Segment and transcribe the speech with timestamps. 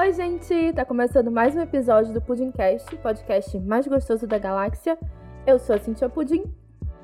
[0.00, 0.72] Oi, gente!
[0.72, 4.96] Tá começando mais um episódio do Pudimcast, podcast mais gostoso da galáxia.
[5.46, 6.44] Eu sou a Cintia Pudim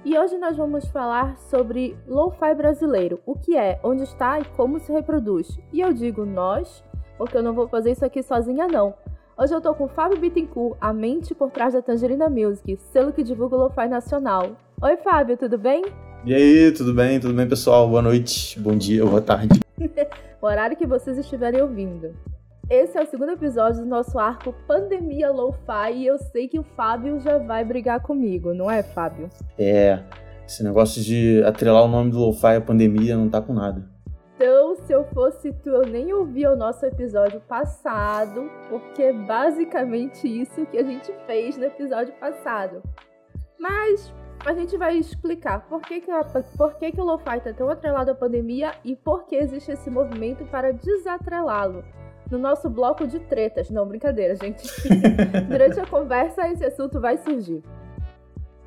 [0.02, 4.80] e hoje nós vamos falar sobre lo-fi brasileiro, o que é, onde está e como
[4.80, 5.58] se reproduz.
[5.74, 6.82] E eu digo nós,
[7.18, 8.94] porque eu não vou fazer isso aqui sozinha não.
[9.36, 13.12] Hoje eu tô com o Fábio Bittencourt, a mente por trás da Tangerina Music, selo
[13.12, 14.56] que divulga o lo-fi nacional.
[14.80, 15.84] Oi, Fábio, tudo bem?
[16.24, 17.20] E aí, tudo bem?
[17.20, 17.86] Tudo bem, pessoal?
[17.90, 19.60] Boa noite, bom dia, boa tarde.
[20.40, 22.14] o horário que vocês estiverem ouvindo.
[22.68, 26.64] Esse é o segundo episódio do nosso arco Pandemia Lo-Fi e eu sei que o
[26.64, 29.30] Fábio já vai brigar comigo, não é, Fábio?
[29.56, 30.02] É,
[30.44, 33.88] esse negócio de atrelar o nome do Lo-Fi à pandemia não tá com nada.
[34.34, 40.26] Então, se eu fosse tu, eu nem ouvia o nosso episódio passado, porque é basicamente
[40.26, 42.82] isso que a gente fez no episódio passado.
[43.60, 44.12] Mas
[44.44, 46.24] a gente vai explicar por que, que, a,
[46.58, 49.88] por que, que o Lo-Fi está tão atrelado à pandemia e por que existe esse
[49.88, 51.84] movimento para desatrelá-lo
[52.30, 53.70] no nosso bloco de tretas.
[53.70, 54.66] Não, brincadeira, gente.
[55.48, 57.62] Durante a conversa, esse assunto vai surgir.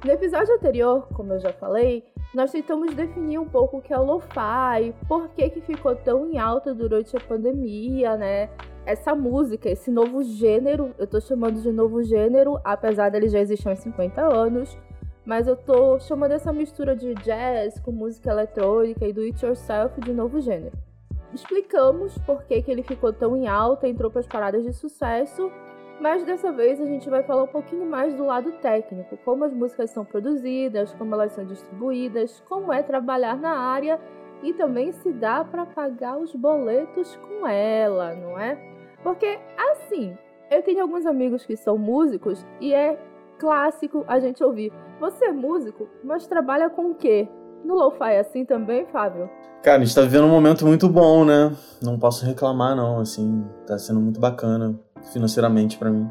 [0.03, 3.97] No episódio anterior, como eu já falei, nós tentamos definir um pouco o que é
[3.97, 8.49] lo-fi, por que, que ficou tão em alta durante a pandemia, né?
[8.85, 13.67] Essa música, esse novo gênero, eu tô chamando de novo gênero, apesar dele já existir
[13.67, 14.77] há 50 anos,
[15.25, 19.99] mas eu tô chamando essa mistura de jazz com música eletrônica e do it yourself
[19.99, 20.88] de novo gênero
[21.33, 25.51] explicamos por que, que ele ficou tão em alta, entrou para as paradas de sucesso,
[25.99, 29.53] mas dessa vez a gente vai falar um pouquinho mais do lado técnico, como as
[29.53, 33.99] músicas são produzidas, como elas são distribuídas, como é trabalhar na área
[34.41, 38.57] e também se dá para pagar os boletos com ela, não é?
[39.03, 39.39] Porque
[39.71, 40.17] assim,
[40.49, 42.97] eu tenho alguns amigos que são músicos e é
[43.37, 47.27] clássico a gente ouvir: "Você é músico, mas trabalha com o quê?"
[47.63, 49.29] No lo-fi é assim também, Fábio?
[49.61, 51.55] Cara, a gente tá vivendo um momento muito bom, né?
[51.81, 52.99] Não posso reclamar, não.
[52.99, 54.79] Assim, tá sendo muito bacana
[55.11, 56.09] financeiramente para mim.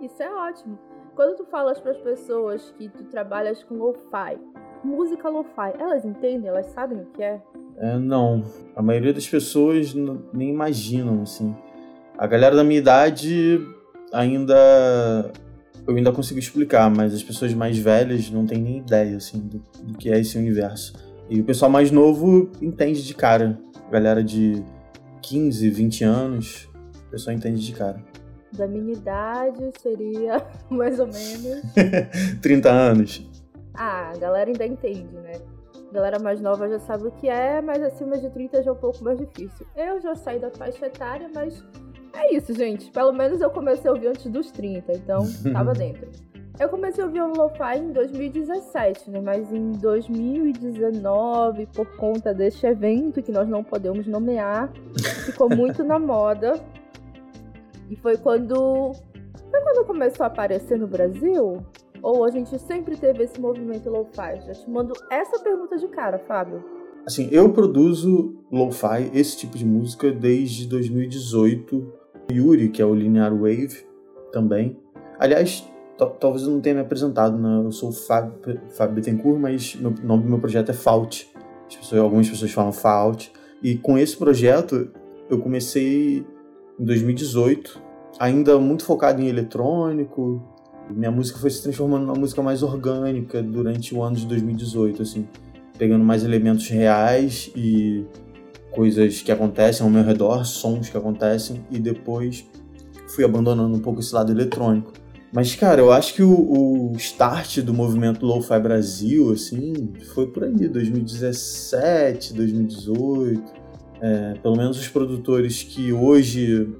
[0.00, 0.78] Isso é ótimo.
[1.16, 4.38] Quando tu falas para as pessoas que tu trabalhas com lo-fi,
[4.84, 6.48] música lo-fi, elas entendem?
[6.48, 7.42] Elas sabem o que é?
[7.76, 8.44] É, não.
[8.76, 9.92] A maioria das pessoas
[10.32, 11.56] nem imaginam, assim.
[12.16, 13.60] A galera da minha idade
[14.12, 15.32] ainda
[15.88, 19.58] eu ainda consigo explicar, mas as pessoas mais velhas não têm nem ideia, assim, do,
[19.82, 20.92] do que é esse universo.
[21.30, 23.58] E o pessoal mais novo entende de cara.
[23.90, 24.62] Galera de
[25.22, 26.68] 15, 20 anos,
[27.06, 28.04] o pessoal entende de cara.
[28.52, 31.62] Da minha idade seria mais ou menos.
[32.42, 33.26] 30 anos.
[33.72, 35.40] Ah, a galera ainda entende, né?
[35.90, 38.74] A galera mais nova já sabe o que é, mas acima de 30 já é
[38.74, 39.66] um pouco mais difícil.
[39.74, 41.64] Eu já saí da faixa etária, mas
[42.14, 42.90] é isso, gente.
[42.90, 46.08] Pelo menos eu comecei a ouvir antes dos 30, então tava dentro.
[46.58, 49.20] Eu comecei a ouvir o Lo-Fi em 2017, né?
[49.20, 54.72] Mas em 2019, por conta deste evento que nós não podemos nomear,
[55.24, 56.60] ficou muito na moda.
[57.88, 58.92] E foi quando.
[59.50, 61.64] Foi quando começou a aparecer no Brasil?
[62.02, 64.40] Ou a gente sempre teve esse movimento lo-fi?
[64.44, 66.62] Já te mando essa pergunta de cara, Fábio.
[67.06, 71.97] Assim, eu produzo lo-fi, esse tipo de música, desde 2018
[72.30, 73.84] Yuri, que é o Linear Wave,
[74.32, 74.76] também.
[75.18, 75.66] Aliás,
[76.20, 77.62] talvez eu não tenha me apresentado, né?
[77.64, 78.34] Eu sou o Fábio,
[78.92, 81.28] Bittencourt, mas o nome do meu projeto é Fault.
[81.68, 83.32] Pessoas, algumas pessoas falam Fault.
[83.62, 84.90] E com esse projeto,
[85.28, 86.24] eu comecei
[86.78, 87.82] em 2018,
[88.18, 90.42] ainda muito focado em eletrônico.
[90.90, 95.28] Minha música foi se transformando numa música mais orgânica durante o ano de 2018, assim,
[95.76, 98.06] pegando mais elementos reais e
[98.70, 102.46] coisas que acontecem ao meu redor, sons que acontecem, e depois
[103.08, 104.92] fui abandonando um pouco esse lado eletrônico.
[105.32, 110.44] Mas, cara, eu acho que o, o start do movimento Lo-Fi Brasil, assim, foi por
[110.44, 113.58] aí, 2017, 2018.
[114.00, 116.72] É, pelo menos os produtores que hoje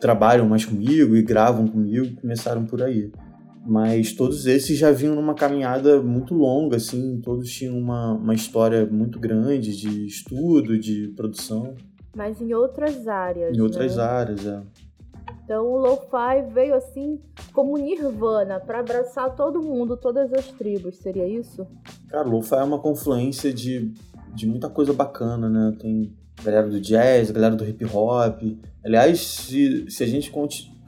[0.00, 3.12] trabalham mais comigo e gravam comigo começaram por aí
[3.66, 8.86] mas todos esses já vinham numa caminhada muito longa, assim, todos tinham uma, uma história
[8.86, 11.74] muito grande de estudo, de produção.
[12.14, 13.56] Mas em outras áreas.
[13.56, 14.02] Em outras né?
[14.02, 14.62] áreas, é.
[15.44, 17.20] Então o lo-fi veio assim
[17.52, 21.66] como nirvana para abraçar todo mundo, todas as tribos, seria isso?
[22.08, 23.92] Cara, lo-fi é uma confluência de,
[24.34, 25.76] de muita coisa bacana, né?
[25.78, 26.12] Tem
[26.42, 28.42] galera do jazz, galera do hip hop.
[28.84, 30.30] Aliás, se, se a gente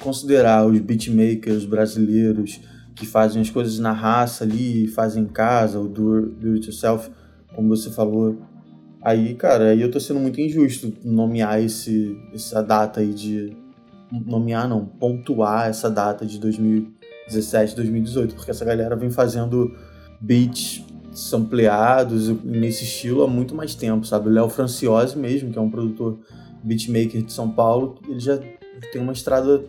[0.02, 2.60] considerar os beatmakers brasileiros
[2.94, 7.10] que fazem as coisas na raça ali, fazem em casa, o do, do it yourself,
[7.54, 8.38] como você falou.
[9.02, 13.56] Aí, cara, aí eu tô sendo muito injusto nomear esse, essa data aí de.
[14.10, 19.76] Nomear não, pontuar essa data de 2017, 2018, porque essa galera vem fazendo
[20.20, 24.28] beats sampleados nesse estilo há muito mais tempo, sabe?
[24.28, 26.20] O Léo Franciose mesmo, que é um produtor
[26.62, 28.38] beatmaker de São Paulo, ele já
[28.93, 29.64] tem uma estrada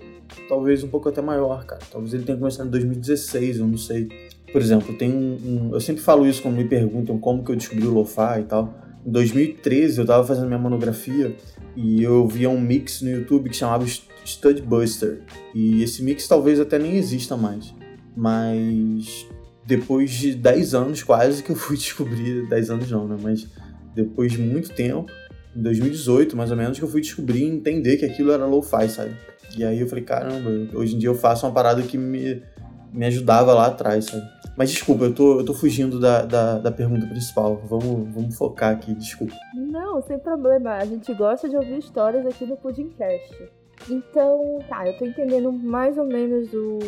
[0.48, 1.82] talvez um pouco até maior, cara.
[1.92, 4.08] Talvez ele tenha começado em 2016, eu não sei.
[4.52, 7.56] Por exemplo, tem um, um, eu sempre falo isso quando me perguntam como que eu
[7.56, 8.74] descobri o lo-fi e tal.
[9.06, 11.36] Em 2013 eu tava fazendo minha monografia
[11.76, 15.22] e eu via um mix no YouTube que chamava Stud Buster.
[15.54, 17.74] E esse mix talvez até nem exista mais.
[18.16, 19.28] Mas
[19.66, 23.18] depois de 10 anos quase que eu fui descobrir, 10 anos não, né?
[23.22, 23.48] Mas
[23.94, 25.12] depois de muito tempo,
[25.56, 28.90] em 2018 mais ou menos, que eu fui descobrir e entender que aquilo era lo-fi,
[28.90, 29.16] sabe?
[29.58, 32.44] E aí eu falei, caramba, hoje em dia eu faço uma parada que me,
[32.92, 34.28] me ajudava lá atrás, sabe?
[34.58, 37.62] Mas desculpa, eu tô, eu tô fugindo da, da, da, pergunta principal.
[37.66, 39.36] Vamos, vamos focar aqui, desculpa.
[39.54, 40.72] Não, sem problema.
[40.72, 43.52] A gente gosta de ouvir histórias aqui no Pudimcast.
[43.88, 46.80] Então, tá, eu tô entendendo mais ou menos o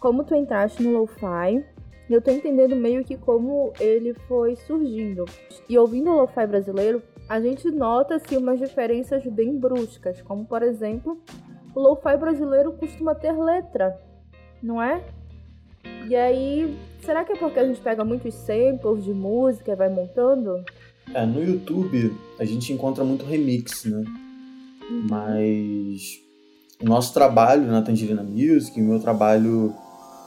[0.00, 1.62] como tu entraste no lo-fi.
[2.08, 5.26] Eu tô entendendo meio que como ele foi surgindo.
[5.68, 10.62] E ouvindo o lo-fi brasileiro, a gente nota assim umas diferenças bem bruscas, como por
[10.62, 11.20] exemplo,
[11.74, 13.98] o lo-fi brasileiro costuma ter letra,
[14.62, 15.02] não é?
[16.08, 19.88] E aí, será que é porque a gente pega muitos samples de música e vai
[19.88, 20.62] montando?
[21.12, 24.04] É, no YouTube a gente encontra muito remix, né?
[24.90, 25.06] Uhum.
[25.08, 26.20] Mas
[26.80, 29.74] o nosso trabalho na Tangerina Music, o meu trabalho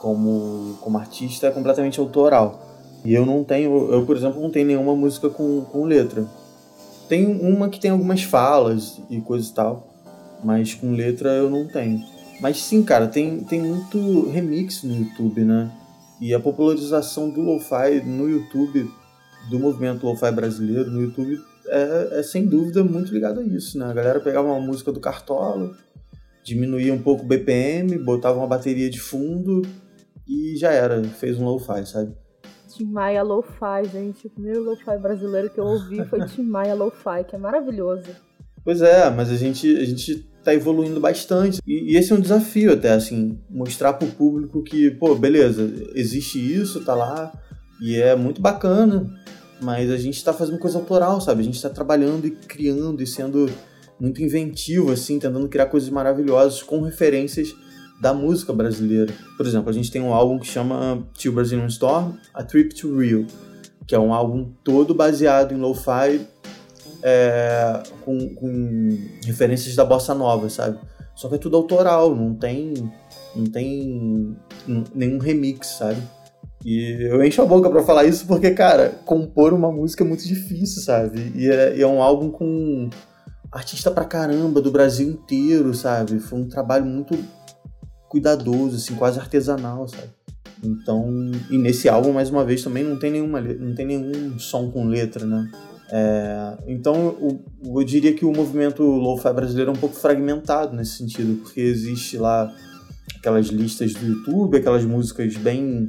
[0.00, 2.66] como, como artista é completamente autoral.
[3.04, 6.26] E eu não tenho, eu por exemplo, não tenho nenhuma música com, com letra.
[7.08, 9.88] Tem uma que tem algumas falas e coisa e tal,
[10.44, 12.04] mas com letra eu não tenho.
[12.40, 15.70] Mas sim, cara, tem, tem muito remix no YouTube, né?
[16.20, 18.90] E a popularização do lo-fi no YouTube,
[19.50, 23.86] do movimento lo-fi brasileiro no YouTube, é, é, sem dúvida muito ligado a isso, né?
[23.86, 25.76] A galera pegava uma música do Cartola,
[26.44, 29.62] diminuía um pouco o BPM, botava uma bateria de fundo
[30.26, 32.12] e já era, fez um lo-fi, sabe?
[32.68, 34.26] Tim Maia Lo-Fi, gente.
[34.26, 38.10] O primeiro Lo-Fi brasileiro que eu ouvi foi Tim Maia Lo-Fi, que é maravilhoso.
[38.64, 41.60] Pois é, mas a gente, a gente tá evoluindo bastante.
[41.66, 46.38] E, e, esse é um desafio até, assim, mostrar pro público que, pô, beleza, existe
[46.38, 47.32] isso, tá lá,
[47.80, 49.08] e é muito bacana,
[49.60, 51.40] mas a gente tá fazendo coisa autoral, sabe?
[51.40, 53.50] A gente tá trabalhando e criando e sendo
[53.98, 57.54] muito inventivo, assim, tentando criar coisas maravilhosas com referências
[58.00, 59.12] da música brasileira.
[59.36, 62.98] Por exemplo, a gente tem um álbum que chama Till Brazilian Storm, A Trip to
[62.98, 63.26] Rio,
[63.86, 66.26] que é um álbum todo baseado em lo-fi
[67.02, 70.78] é, com, com, referências da bossa nova, sabe?
[71.14, 72.74] Só que é tudo autoral, não tem,
[73.34, 74.36] não tem
[74.94, 76.00] nenhum remix, sabe?
[76.64, 80.26] E eu encho a boca para falar isso porque, cara, compor uma música é muito
[80.26, 81.32] difícil, sabe?
[81.34, 82.90] E é, e é um álbum com
[83.50, 86.20] artista pra caramba do Brasil inteiro, sabe?
[86.20, 87.16] Foi um trabalho muito
[88.08, 90.08] cuidadoso, assim, quase artesanal, sabe?
[90.62, 94.70] Então, e nesse álbum, mais uma vez, também não tem nenhuma não tem nenhum som
[94.70, 95.50] com letra, né?
[95.90, 100.98] É, então, eu, eu, diria que o movimento lo-fi brasileiro é um pouco fragmentado nesse
[100.98, 102.52] sentido, porque existe lá
[103.16, 105.88] aquelas listas do YouTube, aquelas músicas bem,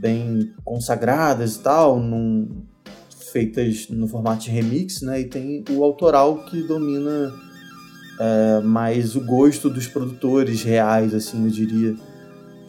[0.00, 2.64] bem consagradas e tal, num,
[3.32, 5.20] feitas no formato de remix, né?
[5.20, 7.32] E tem o autoral que domina
[8.18, 11.94] é, mais o gosto dos produtores reais, assim, eu diria.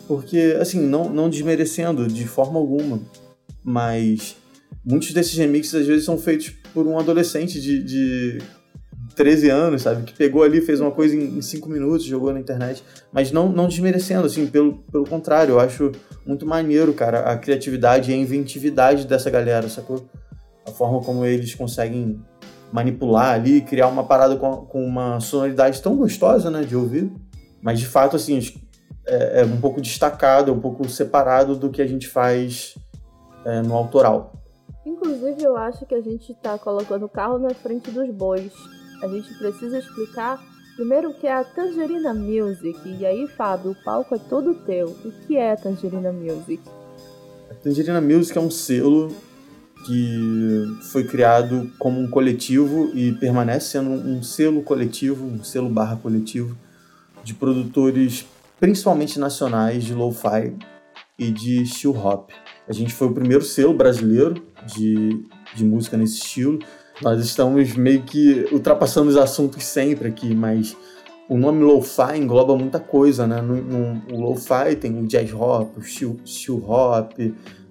[0.08, 3.00] Porque, assim, não, não desmerecendo de forma alguma,
[3.64, 4.36] mas
[4.84, 8.38] muitos desses remixes às vezes são feitos por um adolescente de, de
[9.16, 10.04] 13 anos, sabe?
[10.04, 12.84] Que pegou ali, fez uma coisa em 5 minutos, jogou na internet.
[13.12, 15.92] Mas não, não desmerecendo, assim, pelo, pelo contrário, eu acho
[16.26, 20.08] muito maneiro, cara, a criatividade e a inventividade dessa galera, sacou?
[20.66, 22.22] A forma como eles conseguem
[22.72, 27.12] manipular ali, criar uma parada com, com uma sonoridade tão gostosa, né, de ouvir.
[27.62, 28.40] Mas de fato, assim,
[29.06, 32.76] é, é um pouco destacado, é um pouco separado do que a gente faz
[33.46, 34.34] é, no autoral.
[34.86, 38.52] Inclusive, eu acho que a gente está colocando o carro na frente dos bois.
[39.02, 40.40] A gente precisa explicar
[40.76, 42.80] primeiro o que é a Tangerina Music.
[42.86, 44.88] E aí, Fábio, o palco é todo teu.
[44.88, 46.62] O que é a Tangerina Music?
[47.52, 49.10] A Tangerina Music é um selo
[49.86, 55.96] que foi criado como um coletivo e permanece sendo um selo coletivo, um selo barra
[55.96, 56.56] coletivo
[57.24, 58.26] de produtores
[58.60, 60.54] principalmente nacionais de lo-fi
[61.18, 62.30] e de chill hop.
[62.68, 66.60] A gente foi o primeiro selo brasileiro de, de música nesse estilo.
[67.02, 70.76] Nós estamos meio que ultrapassando os assuntos sempre aqui, mas
[71.30, 73.42] o nome lo-fi engloba muita coisa, né?
[73.42, 77.14] No, no, o lo-fi tem o jazz hop, o chill, chill hop,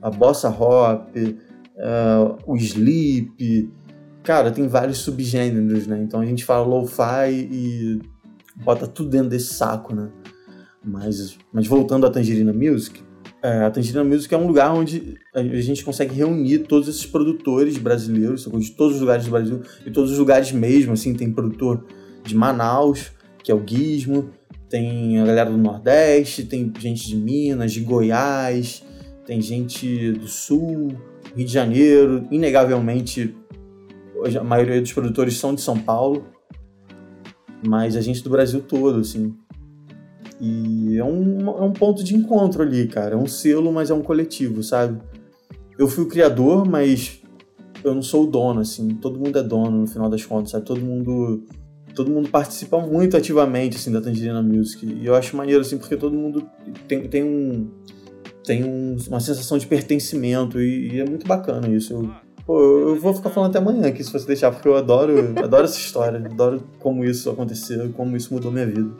[0.00, 1.14] a bossa hop,
[1.78, 3.70] uh, o sleep.
[4.22, 6.00] Cara, tem vários subgêneros, né?
[6.02, 8.00] Então a gente fala lo-fi e
[8.56, 10.10] bota tudo dentro desse saco, né?
[10.84, 13.02] Mas, mas voltando à Tangerina Music,
[13.40, 17.78] É, a Tangerina Music é um lugar onde a gente consegue reunir todos esses produtores
[17.78, 21.86] brasileiros, de todos os lugares do Brasil, e todos os lugares mesmo, assim, tem produtor
[22.24, 24.30] de Manaus, que é o Gizmo,
[24.68, 28.82] tem a galera do Nordeste, tem gente de Minas, de Goiás,
[29.24, 30.88] tem gente do Sul,
[31.38, 33.32] Rio de Janeiro, inegavelmente
[34.36, 36.26] a maioria dos produtores são de São Paulo,
[37.64, 39.32] mas a gente do Brasil todo, assim.
[40.40, 43.14] E é um, é um ponto de encontro ali, cara.
[43.14, 45.00] É um selo, mas é um coletivo, sabe?
[45.78, 47.22] Eu fui o criador, mas
[47.84, 48.88] eu não sou o dono, assim.
[48.96, 50.66] Todo mundo é dono no final das contas, sabe?
[50.66, 51.44] Todo mundo
[51.94, 55.96] todo mundo participa muito ativamente assim da Tangerina Music e eu acho maneiro assim porque
[55.96, 56.48] todo mundo
[56.86, 57.68] tem, tem um
[58.48, 62.10] tem um, uma sensação de pertencimento e, e, é muito bacana isso eu,
[62.46, 65.14] pô, eu vou ficar falando até amanhã aqui se você deixar porque eu adoro
[65.44, 68.90] adoro essa história adoro como isso aconteceu como isso mudou minha vida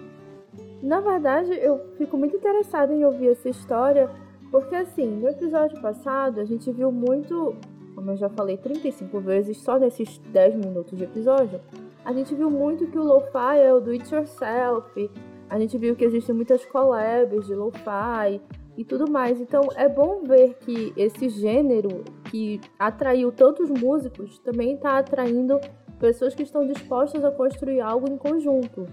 [0.83, 4.11] na verdade eu fico muito interessada em ouvir essa história
[4.51, 7.57] porque assim no episódio passado a gente viu muito
[7.95, 11.59] como eu já falei 35 vezes só nesses 10 minutos de episódio
[12.05, 15.11] a gente viu muito que o lo-fi é o do it yourself.
[15.51, 18.41] A gente viu que existem muitas collabs de lo-fi
[18.79, 19.41] e tudo mais.
[19.41, 25.61] Então é bom ver que esse gênero que atraiu tantos músicos também está atraindo
[25.99, 28.87] pessoas que estão dispostas a construir algo em conjunto.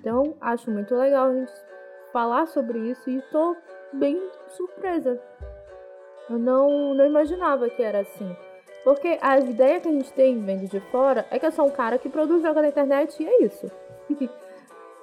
[0.00, 1.52] Então acho muito legal a gente
[2.14, 3.54] falar sobre isso e estou
[3.92, 4.18] bem
[4.48, 5.20] surpresa.
[6.30, 8.34] Eu não, não imaginava que era assim.
[8.84, 11.70] Porque a ideia que a gente tem vendo de fora é que eu sou um
[11.70, 13.70] cara que produz jogo na internet e é isso.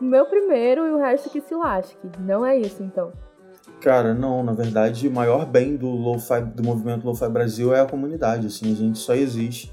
[0.02, 2.10] Meu primeiro e o resto que se lasque.
[2.20, 3.14] Não é isso, então.
[3.82, 7.86] Cara, não, na verdade, o maior bem do lo-fi, do movimento Lo-Fi Brasil é a
[7.86, 9.72] comunidade, assim, a gente só existe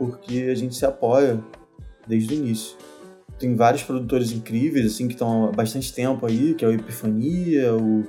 [0.00, 1.38] porque a gente se apoia
[2.08, 2.74] desde o início.
[3.38, 7.74] Tem vários produtores incríveis, assim, que estão há bastante tempo aí, que é o Epifania,
[7.74, 8.00] o,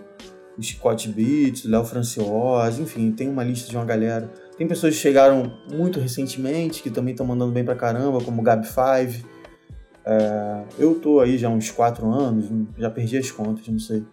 [0.58, 4.32] o Chicote Beats, o Léo Franciose, enfim, tem uma lista de uma galera.
[4.58, 8.46] Tem pessoas que chegaram muito recentemente, que também estão mandando bem pra caramba, como o
[8.46, 9.26] Gab5.
[10.06, 12.46] É, eu tô aí já há uns 4 anos,
[12.78, 14.04] já perdi as contas, não sei.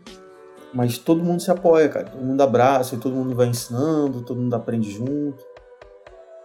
[0.72, 2.10] Mas todo mundo se apoia, cara.
[2.10, 5.42] Todo mundo abraça, todo mundo vai ensinando, todo mundo aprende junto.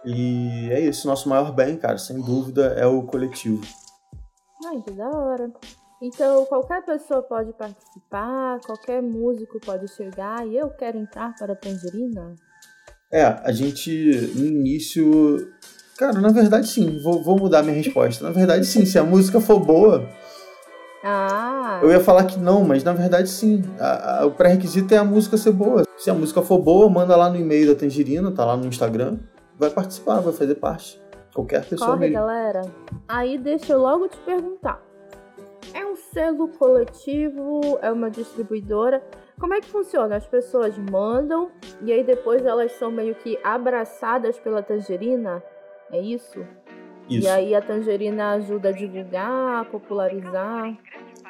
[0.04, 3.62] E é isso, nosso maior bem, cara, sem dúvida, é o coletivo.
[4.66, 5.50] Ai, que da hora.
[6.02, 11.56] Então, qualquer pessoa pode participar, qualquer músico pode chegar e eu quero entrar para a
[11.56, 12.34] Tangerina?
[13.10, 13.90] É, a gente
[14.34, 15.52] no início.
[15.96, 18.24] Cara, na verdade sim, vou, vou mudar minha resposta.
[18.24, 20.06] Na verdade sim, se a música for boa.
[21.04, 21.80] Ah.
[21.82, 23.62] Eu ia falar que não, mas na verdade sim.
[23.78, 25.84] A, a, o pré-requisito é a música ser boa.
[25.98, 29.18] Se a música for boa, manda lá no e-mail da Tangerina, tá lá no Instagram.
[29.58, 31.00] Vai participar, vai fazer parte.
[31.34, 32.14] Qualquer pessoa Corre, mesmo.
[32.14, 32.62] galera.
[33.06, 34.80] Aí deixa eu logo te perguntar.
[35.74, 37.78] É um selo coletivo?
[37.82, 39.02] É uma distribuidora?
[39.38, 40.16] Como é que funciona?
[40.16, 41.50] As pessoas mandam
[41.82, 45.42] e aí depois elas são meio que abraçadas pela tangerina?
[45.92, 46.40] É isso?
[47.08, 47.26] Isso.
[47.26, 50.76] E aí a tangerina ajuda a divulgar, a popularizar?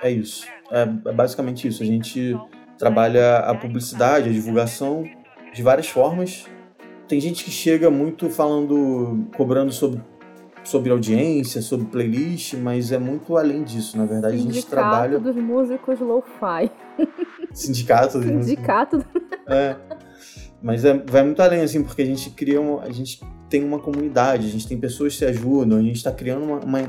[0.03, 0.47] É isso.
[0.71, 1.83] É, é basicamente isso.
[1.83, 2.37] A gente
[2.79, 5.05] trabalha a publicidade, a divulgação
[5.53, 6.47] de várias formas.
[7.09, 10.01] Tem gente que chega muito falando, cobrando sobre
[10.65, 13.97] sobre audiência, sobre playlist, mas é muito além disso.
[13.99, 15.21] Na verdade, Sindicato a gente trabalha.
[15.21, 16.71] dos músicos lo-fi.
[17.53, 18.97] Sindicato dos Sindicato.
[18.97, 19.23] músicos.
[19.47, 19.77] É.
[20.63, 22.83] Mas é, vai muito além, assim, porque a gente cria uma.
[22.83, 23.21] A gente
[23.55, 26.59] tem uma comunidade, a gente tem pessoas que se ajudam, a gente está criando uma,
[26.59, 26.81] uma.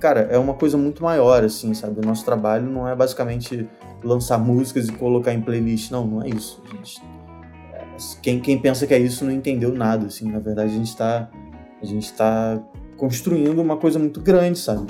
[0.00, 2.00] Cara, é uma coisa muito maior, assim, sabe?
[2.00, 3.68] O nosso trabalho não é basicamente
[4.02, 5.90] lançar músicas e colocar em playlist.
[5.90, 6.62] Não, não é isso.
[6.72, 7.02] Gente,
[8.22, 10.32] quem, quem pensa que é isso não entendeu nada, assim.
[10.32, 11.28] Na verdade, a gente está
[11.82, 12.58] a gente está
[12.96, 14.86] construindo uma coisa muito grande, sabe?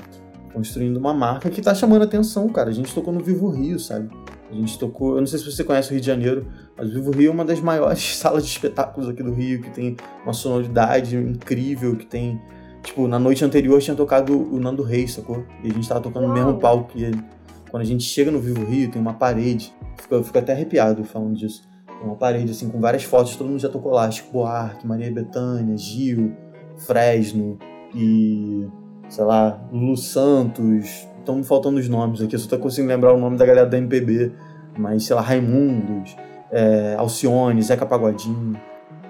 [0.52, 2.70] Construindo uma marca que tá chamando atenção, cara.
[2.70, 4.08] A gente tocou no Vivo Rio, sabe?
[4.52, 5.14] A gente tocou.
[5.14, 7.32] Eu não sei se você conhece o Rio de Janeiro, mas o Vivo Rio é
[7.32, 12.06] uma das maiores salas de espetáculos aqui do Rio, que tem uma sonoridade incrível, que
[12.06, 12.40] tem.
[12.82, 15.44] Tipo, na noite anterior tinha tocado o Nando Reis, sacou?
[15.62, 17.22] E a gente tava tocando no mesmo palco que ele.
[17.70, 19.72] Quando a gente chega no Vivo Rio, tem uma parede.
[20.10, 21.62] Eu fico até arrepiado falando disso.
[21.86, 24.10] Tem uma parede, assim, com várias fotos, todo mundo já tocou lá.
[24.10, 26.36] Chico Buarque, Maria Bethânia, Gil,
[26.76, 27.58] Fresno,
[27.94, 28.66] e,
[29.08, 31.08] sei lá, Lu Santos.
[31.22, 33.68] Estão me faltando os nomes aqui, eu só tô conseguindo lembrar o nome da galera
[33.68, 34.32] da MPB.
[34.76, 36.16] Mas, sei lá, Raimundos,
[36.50, 38.60] é, Alcione, Zeca Pagodinho.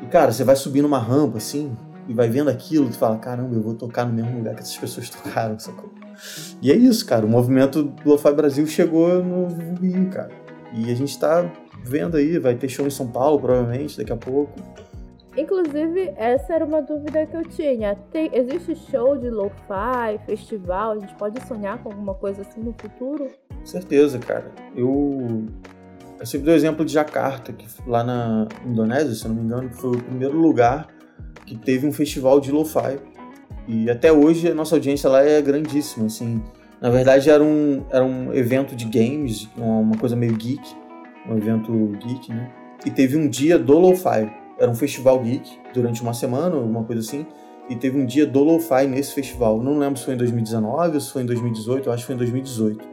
[0.02, 1.74] E, cara, você vai subir numa rampa assim
[2.06, 4.76] e vai vendo aquilo, tu fala, caramba, eu vou tocar no mesmo lugar que essas
[4.76, 5.90] pessoas tocaram, sacou?
[6.60, 7.24] E é isso, cara.
[7.24, 9.48] O movimento do Lo-Fi Brasil chegou no
[9.80, 10.30] Rio, cara.
[10.74, 11.50] E a gente tá
[11.82, 14.52] vendo aí, vai ter show em São Paulo, provavelmente, daqui a pouco.
[15.36, 17.96] Inclusive, essa era uma dúvida que eu tinha.
[18.10, 20.92] Tem, existe show de lo-fi, festival?
[20.92, 23.28] A gente pode sonhar com alguma coisa assim no futuro?
[23.64, 24.50] Certeza, cara.
[24.76, 25.46] Eu.
[26.20, 29.70] Eu sempre dou o exemplo de Jakarta, que lá na Indonésia, se não me engano,
[29.70, 30.86] foi o primeiro lugar
[31.44, 33.00] que teve um festival de lo-fi.
[33.66, 36.42] E até hoje a nossa audiência lá é grandíssima, assim.
[36.80, 40.62] Na verdade era um, era um evento de games, uma coisa meio geek,
[41.28, 42.50] um evento geek, né?
[42.84, 44.41] E teve um dia do lo-fi.
[44.62, 47.26] Era um festival geek durante uma semana, alguma coisa assim.
[47.68, 49.60] E teve um dia do lo-fi nesse festival.
[49.60, 52.14] Não lembro se foi em 2019 ou se foi em 2018, eu acho que foi
[52.14, 52.88] em 2018.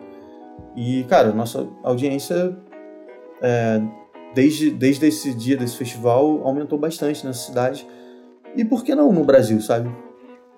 [0.75, 2.57] E, cara, nossa audiência,
[3.39, 3.79] é,
[4.33, 7.85] desde, desde esse dia desse festival, aumentou bastante nessa cidade.
[8.55, 9.95] E por que não no Brasil, sabe?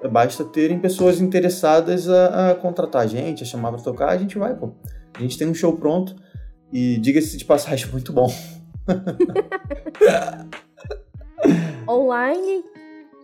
[0.10, 4.38] Basta terem pessoas interessadas a, a contratar a gente, a chamar pra tocar, a gente
[4.38, 4.72] vai, pô.
[5.14, 6.16] A gente tem um show pronto
[6.72, 8.34] e, diga-se de passagem, muito bom.
[11.92, 12.64] online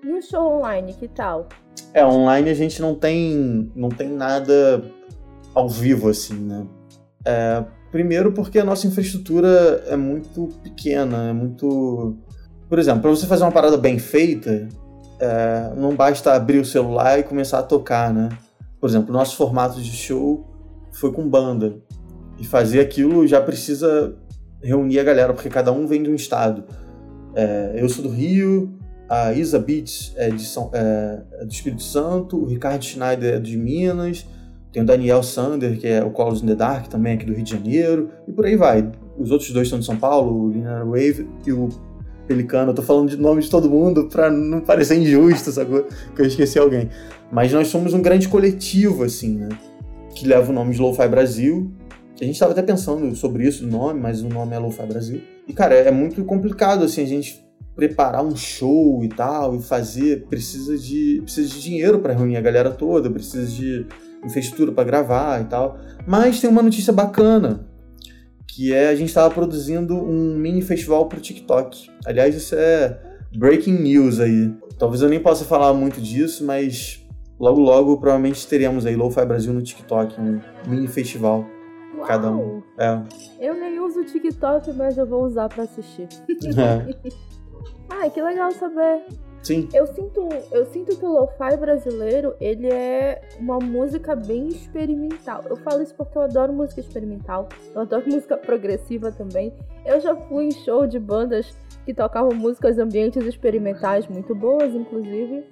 [0.03, 1.47] e o show online, que tal?
[1.93, 4.83] É, online a gente não tem, não tem nada
[5.53, 6.65] ao vivo, assim, né?
[7.25, 12.17] É, primeiro porque a nossa infraestrutura é muito pequena, é muito...
[12.69, 14.67] Por exemplo, para você fazer uma parada bem feita,
[15.19, 18.29] é, não basta abrir o celular e começar a tocar, né?
[18.79, 20.45] Por exemplo, nosso formato de show
[20.91, 21.77] foi com banda.
[22.38, 24.15] E fazer aquilo já precisa
[24.62, 26.63] reunir a galera, porque cada um vem de um estado.
[27.38, 28.74] É, eu sou do Rio,
[29.08, 33.39] a Isa Beats é, de São, é, é do Espírito Santo, o Ricardo Schneider é
[33.39, 34.25] de Minas,
[34.74, 37.44] tem o Daniel Sander, que é o Colors in the Dark, também aqui do Rio
[37.44, 38.91] de Janeiro, e por aí vai.
[39.20, 41.70] Os outros dois são de São Paulo, o Linear Wave e o
[42.27, 42.72] Pelicano.
[42.72, 45.86] Eu tô falando de nome de todo mundo pra não parecer injusto, sabe?
[46.15, 46.89] Que eu esqueci alguém.
[47.32, 49.50] Mas nós somos um grande coletivo, assim, né?
[50.15, 51.72] Que leva o nome de Lo-Fi Brasil.
[52.19, 55.21] A gente tava até pensando sobre isso, o nome, mas o nome é Lo-Fi Brasil.
[55.47, 57.45] E, cara, é muito complicado, assim, a gente
[57.75, 62.41] preparar um show e tal, e fazer, precisa de, precisa de dinheiro para reunir a
[62.41, 63.86] galera toda, precisa de
[64.25, 65.77] infraestrutura para gravar e tal.
[66.07, 67.67] Mas tem uma notícia bacana,
[68.47, 71.88] que é a gente estava produzindo um mini festival para o TikTok.
[72.03, 73.00] Aliás, isso é
[73.38, 74.51] breaking news aí.
[74.79, 77.05] Talvez eu nem possa falar muito disso, mas
[77.39, 81.45] logo logo provavelmente teremos aí Lo-Fi Brasil no TikTok, um mini festival.
[81.97, 82.07] Uau.
[82.07, 82.62] Cada um.
[82.77, 83.01] É.
[83.39, 86.07] Eu nem uso o TikTok, mas eu vou usar para assistir.
[86.29, 87.12] é.
[87.89, 89.03] Ai, que legal saber.
[89.41, 89.69] Sim.
[89.73, 95.41] Eu sinto, eu sinto que o lo-fi brasileiro, ele é uma música bem experimental.
[95.49, 97.47] Eu falo isso porque eu adoro música experimental.
[97.73, 99.53] Eu adoro música progressiva também.
[99.86, 101.55] Eu já fui em show de bandas
[101.86, 105.45] que tocavam músicas ambientes experimentais muito boas, inclusive.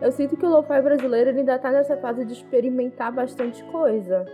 [0.00, 4.24] Eu sinto que o lo-fi brasileiro ainda tá nessa fase de experimentar bastante coisa.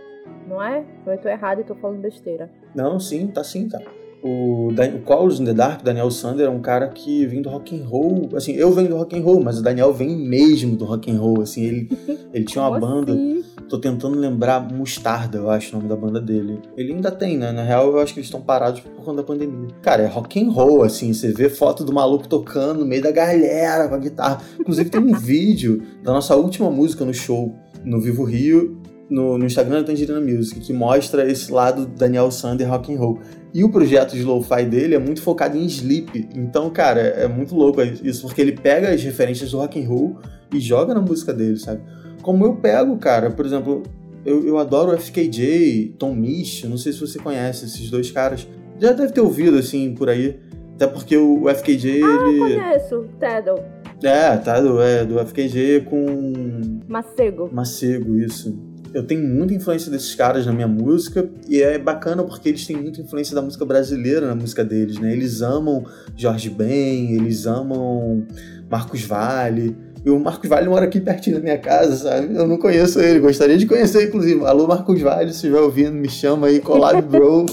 [0.47, 0.85] Não é?
[1.05, 2.49] Ou eu tô errado e tô falando besteira.
[2.75, 3.79] Não, sim, tá sim, tá.
[4.23, 7.77] O, o Colors in the Dark, Daniel Sander, é um cara que vem do rock
[7.77, 8.29] and roll.
[8.35, 11.19] Assim, eu venho do rock and roll, mas o Daniel vem mesmo do rock and
[11.19, 11.41] roll.
[11.41, 11.89] Assim, ele,
[12.33, 13.11] ele tinha uma banda.
[13.11, 13.43] assim?
[13.67, 16.61] Tô tentando lembrar Mostarda, eu acho o nome da banda dele.
[16.77, 17.51] Ele ainda tem, né?
[17.51, 19.67] Na real, eu acho que eles estão parados por conta da pandemia.
[19.81, 21.11] Cara, é rock and roll, assim.
[21.11, 24.41] Você vê foto do maluco tocando no meio da galera com a guitarra.
[24.57, 29.45] Inclusive, tem um vídeo da nossa última música no show, no Vivo Rio, no, no
[29.45, 33.19] Instagram da Tangerina Music, que mostra esse lado do Daniel Sander rock and roll.
[33.53, 36.29] E o projeto de lo-fi dele é muito focado em sleep.
[36.35, 40.17] Então, cara, é muito louco isso, porque ele pega as referências do rock and roll
[40.51, 41.81] e joga na música dele, sabe?
[42.21, 43.83] Como eu pego, cara, por exemplo,
[44.25, 48.47] eu, eu adoro o FKJ, Tom Misch, não sei se você conhece esses dois caras.
[48.79, 50.39] Já deve ter ouvido, assim, por aí.
[50.75, 52.39] Até porque o, o FKJ, Ah, ele...
[52.39, 53.05] conheço.
[53.19, 53.59] Teddle.
[54.01, 57.49] É, tá, do, é, do FKJ com Macego.
[57.53, 58.57] Macego, isso.
[58.93, 62.77] Eu tenho muita influência desses caras na minha música e é bacana porque eles têm
[62.77, 65.11] muita influência da música brasileira na música deles, né?
[65.11, 65.83] Eles amam
[66.15, 68.23] Jorge Ben, eles amam
[68.69, 69.75] Marcos Vale.
[70.05, 72.35] E o Marcos Vale mora aqui pertinho da minha casa, sabe?
[72.35, 74.45] Eu não conheço ele, gostaria de conhecer, inclusive.
[74.45, 77.47] Alô, Marcos Vale, se estiver ouvindo, me chama aí, collab bro.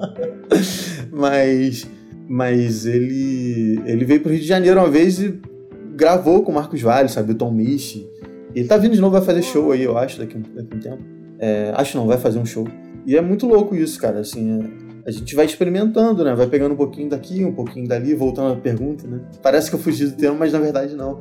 [1.10, 1.86] mas,
[2.28, 5.40] mas ele, ele veio pro Rio de Janeiro uma vez e
[5.94, 7.32] gravou com o Marcos Vale, sabe?
[7.32, 8.11] O Tom Misch.
[8.54, 10.80] Ele tá vindo de novo, vai fazer show aí, eu acho, daqui, a- daqui um
[10.80, 11.02] tempo.
[11.38, 12.66] É, acho não, vai fazer um show.
[13.06, 16.32] E é muito louco isso, cara, assim, é- a gente vai experimentando, né?
[16.34, 19.20] Vai pegando um pouquinho daqui, um pouquinho dali, voltando à pergunta, né?
[19.42, 21.20] Parece que eu fugi do tema, mas na verdade não.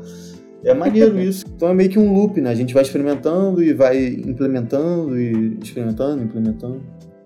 [0.63, 1.43] É maneiro isso.
[1.55, 2.51] Então é meio que um loop, né?
[2.51, 6.79] A gente vai experimentando e vai implementando e experimentando, implementando.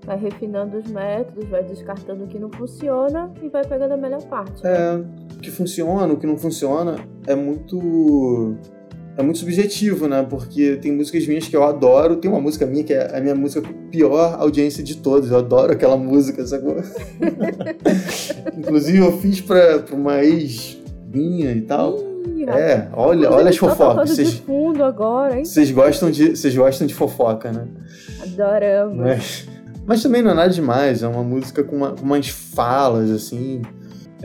[0.05, 4.21] Vai refinando os métodos, vai descartando o que não funciona e vai pegando a melhor
[4.23, 4.63] parte.
[4.63, 4.71] né?
[4.71, 4.95] É,
[5.35, 6.95] o que funciona, o que não funciona
[7.27, 8.55] é muito.
[9.17, 10.25] É muito subjetivo, né?
[10.29, 12.17] Porque tem músicas minhas que eu adoro.
[12.17, 15.31] Tem uma música minha que é a minha música com pior audiência de todas.
[15.31, 16.75] Eu adoro aquela música, sacou?
[18.57, 20.77] Inclusive eu fiz pra, pra uma ex
[21.13, 21.97] minha e tal.
[22.35, 24.09] Ih, É, olha, olha as tá fofocas.
[24.09, 25.45] de Vocês, fundo agora, hein?
[25.45, 27.67] vocês gostam de, vocês gostam de fofoca, né?
[28.21, 28.97] Adoramos.
[28.97, 29.19] Né?
[29.85, 33.61] Mas também não é nada demais, é uma música com, uma, com umas falas, assim,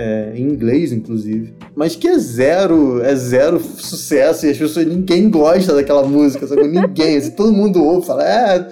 [0.01, 1.53] é, em inglês, inclusive.
[1.75, 6.67] Mas que é zero, é zero sucesso e as pessoas, ninguém gosta daquela música, sabe?
[6.67, 8.67] Ninguém, assim, todo mundo ouve, fala, é,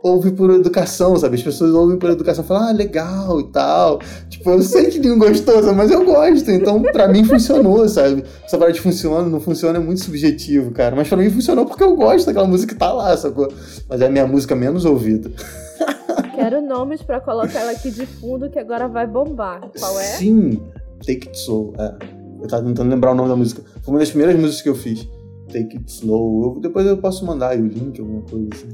[0.00, 1.34] ouve por educação, sabe?
[1.34, 3.98] As pessoas ouvem por educação, falam, ah, legal e tal.
[4.28, 8.22] Tipo, eu sei que ninguém gostou, mas eu gosto, então pra mim funcionou, sabe?
[8.44, 10.94] Essa parada funciona, não funciona, é muito subjetivo, cara.
[10.94, 13.52] Mas pra mim funcionou porque eu gosto daquela música que tá lá, sacou?
[13.88, 15.30] Mas é a minha música menos ouvida.
[16.40, 19.60] Quero nomes pra colocar ela aqui de fundo que agora vai bombar.
[19.78, 20.04] Qual é?
[20.04, 20.62] Sim,
[21.00, 21.74] Take It Slow.
[21.78, 21.98] É.
[22.40, 23.62] Eu tava tentando lembrar o nome da música.
[23.82, 25.06] Foi uma das primeiras músicas que eu fiz.
[25.48, 26.54] Take It Slow.
[26.54, 28.68] Eu, depois eu posso mandar aí o link, alguma coisa assim.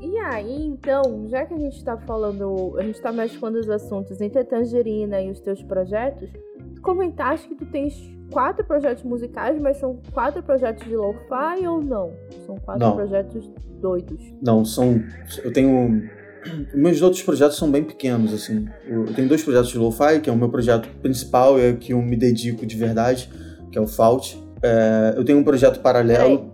[0.00, 4.20] E aí, então, já que a gente tá falando, a gente tá mesclando os assuntos
[4.20, 6.28] entre a Tangerina e os teus projetos,
[6.74, 7.94] tu comentaste que tu tens
[8.32, 12.12] quatro projetos musicais, mas são quatro projetos de lo-fi ou não?
[12.46, 12.96] São quatro não.
[12.96, 13.48] projetos
[13.80, 14.20] doidos?
[14.42, 15.00] Não, são.
[15.44, 16.02] Eu tenho
[16.74, 18.66] meus outros projetos são bem pequenos, assim.
[18.86, 22.02] Eu, tenho dois projetos de lo-fi, que é o meu projeto principal, é que eu
[22.02, 23.30] me dedico de verdade,
[23.70, 24.40] que é o Fault.
[24.62, 26.52] É, eu tenho um projeto paralelo.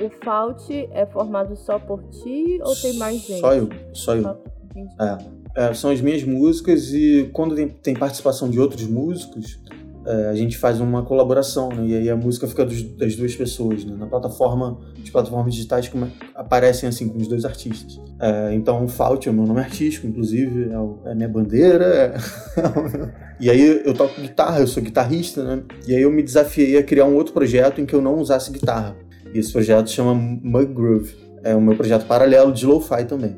[0.00, 3.40] O Fault é formado só por ti ou tem mais gente?
[3.40, 4.42] Só eu, só eu.
[4.98, 5.18] É,
[5.56, 9.58] é, são as minhas músicas e quando tem, tem participação de outros músicos,
[10.06, 11.84] é, a gente faz uma colaboração, né?
[11.86, 13.94] E aí a música fica dos, das duas pessoas, né?
[13.98, 18.00] Na plataforma, as plataformas digitais como, aparecem assim com os dois artistas.
[18.18, 21.84] É, então Fault é o meu nome artístico, inclusive, é, o, é a minha bandeira.
[21.84, 22.14] É...
[23.40, 25.62] e aí eu toco guitarra, eu sou guitarrista, né?
[25.86, 28.50] E aí eu me desafiei a criar um outro projeto em que eu não usasse
[28.50, 28.96] guitarra.
[29.34, 31.14] E esse projeto chama Mug Groove.
[31.42, 33.36] É o meu projeto paralelo de lo-fi também.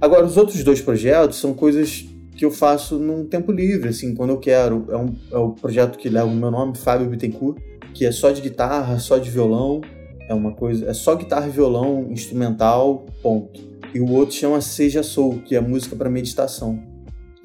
[0.00, 2.06] Agora, os outros dois projetos são coisas
[2.42, 4.84] que eu faço num tempo livre, assim, quando eu quero.
[4.90, 7.62] É, um, é o projeto que leva o meu nome, Fábio Bittencourt,
[7.94, 9.80] que é só de guitarra, só de violão.
[10.28, 10.90] É uma coisa.
[10.90, 13.60] É só guitarra e violão, instrumental, ponto.
[13.94, 16.82] E o outro chama Seja Soul, que é música para meditação.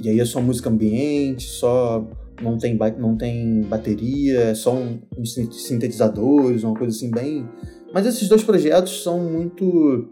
[0.04, 2.04] E aí é só música ambiente, só.
[2.42, 7.48] Não tem, não tem bateria, é só um, um sintetizadores, uma coisa assim bem.
[7.94, 10.10] Mas esses dois projetos são muito.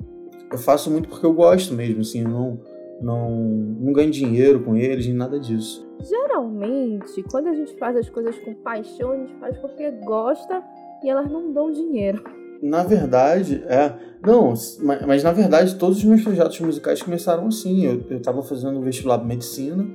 [0.52, 2.60] Eu faço muito porque eu gosto mesmo, assim, não
[3.06, 5.88] não, não ganho dinheiro com eles, nem nada disso.
[6.02, 10.64] Geralmente, quando a gente faz as coisas com paixão, a gente faz porque gosta
[11.04, 12.24] e elas não dão dinheiro.
[12.64, 13.94] Na verdade, é.
[14.26, 17.86] Não, mas, mas na verdade, todos os meus projetos musicais começaram assim.
[17.86, 19.86] Eu, eu tava fazendo vestibular de medicina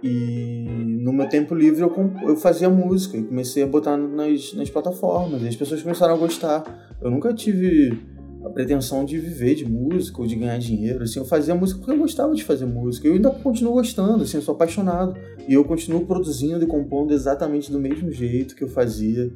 [0.00, 0.64] e
[1.02, 5.42] no meu tempo livre eu, eu fazia música e comecei a botar nas, nas plataformas.
[5.42, 6.62] E as pessoas começaram a gostar.
[7.02, 7.98] Eu nunca tive
[8.44, 11.04] a pretensão de viver de música ou de ganhar dinheiro.
[11.04, 13.06] Assim, eu fazia música porque eu gostava de fazer música.
[13.06, 15.14] Eu ainda continuo gostando, assim, eu sou apaixonado.
[15.46, 19.32] E eu continuo produzindo e compondo exatamente do mesmo jeito que eu fazia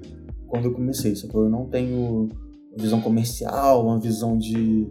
[0.47, 1.15] quando eu comecei.
[1.15, 1.45] Sacou?
[1.45, 2.29] Eu não tenho
[2.77, 4.87] visão comercial, uma visão de,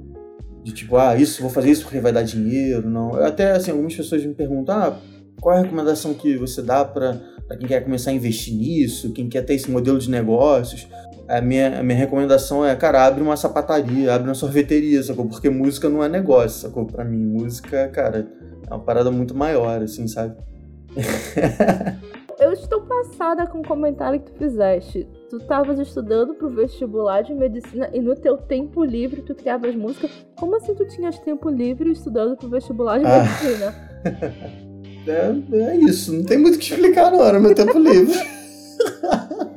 [0.63, 2.89] de tipo, ah, isso, vou fazer isso porque vai dar dinheiro.
[2.89, 3.15] Não.
[3.15, 4.99] Até assim, algumas pessoas me perguntam, ah,
[5.41, 9.29] qual é a recomendação que você dá para quem quer começar a investir nisso, quem
[9.29, 10.87] quer ter esse modelo de negócios?
[11.27, 15.25] a minha, a minha recomendação é, cara, abre uma sapataria, abre uma sorveteria, sacou?
[15.25, 16.85] Porque música não é negócio, sacou?
[16.85, 18.27] Pra mim, música, cara,
[18.69, 20.35] é uma parada muito maior, assim, sabe?
[22.39, 25.07] Eu estou passada com o comentário que tu fizeste.
[25.29, 30.09] Tu estavas estudando pro vestibular de medicina e no teu tempo livre tu criavas música.
[30.37, 33.23] Como assim tu tinhas tempo livre estudando pro vestibular de ah.
[33.23, 33.73] medicina?
[35.07, 38.17] É, é isso, não tem muito o que explicar não, era meu tempo livre.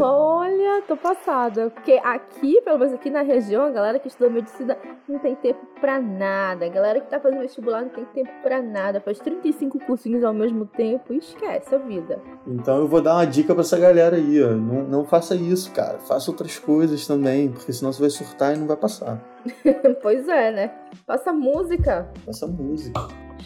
[0.00, 1.70] Olha, tô passada.
[1.70, 4.76] Porque aqui, pelo menos aqui na região, a galera que estuda medicina
[5.08, 6.64] não tem tempo pra nada.
[6.64, 9.00] A galera que tá fazendo vestibular não tem tempo pra nada.
[9.00, 12.20] Faz 35 cursinhos ao mesmo tempo e esquece a vida.
[12.46, 14.50] Então eu vou dar uma dica pra essa galera aí, ó.
[14.50, 15.98] Não, não faça isso, cara.
[15.98, 19.22] Faça outras coisas também, porque senão você vai surtar e não vai passar.
[20.02, 20.74] pois é, né?
[21.06, 22.08] Faça música.
[22.24, 23.00] Faça música.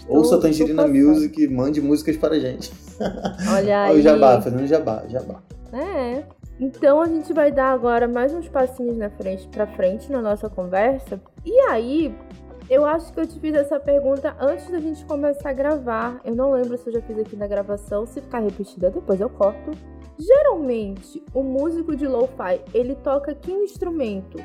[0.06, 2.72] Estou, Ouça Tangerina Music e mande músicas para a gente.
[3.52, 3.90] Olha aí.
[3.90, 5.42] Olha o jabá, fazendo jabá, jabá.
[5.72, 6.22] É.
[6.60, 10.48] Então a gente vai dar agora mais uns passinhos na frente para frente na nossa
[10.48, 11.20] conversa.
[11.44, 12.14] E aí,
[12.70, 16.20] eu acho que eu te fiz essa pergunta antes da gente começar a gravar.
[16.24, 18.06] Eu não lembro se eu já fiz aqui na gravação.
[18.06, 19.72] Se ficar repetida, depois eu corto.
[20.18, 24.38] Geralmente, o músico de lo-fi, ele toca que instrumento?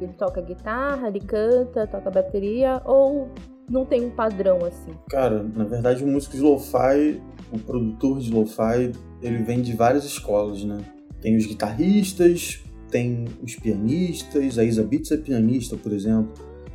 [0.00, 3.28] Ele toca guitarra, ele canta, toca bateria ou
[3.68, 4.92] não tem um padrão assim?
[5.08, 7.20] Cara, na verdade, o músico de lo-fi,
[7.52, 10.78] o produtor de lo-fi, ele vem de várias escolas, né?
[11.20, 16.32] Tem os guitarristas, tem os pianistas, a Isa Beats é pianista, por exemplo.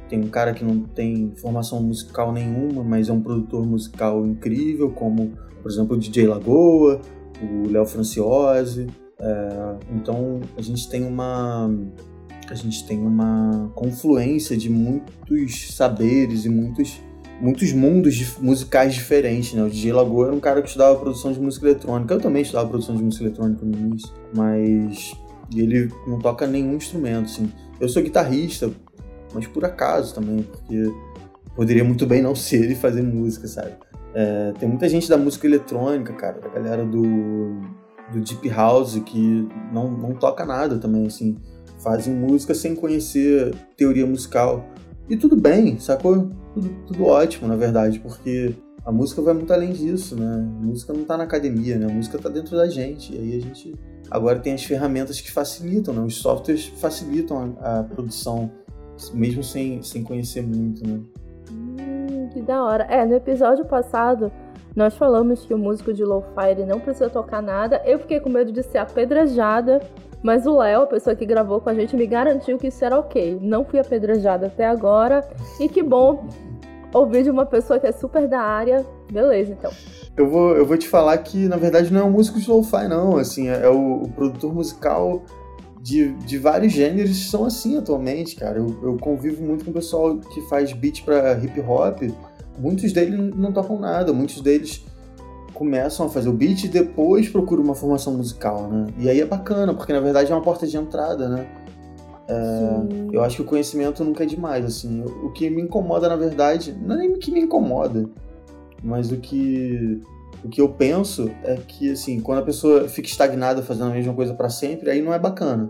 [0.09, 4.89] Tem um cara que não tem formação musical nenhuma, mas é um produtor musical incrível,
[4.89, 6.99] como, por exemplo, o DJ Lagoa,
[7.41, 8.87] o Léo Franciose.
[9.19, 11.69] É, então, a gente tem uma
[12.53, 17.01] a gente tem uma confluência de muitos saberes e muitos
[17.41, 19.63] muitos mundos musicais diferentes, né?
[19.63, 22.13] O DJ Lagoa era um cara que estudava produção de música eletrônica.
[22.13, 25.15] Eu também estudava produção de música eletrônica no início, mas
[25.55, 27.51] ele não toca nenhum instrumento, assim.
[27.79, 28.69] Eu sou guitarrista,
[29.33, 30.91] mas por acaso também, porque
[31.55, 33.71] poderia muito bem não ser e fazer música, sabe?
[34.13, 37.61] É, tem muita gente da música eletrônica, cara, da galera do,
[38.11, 41.37] do Deep House que não, não toca nada também, assim.
[41.79, 44.65] Fazem música sem conhecer teoria musical.
[45.09, 46.29] E tudo bem, sacou?
[46.53, 48.53] Tudo, tudo ótimo, na verdade, porque
[48.85, 50.35] a música vai muito além disso, né?
[50.35, 51.85] A música não tá na academia, né?
[51.85, 53.15] A música tá dentro da gente.
[53.15, 53.75] E aí a gente
[54.09, 56.01] agora tem as ferramentas que facilitam, né?
[56.01, 58.51] Os softwares facilitam a, a produção,
[59.13, 60.99] mesmo sem, sem conhecer muito, né?
[61.51, 62.83] Hum, que da hora.
[62.85, 64.31] É, no episódio passado
[64.75, 67.81] nós falamos que o músico de lo-fi não precisa tocar nada.
[67.85, 69.81] Eu fiquei com medo de ser apedrejada,
[70.21, 72.99] mas o Léo, a pessoa que gravou com a gente, me garantiu que isso era
[72.99, 73.39] ok.
[73.41, 75.27] Não fui apedrejada até agora.
[75.59, 76.27] E que bom
[76.93, 78.85] ouvir de uma pessoa que é super da área.
[79.11, 79.71] Beleza, então.
[80.17, 82.87] Eu vou, eu vou te falar que, na verdade, não é um músico de lo-fi,
[82.87, 83.17] não.
[83.17, 85.23] Assim, é, é o, o, produtor musical
[85.81, 88.57] de, de vários gêneros são assim atualmente, cara.
[88.57, 92.01] Eu, eu convivo muito com o pessoal que faz beat para hip hop.
[92.57, 94.83] Muitos deles não tocam nada, muitos deles
[95.59, 98.87] começam a fazer o beat e depois procuram uma formação musical, né?
[98.97, 101.45] E aí é bacana, porque na verdade é uma porta de entrada, né?
[102.29, 105.03] É, eu acho que o conhecimento nunca é demais, assim.
[105.03, 108.09] O que me incomoda, na verdade, não é nem o que me incomoda,
[108.81, 110.01] mas o que
[110.45, 114.13] o que eu penso é que, assim, quando a pessoa fica estagnada fazendo a mesma
[114.13, 115.69] coisa para sempre, aí não é bacana.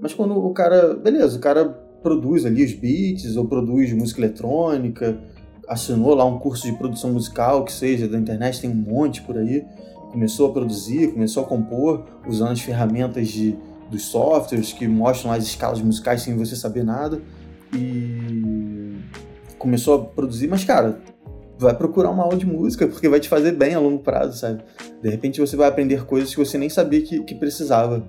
[0.00, 1.64] Mas quando o cara, beleza, o cara
[2.04, 5.18] produz ali os beats ou produz música eletrônica,
[5.68, 9.36] assinou lá um curso de produção musical, que seja da internet, tem um monte por
[9.38, 9.64] aí,
[10.12, 13.56] começou a produzir, começou a compor usando as ferramentas de
[13.90, 17.20] dos softwares que mostram as escalas musicais sem você saber nada.
[17.72, 18.96] E
[19.58, 21.00] começou a produzir, mas cara,
[21.58, 24.62] vai procurar uma aula de música porque vai te fazer bem a longo prazo, sabe?
[25.02, 28.04] De repente você vai aprender coisas que você nem sabia que, que precisava.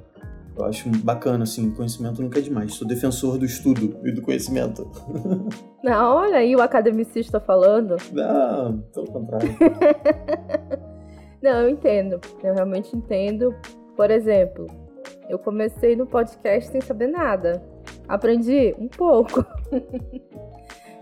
[0.57, 2.73] Eu acho bacana, assim, conhecimento nunca é demais.
[2.73, 4.89] Sou defensor do estudo e do conhecimento.
[5.83, 7.97] Não, olha aí o academicista falando.
[8.13, 9.49] Não, pelo contrário.
[11.43, 12.19] Não, eu entendo.
[12.43, 13.53] Eu realmente entendo.
[13.97, 14.65] Por exemplo,
[15.29, 17.61] eu comecei no podcast sem saber nada.
[18.07, 19.45] Aprendi um pouco.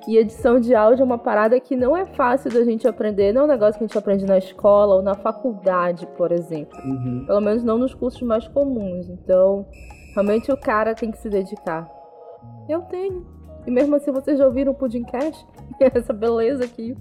[0.07, 3.41] e edição de áudio é uma parada que não é fácil da gente aprender, não
[3.41, 6.77] é um negócio que a gente aprende na escola ou na faculdade, por exemplo.
[6.83, 7.23] Uhum.
[7.25, 9.07] Pelo menos não nos cursos mais comuns.
[9.09, 9.65] Então,
[10.13, 11.89] realmente o cara tem que se dedicar.
[12.67, 13.25] Eu tenho.
[13.65, 15.45] E mesmo assim, vocês já ouviram o Pudimcast?
[15.79, 16.97] Essa beleza aqui.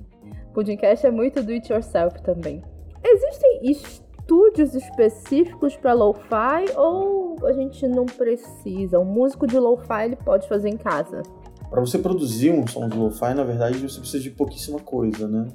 [0.55, 2.63] Pudimcast é muito do it yourself também.
[3.03, 9.01] Existem estúdios específicos para lo-fi ou a gente não precisa?
[9.01, 11.23] Um músico de lo-fi ele pode fazer em casa?
[11.73, 15.49] Para você produzir um som de lo-fi, na verdade, você precisa de pouquíssima coisa, né?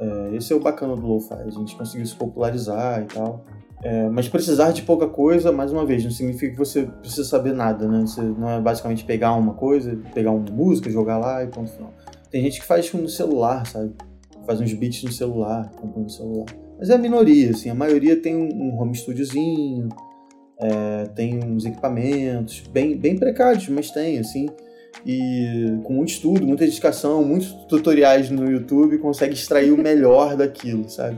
[0.00, 3.44] É, esse é o bacana do lo-fi, a gente conseguiu se popularizar e tal.
[3.82, 7.52] É, mas precisar de pouca coisa, mais uma vez, não significa que você precisa saber
[7.52, 8.00] nada, né?
[8.00, 11.92] Você não é basicamente pegar uma coisa, pegar uma música, jogar lá e ponto final.
[12.30, 13.92] Tem gente que faz no celular, sabe?
[14.46, 16.46] Faz uns beats no celular, compõe no celular.
[16.78, 19.90] Mas é a minoria, assim, a maioria tem um home studiozinho,
[20.58, 24.46] é, tem uns equipamentos bem, bem precários, mas tem, assim,
[25.04, 30.88] e com muito estudo, muita dedicação, muitos tutoriais no YouTube, consegue extrair o melhor daquilo,
[30.88, 31.16] sabe?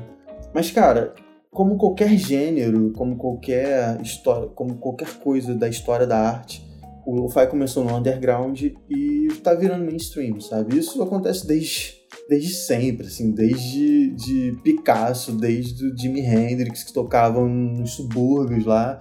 [0.54, 1.14] Mas, cara,
[1.50, 6.64] como qualquer gênero, como qualquer história, como qualquer coisa da história da arte,
[7.06, 10.76] o lo-fi começou no underground e tá virando mainstream, sabe?
[10.78, 11.96] Isso acontece desde
[12.28, 19.00] desde sempre, assim, desde de Picasso, desde o Jimi Hendrix, que tocavam nos subúrbios lá,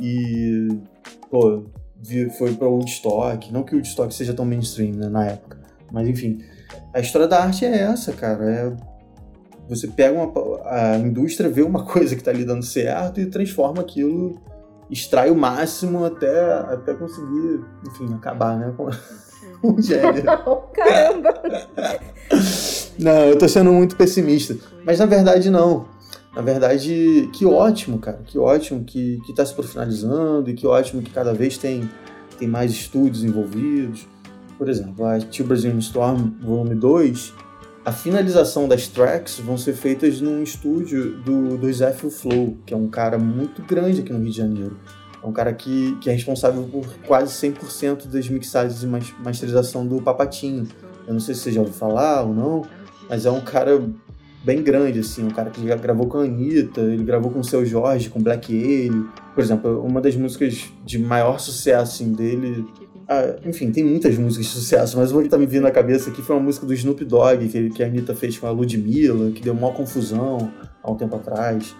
[0.00, 0.68] e,
[1.30, 1.66] pô,
[2.38, 5.60] foi para o Woodstock, não que o Woodstock seja tão mainstream, né, na época,
[5.90, 6.38] mas enfim,
[6.92, 8.72] a história da arte é essa, cara, é
[9.68, 10.32] você pega uma,
[10.66, 14.40] a indústria vê uma coisa que está lhe dando certo e transforma aquilo,
[14.90, 18.90] extrai o máximo até, até conseguir, enfim, acabar, né, com
[19.62, 20.24] o gênero.
[20.74, 21.42] Caramba!
[22.98, 24.56] Não, eu tô sendo muito pessimista.
[24.84, 25.86] Mas na verdade, não.
[26.34, 28.20] Na verdade, que ótimo, cara.
[28.24, 31.88] Que ótimo que, que tá se profissionalizando e que ótimo que cada vez tem,
[32.38, 34.08] tem mais estúdios envolvidos.
[34.56, 37.34] Por exemplo, a Tio Brazilian Storm Volume 2,
[37.84, 42.76] a finalização das tracks vão ser feitas num estúdio do, do Zephyr Flow, que é
[42.76, 44.76] um cara muito grande aqui no Rio de Janeiro.
[45.22, 50.00] É um cara que, que é responsável por quase 100% das mixagens e masterização do
[50.00, 50.66] Papatinho.
[51.06, 52.62] Eu não sei se você já ouviu falar ou não,
[53.08, 53.82] mas é um cara
[54.44, 57.44] bem grande, assim, um cara que já gravou com a Anitta, ele gravou com o
[57.44, 59.06] Seu Jorge, com Black Alien.
[59.34, 62.66] Por exemplo, uma das músicas de maior sucesso assim, dele
[63.08, 66.10] Ah, enfim, tem muitas músicas de sucesso, mas uma que tá me vindo na cabeça
[66.10, 69.30] aqui foi uma música do Snoop Dogg, que, que a Anitta fez com a Ludmilla,
[69.30, 70.50] que deu uma confusão
[70.82, 71.74] há um tempo atrás.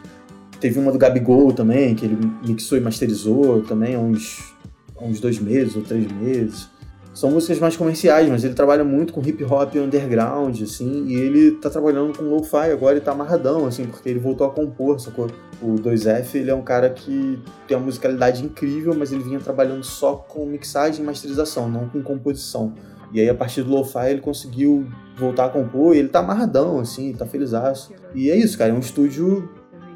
[0.61, 4.55] Teve uma do Gabigol também, que ele mixou e masterizou também há uns,
[4.97, 6.69] há uns dois meses ou três meses.
[7.15, 11.53] São músicas mais comerciais, mas ele trabalha muito com hip hop underground, assim, e ele
[11.53, 15.29] tá trabalhando com lo-fi agora e tá amarradão, assim, porque ele voltou a compor, sacou?
[15.61, 19.85] O 2F, ele é um cara que tem uma musicalidade incrível, mas ele vinha trabalhando
[19.85, 22.73] só com mixagem e masterização, não com composição.
[23.13, 24.87] E aí, a partir do lo-fi, ele conseguiu
[25.19, 27.93] voltar a compor e ele tá amarradão, assim, tá felizaço.
[28.15, 29.51] E é isso, cara, é um estúdio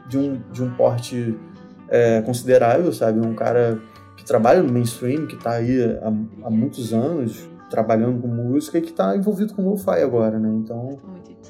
[0.06, 1.34] de um, de um porte
[1.88, 3.26] é, considerável, sabe?
[3.26, 3.80] Um cara
[4.16, 6.08] que trabalha no mainstream, que tá aí há,
[6.46, 10.48] há muitos anos trabalhando com música e que tá envolvido com lo-fi agora, né?
[10.48, 10.98] Então.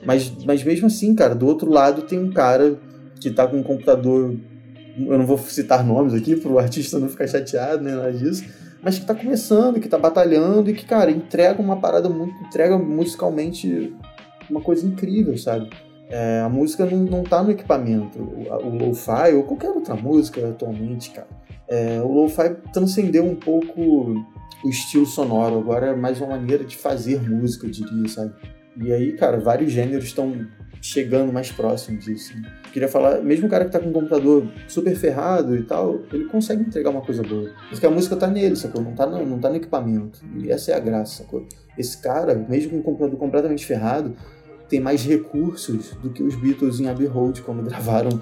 [0.05, 2.79] Mas, mas mesmo assim, cara, do outro lado tem um cara
[3.21, 4.35] que tá com um computador.
[4.99, 8.45] Eu não vou citar nomes aqui pro artista não ficar chateado, nem nada disso.
[8.83, 12.35] Mas que tá começando, que tá batalhando e que, cara, entrega uma parada muito.
[12.45, 13.95] entrega musicalmente
[14.49, 15.69] uma coisa incrível, sabe?
[16.09, 18.19] É, a música não, não tá no equipamento.
[18.19, 21.29] O, o lo-fi ou qualquer outra música atualmente, cara.
[21.69, 24.25] É, o lo-fi transcendeu um pouco
[24.65, 25.59] o estilo sonoro.
[25.59, 28.33] Agora é mais uma maneira de fazer música, eu diria, sabe?
[28.81, 30.47] E aí, cara, vários gêneros estão
[30.81, 32.35] chegando mais próximo disso.
[32.73, 36.27] Queria falar, mesmo o cara que tá com um computador super ferrado e tal, ele
[36.27, 37.51] consegue entregar uma coisa boa.
[37.71, 38.83] Porque a música tá nele, sacou?
[38.83, 40.21] Não tá no, não tá no equipamento.
[40.37, 41.47] E essa é a graça, sacou?
[41.77, 44.15] Esse cara, mesmo com um computador completamente ferrado,
[44.69, 48.21] tem mais recursos do que os Beatles em Abbey Road quando gravaram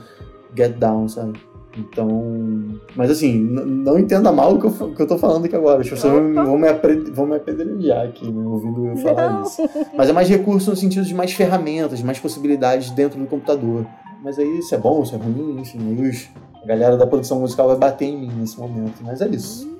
[0.57, 1.39] Get Down, sabe?
[1.77, 2.69] Então.
[2.95, 5.81] Mas assim, não entenda mal o que eu, que eu tô falando aqui agora.
[5.81, 6.23] As pessoas vão
[6.59, 6.73] me,
[7.13, 9.43] vão me apedrejar aqui, né, ouvindo eu falar não.
[9.43, 9.63] isso.
[9.97, 13.87] Mas é mais recurso no sentido de mais ferramentas, mais possibilidades dentro do computador.
[14.23, 16.31] Mas aí, se é bom, se é ruim, enfim, aí os,
[16.63, 19.03] a galera da produção musical vai bater em mim nesse momento.
[19.03, 19.75] Mas é isso.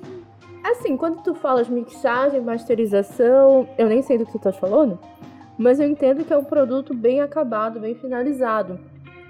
[0.63, 4.99] Assim, quando tu falas mixagem, masterização, eu nem sei do que tu estás falando,
[5.57, 8.79] mas eu entendo que é um produto bem acabado, bem finalizado.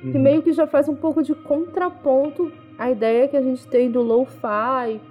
[0.05, 0.11] Uhum.
[0.11, 3.89] Que meio que já faz um pouco de contraponto à ideia que a gente tem
[3.89, 5.01] do lo-fi,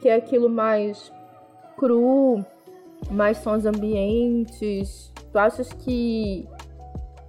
[0.00, 1.12] que é aquilo mais
[1.76, 2.44] cru,
[3.10, 5.12] mais sons ambientes.
[5.32, 6.46] Tu achas que,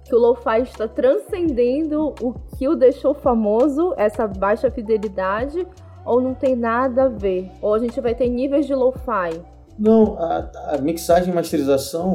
[0.04, 5.66] que o lo-fi está transcendendo o que o deixou famoso, essa baixa fidelidade,
[6.04, 7.50] ou não tem nada a ver?
[7.60, 9.40] Ou a gente vai ter níveis de lo-fi?
[9.76, 12.14] Não, a, a mixagem e masterização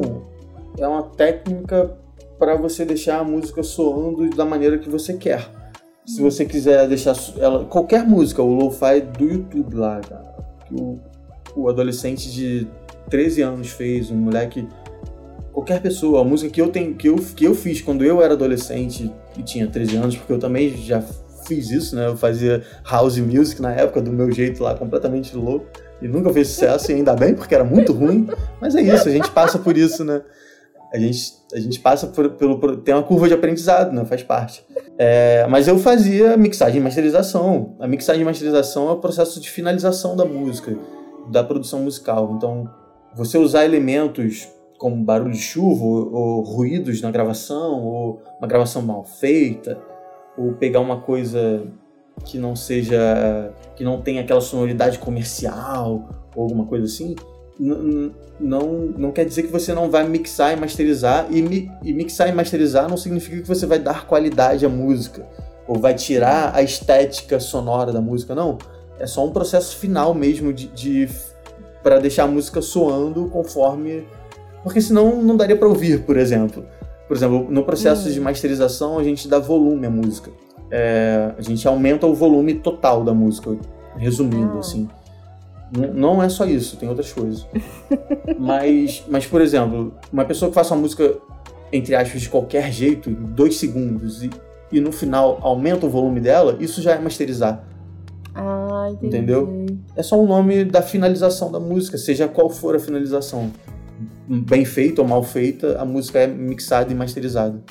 [0.78, 1.96] é uma técnica
[2.38, 5.48] para você deixar a música soando da maneira que você quer.
[6.04, 11.00] Se você quiser deixar ela qualquer música, o lo-fi do YouTube lá, que o,
[11.56, 12.66] o adolescente de
[13.10, 14.68] 13 anos fez, um moleque
[15.52, 18.34] qualquer pessoa, a música que eu tenho que eu, que eu fiz quando eu era
[18.34, 21.02] adolescente e tinha 13 anos, porque eu também já
[21.46, 22.06] fiz isso, né?
[22.08, 25.66] Eu fazia house music na época do meu jeito lá, completamente louco.
[26.02, 28.28] E nunca fez sucesso, e ainda bem, porque era muito ruim.
[28.60, 30.20] Mas é isso, a gente passa por isso, né?
[30.96, 32.78] A gente, a gente passa por, pelo.
[32.78, 34.02] Tem uma curva de aprendizado, né?
[34.06, 34.64] Faz parte.
[34.96, 37.76] É, mas eu fazia mixagem e masterização.
[37.78, 40.74] A mixagem e masterização é o processo de finalização da música,
[41.30, 42.32] da produção musical.
[42.34, 42.66] Então,
[43.14, 48.80] você usar elementos como barulho de chuva, ou, ou ruídos na gravação, ou uma gravação
[48.80, 49.78] mal feita,
[50.36, 51.62] ou pegar uma coisa
[52.24, 53.52] que não seja.
[53.74, 57.14] que não tenha aquela sonoridade comercial, ou alguma coisa assim
[57.58, 61.26] não, não quer dizer que você não vai mixar e masterizar.
[61.30, 65.26] E, mi, e mixar e masterizar não significa que você vai dar qualidade à música
[65.66, 68.58] ou vai tirar a estética sonora da música, não.
[68.98, 71.08] É só um processo final mesmo de, de
[71.82, 74.06] para deixar a música soando conforme.
[74.62, 76.64] Porque senão não daria para ouvir, por exemplo.
[77.06, 78.12] Por exemplo, no processo hum.
[78.12, 80.30] de masterização a gente dá volume à música.
[80.70, 83.56] É, a gente aumenta o volume total da música,
[83.96, 84.60] resumindo, ah.
[84.60, 84.88] assim.
[85.72, 87.46] Não é só isso, tem outras coisas.
[88.38, 91.16] mas, mas, por exemplo, uma pessoa que faça uma música,
[91.72, 94.30] entre aspas, de qualquer jeito, em dois segundos, e,
[94.70, 97.64] e no final aumenta o volume dela, isso já é masterizar.
[98.34, 99.06] Ah, entendi.
[99.16, 99.66] Entendeu?
[99.96, 103.50] É só o nome da finalização da música, seja qual for a finalização.
[104.28, 107.62] Bem feita ou mal feita, a música é mixada e masterizada.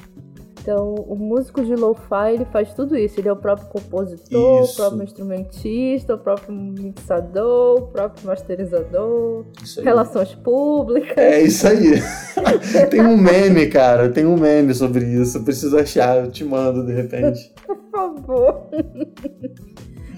[0.65, 3.19] Então, o músico de lo-fi, ele faz tudo isso.
[3.19, 4.73] Ele é o próprio compositor, isso.
[4.73, 9.46] o próprio instrumentista, o próprio mixador, o próprio masterizador,
[9.83, 11.15] relações públicas.
[11.15, 12.02] É isso aí.
[12.90, 15.37] tem um meme, cara, tem um meme sobre isso.
[15.37, 17.54] Eu preciso achar, eu te mando de repente.
[17.67, 18.67] Por favor.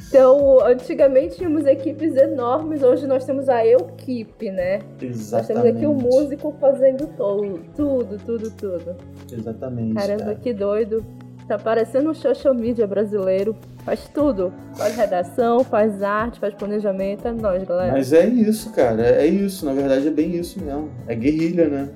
[0.07, 4.79] Então, antigamente tínhamos equipes enormes, hoje nós temos a equipe, né?
[5.01, 5.31] Exatamente.
[5.31, 8.95] Nós temos aqui um músico fazendo todo, tudo, tudo, tudo.
[9.31, 9.95] Exatamente.
[9.95, 10.35] Caramba, cara.
[10.35, 11.05] que doido.
[11.47, 13.55] Tá parecendo um social media brasileiro.
[13.85, 14.51] Faz tudo.
[14.75, 17.25] Faz redação, faz arte, faz planejamento.
[17.25, 17.93] É nóis, galera.
[17.93, 19.01] Mas é isso, cara.
[19.01, 19.65] É isso.
[19.65, 20.89] Na verdade, é bem isso mesmo.
[21.07, 21.89] É guerrilha, né?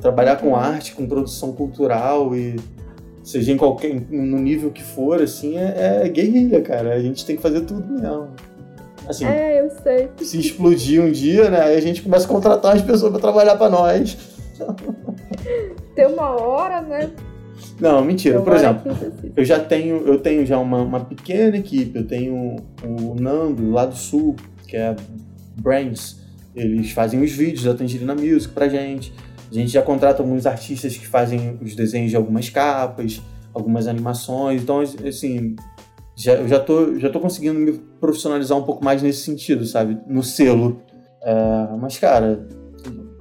[0.00, 2.56] Trabalhar com arte, com produção cultural e
[3.26, 6.94] seja em qualquer no nível que for, assim, é, é guerrilha, cara.
[6.94, 8.28] A gente tem que fazer tudo mesmo.
[9.08, 10.08] Assim, é, eu sei.
[10.18, 11.60] Se explodir um dia, né?
[11.60, 14.16] Aí a gente começa a contratar as pessoas para trabalhar para nós.
[15.94, 17.10] Tem uma hora, né?
[17.80, 18.40] Não, mentira.
[18.40, 18.96] Por exemplo,
[19.36, 21.98] eu já tenho, eu tenho já uma, uma pequena equipe.
[21.98, 24.94] Eu tenho o Nando lá do Sul, que é
[25.56, 26.20] Brains.
[26.54, 29.12] Eles fazem os vídeos da Tangerina Music pra gente.
[29.50, 33.22] A gente já contrata alguns artistas que fazem os desenhos de algumas capas,
[33.54, 34.62] algumas animações.
[34.62, 35.56] Então, assim,
[36.14, 39.98] já, eu já tô, já tô conseguindo me profissionalizar um pouco mais nesse sentido, sabe?
[40.06, 40.80] No selo.
[41.22, 42.46] É, mas, cara,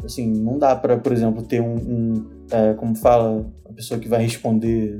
[0.04, 4.08] assim, não dá para, por exemplo, ter um, um é, como fala, a pessoa que
[4.08, 5.00] vai responder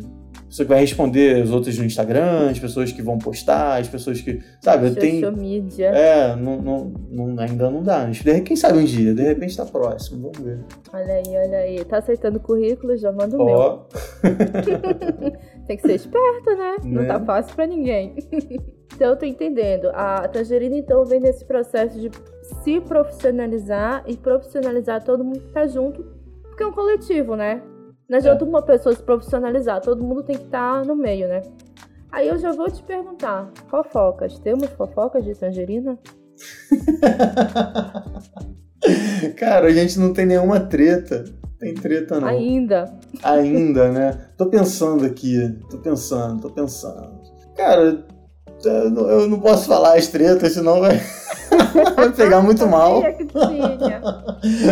[0.56, 4.22] pessoa que vai responder as outras no Instagram, as pessoas que vão postar, as pessoas
[4.22, 4.42] que.
[4.62, 5.42] Sabe, Social tem.
[5.42, 5.88] Media.
[5.88, 8.10] É, não, não, não, ainda não dá.
[8.46, 10.60] Quem sabe um dia, de repente tá próximo, vamos ver.
[10.94, 11.84] Olha aí, olha aí.
[11.84, 13.46] Tá aceitando currículo, já manda o oh.
[13.46, 13.86] meu.
[15.68, 16.78] tem que ser esperta, né?
[16.84, 17.02] né?
[17.02, 17.26] Não tá né?
[17.26, 18.16] fácil pra ninguém.
[18.96, 19.90] então eu tô entendendo.
[19.94, 22.10] A Tangerina, então, vem nesse processo de
[22.64, 26.02] se profissionalizar e profissionalizar todo mundo que tá junto,
[26.44, 27.62] porque é um coletivo, né?
[28.10, 28.48] Não adianta é.
[28.48, 31.42] uma pessoa se profissionalizar, todo mundo tem que estar tá no meio, né?
[32.12, 35.98] Aí eu já vou te perguntar, fofocas, temos fofocas de tangerina?
[39.38, 41.26] Cara, a gente não tem nenhuma treta.
[41.60, 42.28] Tem treta não.
[42.28, 42.94] Ainda.
[43.24, 44.28] Ainda, né?
[44.38, 47.22] Tô pensando aqui, tô pensando, tô pensando.
[47.56, 48.06] Cara,
[48.64, 51.00] eu não posso falar as tretas, senão vai,
[51.96, 53.02] vai pegar muito mal.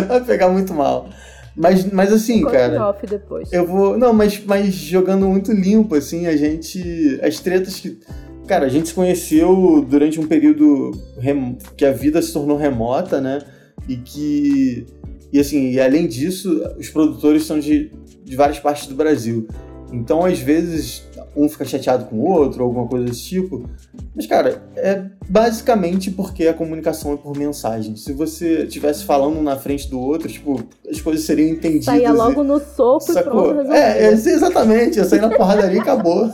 [0.06, 1.08] Vai pegar muito mal.
[1.56, 2.88] Mas, mas assim, cara.
[2.88, 3.52] Off depois.
[3.52, 3.96] Eu vou.
[3.96, 7.18] Não, mas, mas jogando muito limpo, assim, a gente.
[7.22, 7.98] As tretas que.
[8.46, 11.56] Cara, a gente se conheceu durante um período rem...
[11.76, 13.40] que a vida se tornou remota, né?
[13.88, 14.86] E que.
[15.32, 17.90] E assim, e além disso, os produtores são de,
[18.22, 19.48] de várias partes do Brasil.
[19.92, 23.68] Então, às vezes, um fica chateado com o outro, alguma coisa desse tipo.
[24.14, 27.96] Mas, cara, é basicamente porque a comunicação é por mensagem.
[27.96, 31.86] Se você estivesse falando um na frente do outro, tipo, as coisas seriam entendidas.
[31.86, 33.50] Saia logo no soco sacou?
[33.50, 33.72] e pronto.
[33.72, 34.98] É, é, exatamente.
[34.98, 36.30] Ia sair na porradaria e acabou.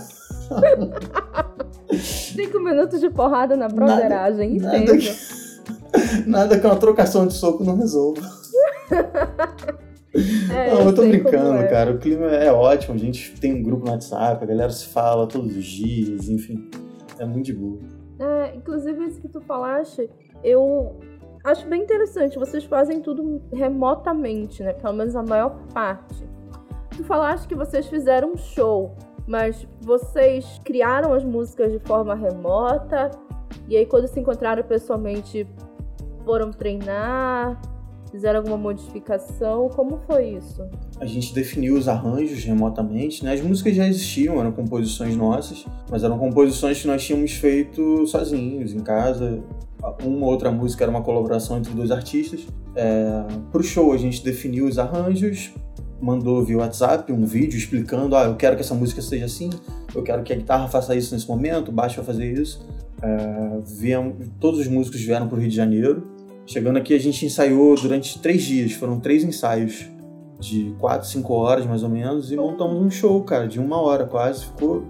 [2.01, 5.17] Cinco minutos de porrada na broderagem, nada, nada, que,
[6.27, 8.21] nada que uma trocação de soco não resolva.
[10.15, 11.69] É, não, eu tô brincando, é.
[11.69, 11.93] cara.
[11.93, 12.95] O clima é ótimo.
[12.95, 16.69] A gente tem um grupo no WhatsApp, a galera se fala todos os dias, enfim.
[17.19, 17.79] É muito de boa.
[18.19, 20.11] É, inclusive, isso que tu falaste,
[20.43, 20.99] eu
[21.45, 22.39] acho bem interessante.
[22.39, 24.73] Vocês fazem tudo remotamente, né?
[24.73, 26.29] Pelo menos a maior parte.
[26.97, 28.95] Tu falaste que vocês fizeram um show,
[29.27, 33.11] mas vocês criaram as músicas de forma remota.
[33.69, 35.47] E aí, quando se encontraram pessoalmente,
[36.25, 37.61] foram treinar
[38.11, 39.69] Fizeram alguma modificação?
[39.69, 40.69] Como foi isso?
[40.99, 43.35] A gente definiu os arranjos remotamente, né?
[43.35, 48.73] As músicas já existiam, eram composições nossas, mas eram composições que nós tínhamos feito sozinhos,
[48.73, 49.41] em casa.
[50.05, 52.47] Uma outra música era uma colaboração entre dois artistas.
[52.75, 53.25] É...
[53.53, 55.53] Pro show a gente definiu os arranjos,
[56.01, 59.51] mandou via WhatsApp um vídeo explicando, ah, eu quero que essa música seja assim,
[59.95, 62.67] eu quero que a guitarra faça isso nesse momento, o baixo vai fazer isso.
[63.03, 63.61] É,
[64.39, 66.10] todos os músicos vieram para o Rio de Janeiro
[66.51, 69.89] Chegando aqui, a gente ensaiou durante três dias, foram três ensaios
[70.41, 74.05] de quatro, cinco horas mais ou menos, e montamos um show, cara, de uma hora
[74.05, 74.47] quase.
[74.47, 74.83] Ficou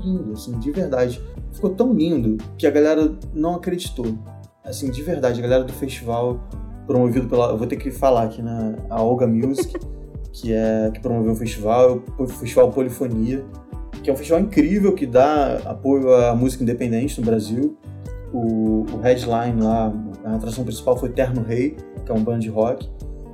[0.00, 1.20] lindo, assim, de verdade.
[1.50, 4.16] Ficou tão lindo que a galera não acreditou.
[4.64, 6.40] Assim, de verdade, a galera do festival,
[6.86, 7.50] promovido pela.
[7.50, 8.76] Eu vou ter que falar aqui, né?
[8.88, 9.74] A Olga Music,
[10.32, 13.44] que é que promoveu o festival, o Festival Polifonia,
[14.04, 17.76] que é um festival incrível que dá apoio à música independente no Brasil
[18.32, 19.92] o, o headline lá,
[20.24, 22.88] a atração principal foi Terno Rei, que é um band rock.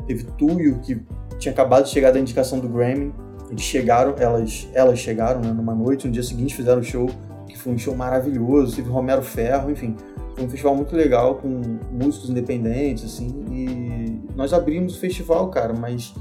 [0.07, 1.01] Teve Tuyo, que
[1.39, 3.13] tinha acabado de chegar da indicação do Grammy.
[3.51, 7.09] Eles chegaram, elas, elas chegaram né, numa noite, no dia seguinte fizeram o show,
[7.47, 8.77] que foi um show maravilhoso.
[8.77, 9.97] Teve Romero Ferro, enfim.
[10.35, 11.49] Foi um festival muito legal, com
[11.91, 13.45] músicos independentes, assim.
[13.51, 16.15] E nós abrimos o festival, cara, mas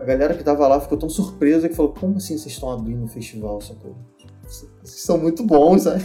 [0.00, 3.04] a galera que tava lá ficou tão surpresa que falou: Como assim vocês estão abrindo
[3.04, 3.96] o festival, sacou?
[4.82, 6.04] Vocês são muito bons, sabe?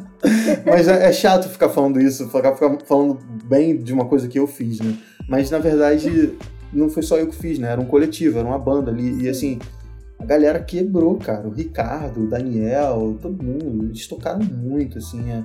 [0.64, 4.38] Mas é, é, chato ficar falando isso, ficar, ficar falando bem de uma coisa que
[4.38, 4.96] eu fiz, né?
[5.28, 6.34] Mas na verdade,
[6.72, 7.70] não foi só eu que fiz, né?
[7.70, 9.24] Era um coletivo, era uma banda ali.
[9.24, 9.58] E assim,
[10.18, 11.46] a galera quebrou, cara.
[11.46, 13.86] O Ricardo, o Daniel, todo mundo.
[13.86, 15.30] Eles tocaram muito, assim.
[15.30, 15.44] É...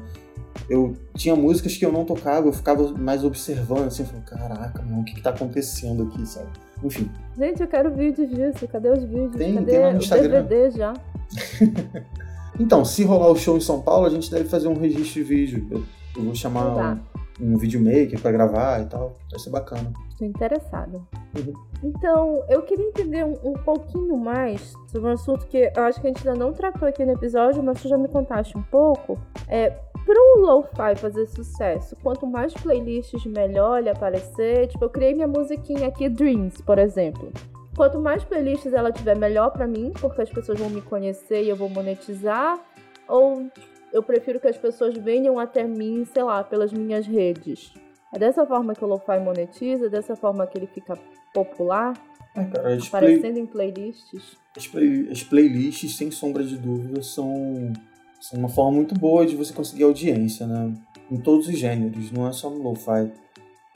[0.70, 5.02] Eu tinha músicas que eu não tocava, eu ficava mais observando, assim, falando, caraca, mano,
[5.02, 6.50] o que, que tá acontecendo aqui, sabe?
[6.84, 7.10] Enfim.
[7.38, 8.68] Gente, eu quero vídeos disso.
[8.68, 9.36] Cadê os vídeos?
[9.36, 10.44] Tem, Cadê tem lá no Instagram.
[10.44, 10.94] DVD já?
[12.60, 15.24] Então, se rolar o show em São Paulo, a gente deve fazer um registro de
[15.24, 15.68] vídeo.
[15.72, 15.84] Eu,
[16.18, 16.98] eu vou chamar Tá.
[17.40, 19.16] um, um videomaker pra gravar e tal.
[19.32, 19.94] Vai ser bacana.
[20.18, 21.08] Tô interessado.
[21.38, 21.54] Uhum.
[21.82, 26.08] Então, eu queria entender um, um pouquinho mais sobre um assunto que eu acho que
[26.08, 29.18] a gente ainda não tratou aqui no episódio, mas tu já me contaste um pouco.
[29.48, 29.70] É,
[30.06, 35.88] pro lo-fi fazer sucesso, quanto mais playlists melhor ele aparecer, tipo, eu criei minha musiquinha
[35.88, 37.32] aqui, Dreams, por exemplo.
[37.80, 41.48] Quanto mais playlists ela tiver, melhor pra mim, porque as pessoas vão me conhecer e
[41.48, 42.60] eu vou monetizar.
[43.08, 43.50] Ou
[43.94, 47.74] eu prefiro que as pessoas venham até mim, sei lá, pelas minhas redes.
[48.14, 51.00] É dessa forma que o lo-fi monetiza, é dessa forma que ele fica
[51.34, 51.94] popular,
[52.36, 54.24] É, cara, as, play- aparecendo em playlists.
[54.58, 57.72] as play- as playlists, sem sombra de dúvida, são,
[58.20, 60.74] são uma forma muito boa de você conseguir audiência, né?
[61.10, 63.10] Em todos os gêneros, não é só no lo-fi.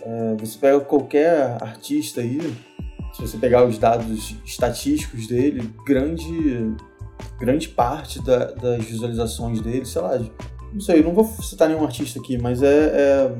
[0.02, 2.40] É, você pega qualquer artista aí,
[3.14, 6.74] se você pegar os dados estatísticos dele, grande,
[7.40, 10.20] grande parte da- das visualizações dele, sei lá,
[10.74, 13.36] não sei, não vou citar nenhum artista aqui, mas é, é-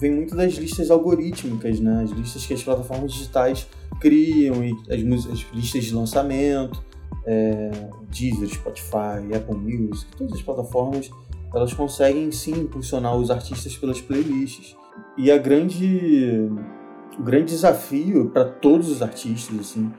[0.00, 2.02] vem muito das listas algorítmicas, né?
[2.04, 3.66] As listas que as plataformas digitais
[4.00, 6.84] criam e as, as listas de lançamento,
[7.26, 7.70] é,
[8.10, 11.10] Deezer, Spotify, Apple Music, todas as plataformas,
[11.52, 14.76] elas conseguem sim impulsionar os artistas pelas playlists.
[15.18, 16.48] E a grande,
[17.18, 19.90] o grande desafio para todos os artistas, assim,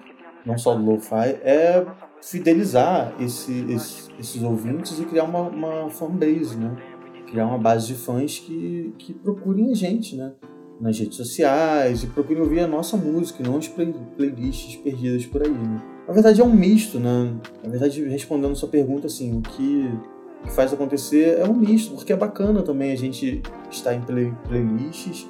[0.45, 1.85] não só do lo-fi, é
[2.21, 6.75] fidelizar esse, esse- esses ouvintes e criar uma, uma fanbase, né?
[7.29, 10.31] Criar uma base de fãs que, que procurem a gente, né?
[10.79, 15.41] Nas redes sociais e procurem ouvir a nossa música, não as play- playlists perdidas por
[15.41, 15.81] aí, né?
[16.07, 17.33] Na verdade é um misto, né?
[17.63, 19.91] Na verdade, respondendo sua pergunta, assim, o que
[20.43, 23.41] que faz acontecer é um misto, porque é bacana também a gente
[23.71, 25.27] estar em play- playlists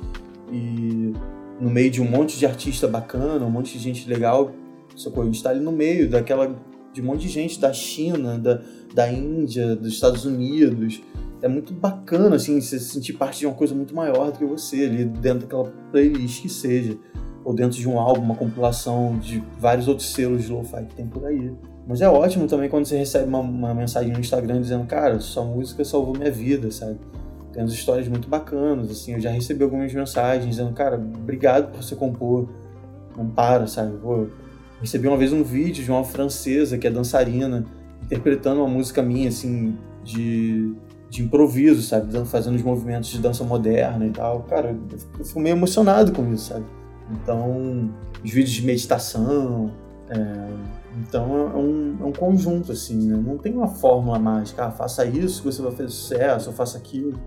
[0.52, 1.14] e
[1.60, 4.52] no meio de um monte de artista bacana, um monte de gente legal,
[4.96, 5.24] sacou?
[5.24, 6.56] A gente tá ali no meio daquela
[6.94, 8.62] de um monte de gente da China, da,
[8.94, 11.02] da Índia, dos Estados Unidos.
[11.42, 14.46] É muito bacana, assim, você se sentir parte de uma coisa muito maior do que
[14.46, 16.98] você ali dentro daquela playlist que seja.
[17.46, 21.08] Ou dentro de um álbum, uma compilação de vários outros selos de lo-fi que tem
[21.08, 21.54] por aí.
[21.88, 25.46] Mas é ótimo também quando você recebe uma, uma mensagem no Instagram dizendo, cara, sua
[25.46, 26.98] música salvou minha vida, sabe?
[27.58, 29.14] Umas histórias muito bacanas, assim.
[29.14, 32.48] Eu já recebi algumas mensagens dizendo, cara, obrigado por você compor.
[33.18, 33.98] Não para, sabe?
[33.98, 34.28] Pô,
[34.80, 37.66] recebi uma vez um vídeo de uma francesa que é dançarina,
[38.04, 40.72] interpretando uma música minha, assim, de,
[41.10, 42.14] de improviso, sabe?
[42.26, 44.44] Fazendo os movimentos de dança moderna e tal.
[44.44, 44.76] Cara,
[45.18, 46.66] eu fico- meio emocionado com isso, sabe?
[47.12, 47.90] Então,
[48.24, 49.72] os vídeos de meditação.
[50.10, 50.48] é,
[51.00, 53.22] então, é um, é um conjunto, assim, né?
[53.26, 54.66] Não tem uma fórmula mágica.
[54.66, 57.20] Ah, faça isso que você vai fazer sucesso, ou faça aquilo.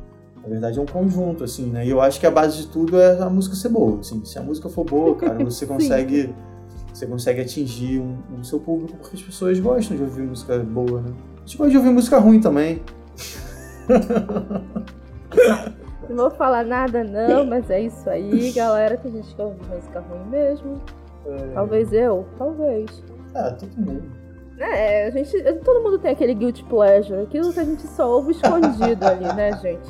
[0.43, 1.87] Na verdade, é um conjunto, assim, né?
[1.87, 4.25] E eu acho que a base de tudo é a música ser boa, assim.
[4.25, 6.35] Se a música for boa, cara, você consegue...
[6.93, 11.01] Você consegue atingir um, o seu público porque as pessoas gostam de ouvir música boa,
[11.01, 11.13] né?
[11.37, 12.83] A gente gosta de ouvir música ruim também.
[16.11, 18.97] Não vou falar nada não, mas é isso aí, galera.
[18.97, 20.81] Tem gente que ouve música ruim mesmo.
[21.55, 23.03] Talvez eu, talvez.
[23.35, 24.11] Ah, todo mundo.
[24.59, 25.31] É, a gente.
[25.65, 29.57] Todo mundo tem aquele guilty pleasure, aquilo que a gente só ouve escondido ali, né,
[29.59, 29.89] gente?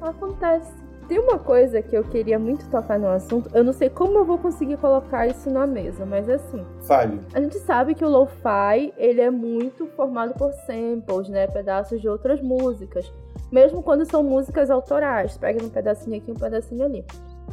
[0.00, 0.82] Acontece.
[1.08, 3.50] Tem uma coisa que eu queria muito tocar no assunto.
[3.52, 6.64] Eu não sei como eu vou conseguir colocar isso na mesa, mas assim.
[6.82, 7.20] Fale.
[7.34, 11.46] A gente sabe que o lo-fi, ele é muito formado por samples, né?
[11.46, 13.12] Pedaços de outras músicas.
[13.50, 15.36] Mesmo quando são músicas autorais.
[15.36, 17.04] Pega um pedacinho aqui, um pedacinho ali.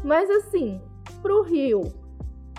[0.04, 0.80] Mas assim,
[1.22, 1.92] pro Rio,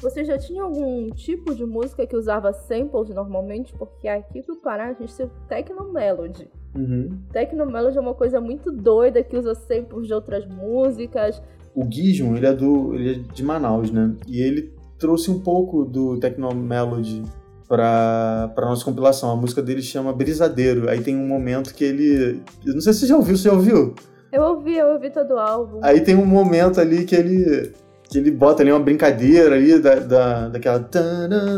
[0.02, 3.72] você já tinha algum tipo de música que usava samples normalmente?
[3.74, 6.50] Porque aqui pro Pará a gente tem o Techno Melody.
[6.74, 7.18] Uhum.
[7.32, 11.42] Techno Melody é uma coisa muito doida que usa samples de outras músicas.
[11.74, 14.14] O Gizmo, ele é, do, ele é de Manaus, né?
[14.26, 17.22] E ele trouxe um pouco do Techno Melody
[17.68, 19.30] pra, pra nossa compilação.
[19.30, 20.88] A música dele chama Brisadeiro.
[20.88, 22.42] Aí tem um momento que ele...
[22.64, 23.94] Eu não sei se você já ouviu, você já ouviu?
[24.32, 25.80] Eu ouvi, eu ouvi todo o álbum.
[25.82, 27.72] Aí tem um momento ali que ele...
[28.04, 30.88] Que ele bota ali uma brincadeira ali da, da, daquela...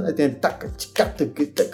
[0.07, 0.37] Aí tem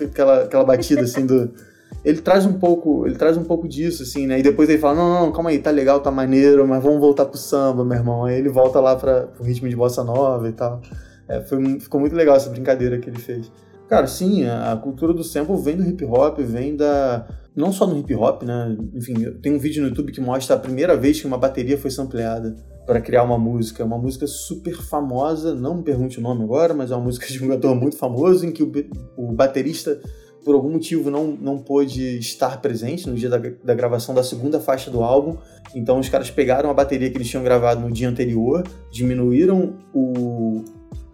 [0.07, 1.51] aquela, aquela batida assim do...
[2.05, 4.38] Ele traz um pouco, ele traz um pouco disso, assim, né?
[4.38, 7.26] E depois ele fala, não, não, calma aí, tá legal, tá maneiro, mas vamos voltar
[7.26, 8.24] pro samba, meu irmão.
[8.24, 10.80] Aí ele volta lá pra, pro ritmo de bossa nova e tal.
[11.28, 13.51] É, foi, ficou muito legal essa brincadeira que ele fez.
[13.88, 17.26] Cara, sim, a, a cultura do sample vem do hip hop, vem da.
[17.57, 18.76] Não só no hip hop, né?
[18.94, 21.90] Enfim, tem um vídeo no YouTube que mostra a primeira vez que uma bateria foi
[21.90, 22.55] sampleada
[22.86, 23.84] para criar uma música.
[23.84, 27.42] Uma música super famosa, não me pergunte o nome agora, mas é uma música de
[27.42, 28.70] um cantor muito famoso em que o,
[29.16, 30.01] o baterista,
[30.49, 34.59] por algum motivo, não, não pôde estar presente no dia da, da gravação da segunda
[34.59, 35.36] faixa do álbum.
[35.74, 40.64] Então os caras pegaram a bateria que eles tinham gravado no dia anterior, diminuíram o,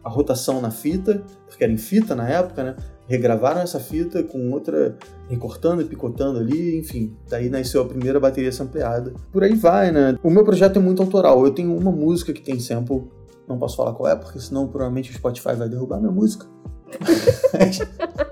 [0.04, 2.76] a rotação na fita, porque era em fita na época, né?
[3.08, 4.96] Regravaram essa fita com outra
[5.28, 7.16] recortando e picotando ali, enfim.
[7.28, 9.14] Daí nasceu a primeira bateria sampleada.
[9.32, 10.16] Por aí vai, né?
[10.22, 11.44] O meu projeto é muito autoral.
[11.44, 13.02] Eu tenho uma música que tem sample,
[13.48, 16.46] não posso falar qual é, porque senão provavelmente o Spotify vai derrubar minha música.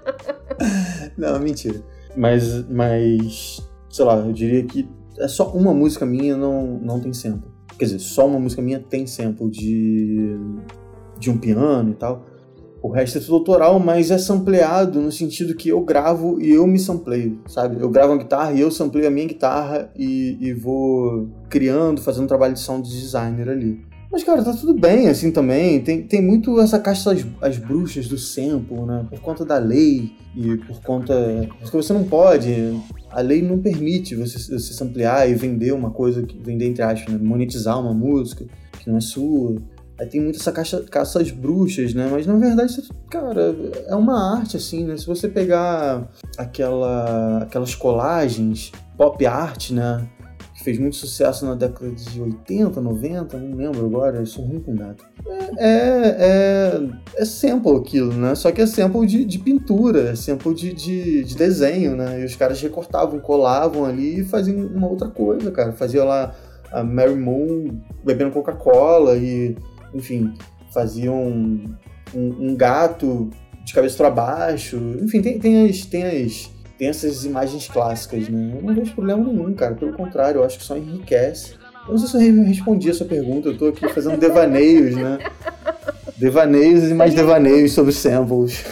[1.17, 1.83] não, mentira.
[2.17, 3.61] Mas, mas,
[3.91, 4.89] sei lá, eu diria que
[5.19, 7.51] é só uma música minha não, não tem sample.
[7.79, 10.37] Quer dizer, só uma música minha tem sample de,
[11.19, 12.25] de um piano e tal.
[12.83, 16.67] O resto é tudo autoral, mas é sampleado no sentido que eu gravo e eu
[16.67, 17.81] me sampleio, sabe?
[17.81, 22.27] Eu gravo a guitarra e eu sampleio a minha guitarra e, e vou criando, fazendo
[22.27, 23.87] trabalho de sound designer ali.
[24.13, 25.81] Mas, cara, tá tudo bem assim também.
[25.81, 29.07] Tem, tem muito essa caixa das as bruxas do sample, né?
[29.09, 31.49] Por conta da lei e por conta.
[31.61, 32.79] Porque você não pode.
[33.11, 37.19] A lei não permite você, você samplear e vender uma coisa, vender entre aspas, né?
[37.23, 38.45] monetizar uma música
[38.79, 39.57] que não é sua.
[39.99, 42.09] Aí tem muito essa caixa, caça às bruxas, né?
[42.11, 43.57] Mas na verdade, cara,
[43.87, 44.97] é uma arte, assim, né?
[44.99, 50.07] Se você pegar aquela, aquelas colagens, pop art, né?
[50.63, 54.75] Fez muito sucesso na década de 80, 90, não lembro agora, eu sou ruim com
[54.75, 55.05] data.
[55.59, 58.35] É, é, é, é sample aquilo, né?
[58.35, 62.21] Só que é sample de, de pintura, é sample de, de, de desenho, né?
[62.21, 65.73] E os caras recortavam, colavam ali e faziam uma outra coisa, cara.
[65.73, 66.35] Fazia lá
[66.71, 69.57] a Mary Moon bebendo Coca-Cola e
[69.95, 70.33] enfim,
[70.73, 71.75] faziam um,
[72.15, 73.31] um, um gato
[73.65, 74.77] de cabeça para baixo.
[75.01, 78.55] Enfim, tem, tem, as, tem, as, tem essas imagens clássicas, né?
[78.57, 79.75] Eu não vejo problema nenhum, cara.
[79.75, 81.55] Pelo contrário, eu acho que só enriquece.
[81.87, 85.19] Eu não sei se eu respondi a sua pergunta, eu tô aqui fazendo devaneios, né?
[86.17, 88.65] Devaneios e mais devaneios sobre samples.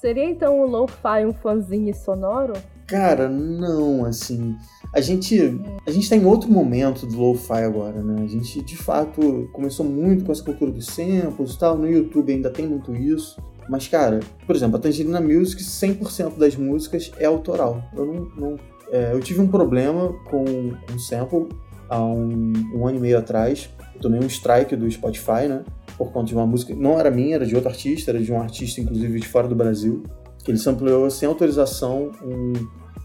[0.00, 2.54] Seria então o lo-fi um fanzinho sonoro?
[2.86, 4.56] Cara, não, assim.
[4.94, 8.22] A gente, a gente tá em outro momento do lo-fi agora, né?
[8.22, 11.76] A gente, de fato, começou muito com essa cultura dos samples e tal.
[11.76, 13.40] No YouTube ainda tem muito isso.
[13.70, 17.82] Mas, cara, por exemplo, a Tangerina Music, 100% das músicas é autoral.
[17.94, 18.14] Eu não...
[18.36, 18.56] não
[18.90, 21.48] é, eu tive um problema com um sample
[21.88, 23.70] há um, um ano e meio atrás.
[23.94, 25.64] Eu tomei um strike do Spotify, né?
[25.96, 26.74] Por conta de uma música...
[26.74, 28.10] Não era minha, era de outro artista.
[28.10, 30.02] Era de um artista, inclusive, de fora do Brasil.
[30.42, 32.52] Que ele sampleou sem autorização um,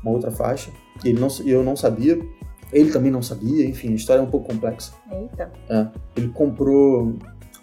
[0.01, 0.71] uma outra faixa.
[1.03, 2.19] Ele não, eu não sabia,
[2.71, 4.93] ele também não sabia, enfim, a história é um pouco complexa.
[5.11, 5.51] Eita.
[5.69, 7.15] É, ele comprou.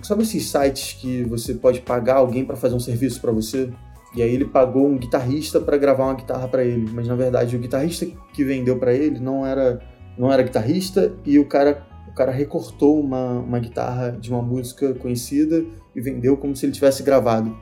[0.02, 3.70] Sabe esses sites que você pode pagar alguém para fazer um serviço para você?
[4.14, 7.56] E aí ele pagou um guitarrista para gravar uma guitarra para ele, mas na verdade
[7.56, 9.80] o guitarrista que vendeu para ele não era
[10.18, 14.92] não era guitarrista e o cara o cara recortou uma, uma guitarra de uma música
[14.94, 15.64] conhecida
[15.96, 17.56] e vendeu como se ele tivesse gravado.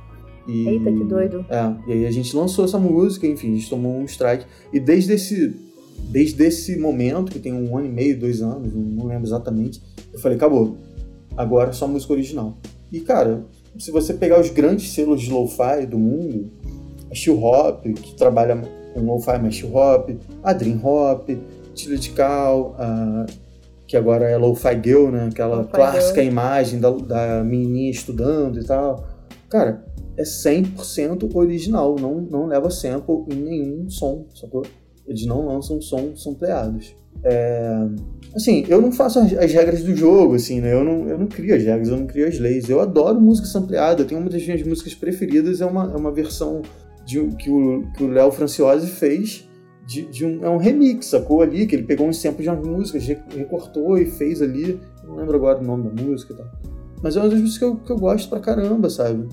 [0.49, 1.47] E, Eita, que doido.
[1.49, 4.45] É, e aí a gente lançou essa música, enfim, a gente tomou um strike.
[4.73, 5.57] E desde esse,
[6.11, 9.81] desde esse momento, que tem um ano e meio, dois anos, não lembro exatamente,
[10.13, 10.77] eu falei, acabou.
[11.41, 12.59] Agora é só música original.
[12.93, 13.45] E, cara,
[13.79, 16.51] se você pegar os grandes selos de lo-fi do mundo,
[17.11, 18.61] a Chill Hop, que trabalha
[18.93, 20.11] com lo-fi, mas Chill Hop,
[20.43, 21.31] a Dream Hop,
[21.75, 23.27] Tilted Cal, a
[23.91, 25.29] que agora é Lo-Fi Girl, né?
[25.33, 29.05] Aquela clássica imagem da, da menininha estudando e tal.
[29.49, 29.85] Cara,
[30.17, 34.63] é 100% original, não, não leva sample em nenhum som, sacou?
[35.05, 36.95] Eles não lançam som sampleados.
[37.25, 37.89] É...
[38.35, 40.73] Assim, eu não faço as, as, regras do jogo, assim, né?
[40.73, 42.69] Eu não, eu não crio as regras, eu não crio as leis.
[42.69, 46.63] Eu adoro música sampleada, tenho uma das minhas músicas preferidas, é uma, é uma versão
[47.05, 49.49] de, que o Léo Franciose fez
[49.91, 52.65] de, de, um, é um remix, sacou ali, que ele pegou um sample de umas
[52.65, 56.47] músicas, recortou e fez ali, não lembro agora o nome da música e tal.
[57.03, 59.27] Mas é uma das músicas que eu, que eu gosto pra caramba, sabe?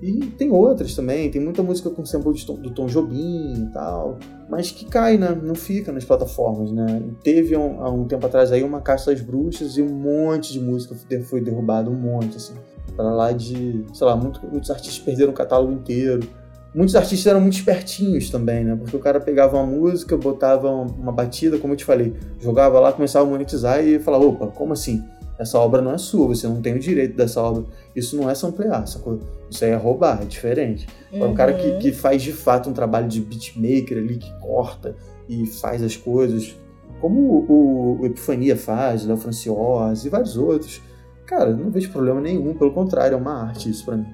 [0.00, 4.18] E tem outras também, tem muita música com sample tom, do Tom Jobim e tal,
[4.48, 5.36] mas que cai, né?
[5.42, 7.02] Não fica nas plataformas, né?
[7.22, 10.60] Teve um, há um tempo atrás aí uma Caça das Bruxas e um monte de
[10.60, 12.54] música foi derrubado, um monte, assim.
[12.94, 16.26] Pra lá de, sei lá, muito, muitos artistas perderam o catálogo inteiro.
[16.74, 18.74] Muitos artistas eram muito espertinhos também, né?
[18.74, 22.92] Porque o cara pegava uma música, botava uma batida, como eu te falei, jogava lá,
[22.92, 25.04] começava a monetizar e falava, opa, como assim?
[25.38, 27.64] Essa obra não é sua, você não tem o direito dessa obra.
[27.94, 29.20] Isso não é samplear, sacou?
[29.50, 30.86] Isso aí é roubar, é diferente.
[31.12, 31.30] Uhum.
[31.30, 31.78] um cara que, uhum.
[31.78, 34.96] que faz de fato um trabalho de beatmaker ali, que corta
[35.28, 36.56] e faz as coisas,
[37.00, 40.80] como o, o Epifania faz, Léo Franciose e vários outros.
[41.26, 44.06] Cara, não vejo problema nenhum, pelo contrário, é uma arte isso pra mim.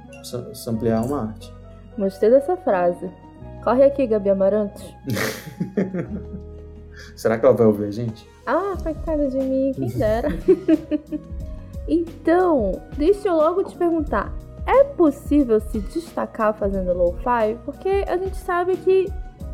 [0.54, 1.52] Samplear é uma arte.
[1.98, 3.10] Gostei dessa frase.
[3.64, 4.94] Corre aqui, Gabi Amarantos.
[7.16, 8.26] Será que ela vai ouvir a gente?
[8.46, 10.28] Ah, coitada de mim, quem dera.
[11.86, 14.32] então, deixa eu logo te perguntar:
[14.66, 17.56] é possível se destacar fazendo lo-fi?
[17.64, 19.06] Porque a gente sabe que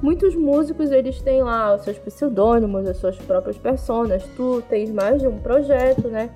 [0.02, 4.22] muitos músicos eles têm lá os seus pseudônimos, as suas próprias personas.
[4.36, 6.30] Tu tens mais de um projeto, né?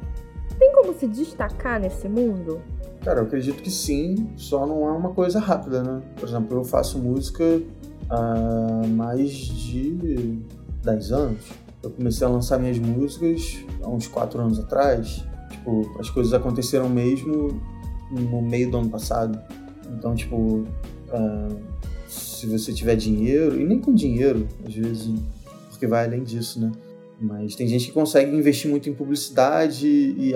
[0.59, 2.61] Tem como se destacar nesse mundo?
[3.03, 6.03] Cara, eu acredito que sim, só não é uma coisa rápida, né?
[6.16, 7.62] Por exemplo, eu faço música
[8.11, 10.38] há mais de
[10.82, 11.51] 10 anos.
[11.83, 15.24] Eu comecei a lançar minhas músicas há uns 4 anos atrás.
[15.51, 17.61] Tipo, as coisas aconteceram mesmo
[18.11, 19.41] no meio do ano passado.
[19.93, 21.61] Então, tipo, uh,
[22.07, 25.14] se você tiver dinheiro, e nem com dinheiro, às vezes,
[25.70, 26.72] porque vai além disso, né?
[27.20, 30.33] Mas tem gente que consegue investir muito em publicidade e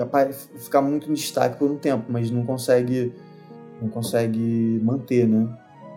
[0.57, 3.11] ficar muito em destaque por um tempo, mas não consegue,
[3.81, 5.47] não consegue manter, né?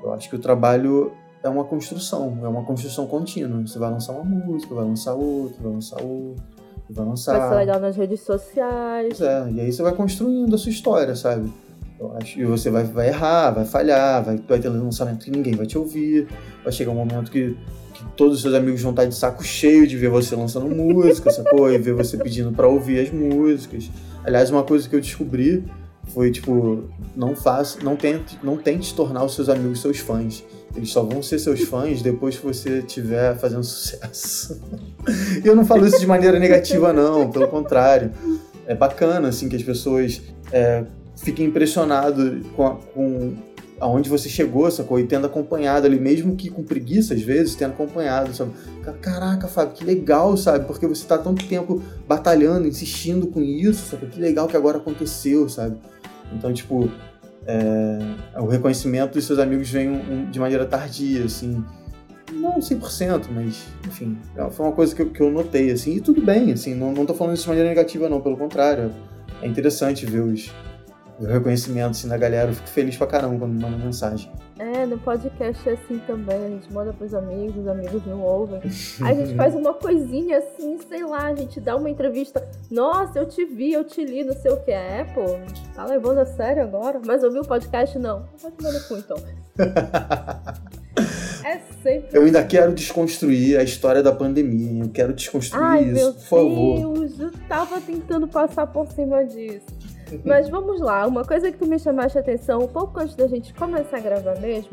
[0.03, 1.13] Eu acho que o trabalho
[1.43, 3.61] é uma construção, é uma construção contínua.
[3.67, 6.45] Você vai lançar uma música, vai lançar outra, vai lançar outra,
[6.91, 7.39] vai lançar.
[7.39, 9.21] Vai ser legal nas redes sociais.
[9.21, 11.53] É, e aí você vai construindo a sua história, sabe?
[11.99, 12.39] Eu acho.
[12.39, 15.77] E você vai, vai errar, vai falhar, vai, vai ter lançamento que ninguém vai te
[15.77, 16.29] ouvir,
[16.63, 17.57] vai chegar um momento que,
[17.95, 21.31] que todos os seus amigos vão estar de saco cheio de ver você lançando música,
[21.31, 21.71] sacou?
[21.71, 23.91] E ver você pedindo para ouvir as músicas.
[24.25, 25.65] Aliás, uma coisa que eu descobri
[26.15, 26.85] foi tipo,
[27.17, 30.45] não faça, não tente, não tente tornar os seus amigos seus fãs.
[30.77, 34.61] Eles só vão ser seus fãs depois que você estiver fazendo sucesso.
[35.43, 38.13] e eu não falo isso de maneira negativa, não, pelo contrário.
[38.67, 40.85] É bacana, assim, que as pessoas é,
[41.17, 43.35] fiquem impressionadas com, a, com
[43.81, 44.99] aonde você chegou, sacou?
[44.99, 48.53] E tendo acompanhado ali, mesmo que com preguiça às vezes, tendo acompanhado, sabe?
[49.01, 50.67] Caraca, Fábio, que legal, sabe?
[50.67, 54.07] Porque você tá tanto tempo batalhando, insistindo com isso, sabe?
[54.07, 55.79] Que legal que agora aconteceu, sabe?
[56.33, 56.91] Então, tipo,
[57.47, 61.65] é, o reconhecimento dos seus amigos vem de maneira tardia, assim.
[62.33, 65.97] Não 100%, mas, enfim, é, foi uma coisa que eu, que eu notei, assim.
[65.97, 68.93] E tudo bem, assim, não, não tô falando isso de maneira negativa, não, pelo contrário.
[69.41, 70.53] É interessante ver os,
[71.19, 72.51] o reconhecimento assim, da galera.
[72.51, 74.31] Eu fico feliz pra caramba quando manda mensagem.
[74.59, 76.37] É, no podcast é assim também.
[76.37, 78.61] A gente manda pros amigos, os amigos não ouvem.
[78.61, 82.47] a gente faz uma coisinha assim, sei lá, a gente dá uma entrevista.
[82.71, 85.05] Nossa, eu te vi, eu te li, não sei o que é.
[85.15, 85.23] Pô,
[85.75, 87.01] tá levando a sério agora?
[87.05, 87.99] Mas ouviu o podcast?
[87.99, 88.27] Não.
[88.57, 89.17] Tomar no cu então.
[91.45, 92.09] É sempre.
[92.13, 94.85] Eu ainda quero desconstruir a história da pandemia.
[94.85, 96.95] Eu quero desconstruir Ai, isso, meu por favor.
[96.95, 99.78] Deus, eu tava tentando passar por cima disso.
[100.25, 103.27] Mas vamos lá, uma coisa que tu me chamaste a atenção um pouco antes da
[103.27, 104.73] gente começar a gravar mesmo,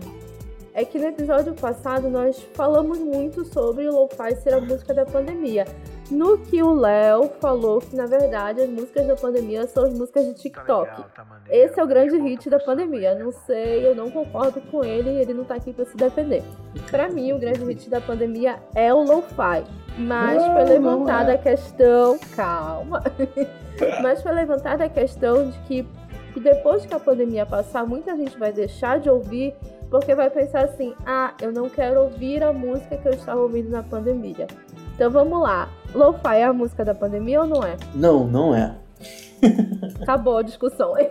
[0.74, 5.06] é que no episódio passado nós falamos muito sobre o lo-fi ser a música da
[5.06, 5.66] pandemia.
[6.12, 10.26] No que o Léo falou que, na verdade, as músicas da pandemia são as músicas
[10.28, 10.68] de TikTok.
[10.68, 13.16] Tá legal, tá Esse é o grande hit da pandemia.
[13.16, 16.44] Não sei, eu não concordo com ele, ele não tá aqui para se defender.
[16.92, 19.64] Para mim, o grande hit da pandemia é o lo-fi.
[19.98, 21.36] Mas não, foi levantada é.
[21.36, 22.20] a questão.
[22.36, 23.02] Calma!
[24.02, 25.88] Mas foi levantada a questão de que
[26.40, 29.56] depois que a pandemia passar, muita gente vai deixar de ouvir
[29.90, 33.70] porque vai pensar assim: ah, eu não quero ouvir a música que eu estava ouvindo
[33.70, 34.48] na pandemia.
[34.94, 35.70] Então vamos lá.
[35.96, 37.78] Lo-fi é a música da pandemia ou não é?
[37.94, 38.76] Não, não é.
[40.02, 40.94] Acabou a discussão.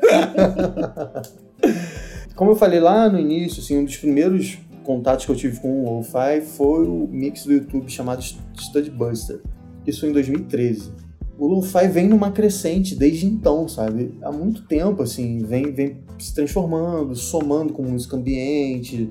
[2.34, 5.84] Como eu falei lá no início, assim, um dos primeiros contatos que eu tive com
[5.84, 9.40] o Lo-Fi foi o mix do YouTube chamado Study Buster.
[9.86, 10.92] Isso foi em 2013.
[11.38, 14.18] O Lo-Fi vem numa crescente desde então, sabe?
[14.22, 19.10] Há muito tempo, assim, vem, vem se transformando, somando com música ambiente,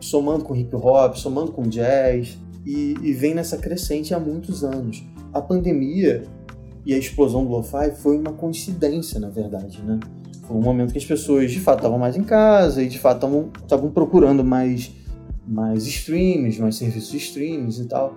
[0.00, 5.04] somando com hip hop, somando com jazz, e, e vem nessa crescente há muitos anos.
[5.32, 6.24] A pandemia
[6.84, 9.98] e a explosão do Lo-Fi foi uma coincidência, na verdade, né?
[10.46, 13.50] Foi um momento que as pessoas de fato estavam mais em casa e de fato
[13.62, 14.92] estavam procurando mais
[15.46, 18.14] mais streams, mais serviços de streams e tal.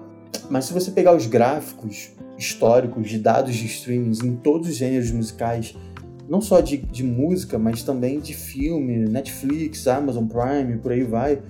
[0.50, 5.12] Mas se você pegar os gráficos históricos de dados de streams em todos os gêneros
[5.12, 5.76] musicais,
[6.28, 11.42] não só de, de música, mas também de filme, Netflix, Amazon Prime, por aí vai,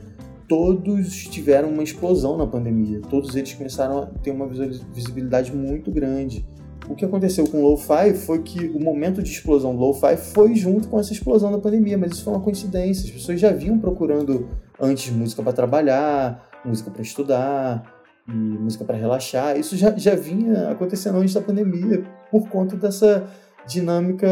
[0.47, 3.01] todos tiveram uma explosão na pandemia.
[3.09, 6.45] Todos eles começaram a ter uma visibilidade muito grande.
[6.87, 10.55] O que aconteceu com o Lo-Fi foi que o momento de explosão do Lo-Fi foi
[10.55, 13.05] junto com essa explosão da pandemia, mas isso foi uma coincidência.
[13.05, 18.97] As pessoas já vinham procurando antes música para trabalhar, música para estudar, e música para
[18.97, 19.57] relaxar.
[19.57, 23.27] Isso já, já vinha acontecendo antes da pandemia por conta dessa
[23.67, 24.27] dinâmica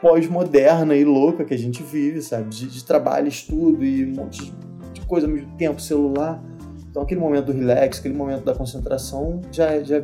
[0.00, 2.48] pós-moderna e louca que a gente vive, sabe?
[2.48, 4.52] De, de, trabalho, estudo e um monte de
[5.06, 6.42] coisa ao mesmo tempo, celular.
[6.90, 10.02] Então aquele momento do relax, aquele momento da concentração já já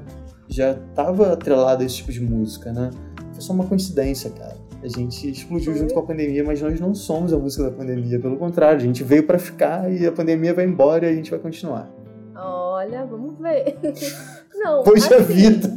[0.49, 2.91] já estava atrelado a esse tipo de música, né?
[3.33, 4.57] Foi só uma coincidência, cara.
[4.83, 8.19] A gente explodiu junto com a pandemia, mas nós não somos a música da pandemia.
[8.19, 11.31] Pelo contrário, a gente veio para ficar e a pandemia vai embora e a gente
[11.31, 11.89] vai continuar.
[12.35, 13.79] Olha, vamos ver.
[14.55, 15.33] Não, Poxa assim...
[15.33, 15.69] vida!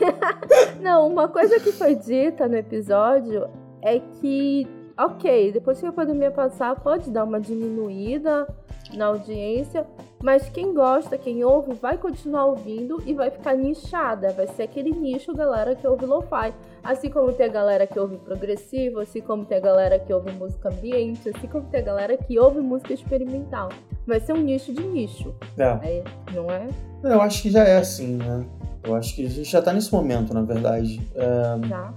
[0.80, 3.46] não, uma coisa que foi dita no episódio
[3.82, 4.66] é que
[5.06, 8.46] ok, depois que a pandemia passar, pode dar uma diminuída
[8.94, 9.86] na audiência,
[10.22, 14.32] mas quem gosta, quem ouve, vai continuar ouvindo e vai ficar nichada.
[14.32, 16.52] Vai ser aquele nicho, galera, que ouve lo-fi.
[16.82, 20.32] Assim como tem a galera que ouve progressivo, assim como tem a galera que ouve
[20.32, 23.70] música ambiente, assim como tem a galera que ouve música experimental.
[24.06, 25.34] Vai ser um nicho de nicho.
[25.58, 25.64] É.
[25.64, 26.66] é não é?
[27.02, 28.44] Eu acho que já é assim, né?
[28.82, 31.00] Eu acho que a gente já tá nesse momento, na verdade.
[31.14, 31.68] É...
[31.68, 31.94] Já.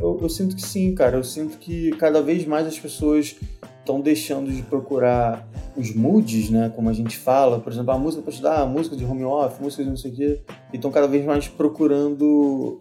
[0.00, 1.16] Eu, eu, sinto que sim, cara.
[1.16, 3.36] Eu sinto que cada vez mais as pessoas
[3.78, 5.46] estão deixando de procurar
[5.76, 6.72] os moods, né?
[6.74, 9.60] Como a gente fala, por exemplo, a música para estudar, a música de home office,
[9.60, 10.40] música de não sei o quê.
[10.72, 12.80] E estão cada vez mais procurando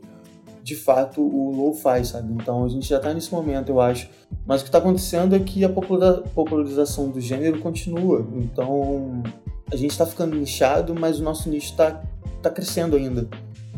[0.64, 2.34] de fato o lo-fi, sabe?
[2.34, 4.10] Então a gente já está nesse momento, eu acho.
[4.46, 8.26] Mas o que está acontecendo é que a popularização do gênero continua.
[8.36, 9.24] Então
[9.72, 12.02] a gente está ficando nichado, mas o nosso nicho está
[12.42, 13.28] tá crescendo ainda.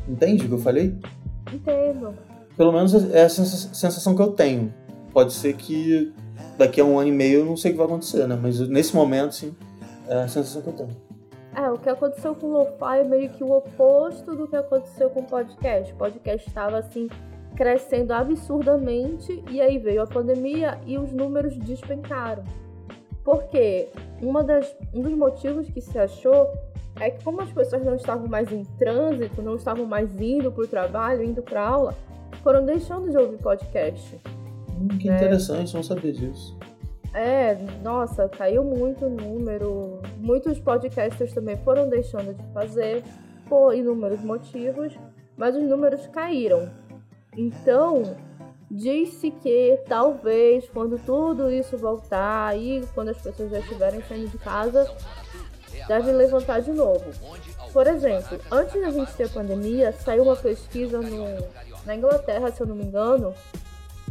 [0.08, 0.96] Entende o que eu falei?
[1.54, 2.14] Entendo.
[2.62, 4.72] Pelo menos é a sensação que eu tenho.
[5.12, 6.14] Pode ser que
[6.60, 8.38] daqui a um ano e meio eu não sei o que vai acontecer, né?
[8.40, 9.56] Mas nesse momento, sim,
[10.08, 10.96] é a sensação que eu tenho.
[11.56, 15.10] É, o que aconteceu com o Lo-Fi é meio que o oposto do que aconteceu
[15.10, 15.92] com o podcast.
[15.92, 17.10] O podcast estava assim
[17.56, 22.44] crescendo absurdamente e aí veio a pandemia e os números despencaram.
[23.24, 23.90] Porque
[24.22, 26.48] uma das, um dos motivos que se achou
[27.00, 30.64] é que como as pessoas não estavam mais em trânsito, não estavam mais indo para
[30.64, 31.96] o trabalho, indo para aula,
[32.44, 34.20] foram deixando de ouvir podcast.
[34.70, 35.18] Hum, que né?
[35.18, 36.58] interessante, não sabia disso.
[37.14, 40.02] É, nossa, caiu muito o número.
[40.18, 43.04] Muitos podcasters também foram deixando de fazer
[43.50, 44.98] por inúmeros motivos,
[45.36, 46.70] mas os números caíram.
[47.36, 48.16] Então,
[48.70, 54.38] diz-se que talvez quando tudo isso voltar e quando as pessoas já estiverem saindo de
[54.38, 54.90] casa,
[55.88, 57.12] devem levantar de novo.
[57.74, 61.26] Por exemplo, antes da gente ter a pandemia, saiu uma pesquisa no,
[61.86, 63.34] na Inglaterra, se eu não me engano,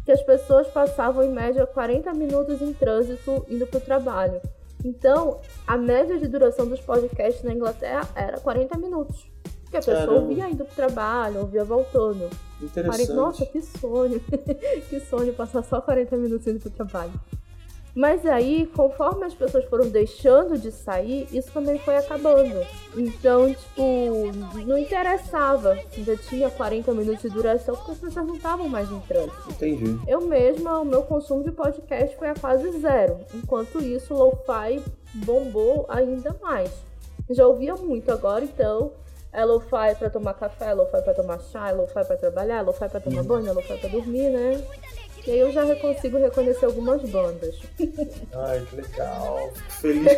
[0.04, 4.40] que as pessoas passavam em média 40 minutos em trânsito indo para o trabalho.
[4.84, 9.26] Então, a média de duração dos podcasts na Inglaterra era 40 minutos.
[9.62, 10.20] Porque a pessoa Caramba.
[10.20, 12.28] ouvia indo pro trabalho, ouvia voltando.
[12.60, 13.12] Interessante.
[13.12, 14.20] Nossa, que sonho.
[14.88, 17.12] que sonho passar só 40 minutos indo pro trabalho.
[17.94, 22.64] Mas aí, conforme as pessoas foram deixando de sair, isso também foi acabando.
[22.96, 24.30] Então, tipo,
[24.66, 28.90] não interessava se já tinha 40 minutos de duração, porque as pessoas não estavam mais
[28.90, 29.50] em trânsito.
[29.50, 29.98] Entendi.
[30.06, 33.18] Eu mesma, o meu consumo de podcast foi a quase zero.
[33.34, 34.82] Enquanto isso, o lo-fi
[35.14, 36.70] bombou ainda mais.
[37.28, 38.92] Já ouvia muito agora, então
[39.32, 43.20] é lo-fi pra tomar café, lo-fi pra tomar chá, lo-fi pra trabalhar, lo-fi pra tomar
[43.20, 43.26] uhum.
[43.26, 44.60] banho, lo-fi pra dormir, né?
[45.26, 47.54] E aí eu já consigo reconhecer algumas bandas.
[48.34, 49.50] Ai, que legal.
[49.68, 50.12] Feliz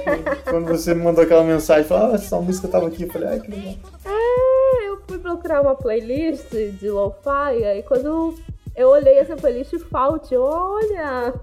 [0.45, 1.85] quando você me mandou aquela mensagem.
[1.85, 3.05] Falou, ah, essa música tava aqui.
[3.05, 3.75] Eu falei, ai, que legal.
[4.05, 7.65] É, eu fui procurar uma playlist de lo-fi.
[7.65, 8.35] Aí quando
[8.75, 11.35] eu olhei essa playlist, Fault, olha!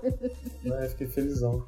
[0.80, 1.64] Ai, fiquei felizão.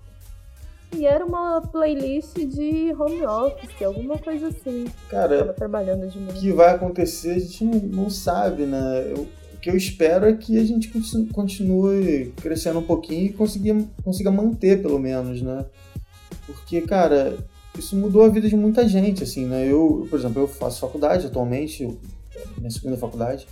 [0.93, 4.85] E era uma playlist de home office, alguma coisa assim.
[5.09, 9.05] Cara, eu tava trabalhando de O que vai acontecer a gente não sabe, né?
[9.09, 9.25] Eu
[9.61, 10.91] que eu espero é que a gente
[11.31, 15.65] continue crescendo um pouquinho e consiga, consiga manter, pelo menos, né?
[16.47, 17.37] Porque, cara,
[17.77, 19.65] isso mudou a vida de muita gente, assim, né?
[19.65, 21.87] Eu, por exemplo, eu faço faculdade atualmente,
[22.57, 23.47] minha segunda faculdade,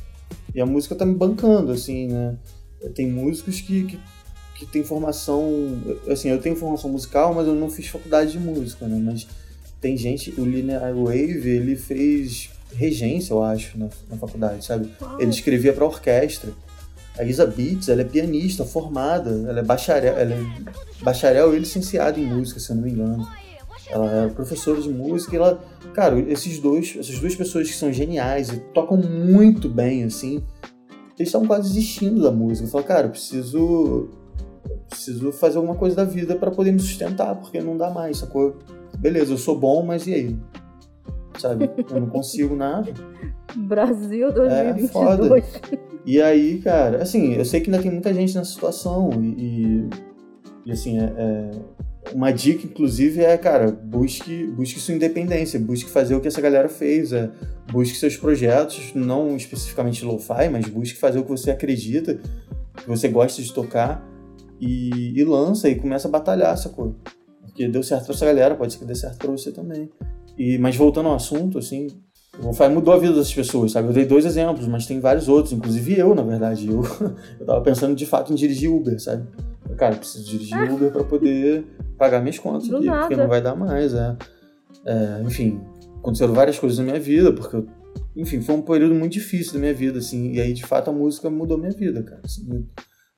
[0.54, 2.38] e a música tá me bancando, assim, né?
[2.96, 4.00] Tem músicos que, que,
[4.56, 5.80] que têm formação...
[6.08, 9.00] Assim, eu tenho formação musical, mas eu não fiz faculdade de música, né?
[9.00, 9.28] Mas
[9.80, 10.34] tem gente...
[10.38, 14.90] O Linear Wave, ele fez regência, eu acho, na, na faculdade, sabe?
[15.02, 15.22] Uau.
[15.22, 16.52] Ele escrevia para orquestra.
[17.18, 20.46] A Isa Beats, ela é pianista formada, ela é bacharel, ela é
[21.02, 23.28] bacharel e licenciada em música, se eu não me engano.
[23.90, 25.62] Ela é professora de música e ela,
[25.94, 30.44] cara, esses dois, essas duas pessoas que são geniais e tocam muito bem, assim,
[31.18, 32.68] eles estavam quase desistindo da música.
[32.68, 34.10] Eu falo, cara, eu preciso,
[34.88, 38.60] preciso fazer alguma coisa da vida para poder me sustentar, porque não dá mais, sacou?
[39.00, 40.38] Beleza, eu sou bom, mas e aí?
[41.40, 41.70] sabe?
[41.90, 42.92] Eu não consigo nada.
[43.56, 44.84] Brasil 2022.
[44.84, 45.44] É foda.
[46.06, 49.88] E aí, cara, assim, eu sei que ainda tem muita gente nessa situação e,
[50.66, 51.52] e assim, é, é,
[52.14, 56.70] uma dica, inclusive, é, cara, busque, busque sua independência, busque fazer o que essa galera
[56.70, 57.30] fez, é,
[57.72, 62.20] busque seus projetos, não especificamente lo-fi, mas busque fazer o que você acredita,
[62.76, 64.08] que você gosta de tocar
[64.60, 66.96] e, e lança e começa a batalhar, sacou?
[67.60, 69.90] Porque deu certo pra essa galera, pode ser que dê certo pra você também.
[70.38, 71.88] E, mas voltando ao assunto, assim,
[72.42, 73.90] o Wi-Fi mudou a vida das pessoas, sabe?
[73.90, 76.70] Eu dei dois exemplos, mas tem vários outros, inclusive eu, na verdade.
[76.70, 76.82] Eu,
[77.38, 79.28] eu tava pensando de fato em dirigir Uber, sabe?
[79.76, 80.74] Cara, eu preciso dirigir ah.
[80.74, 81.66] Uber para poder
[81.98, 84.16] pagar minhas contas aqui, porque não vai dar mais, é.
[84.86, 85.22] é.
[85.26, 85.60] Enfim,
[85.98, 87.68] aconteceram várias coisas na minha vida, porque eu,
[88.16, 90.94] enfim, foi um período muito difícil da minha vida, assim, e aí de fato a
[90.94, 92.22] música mudou minha vida, cara.
[92.24, 92.66] Assim,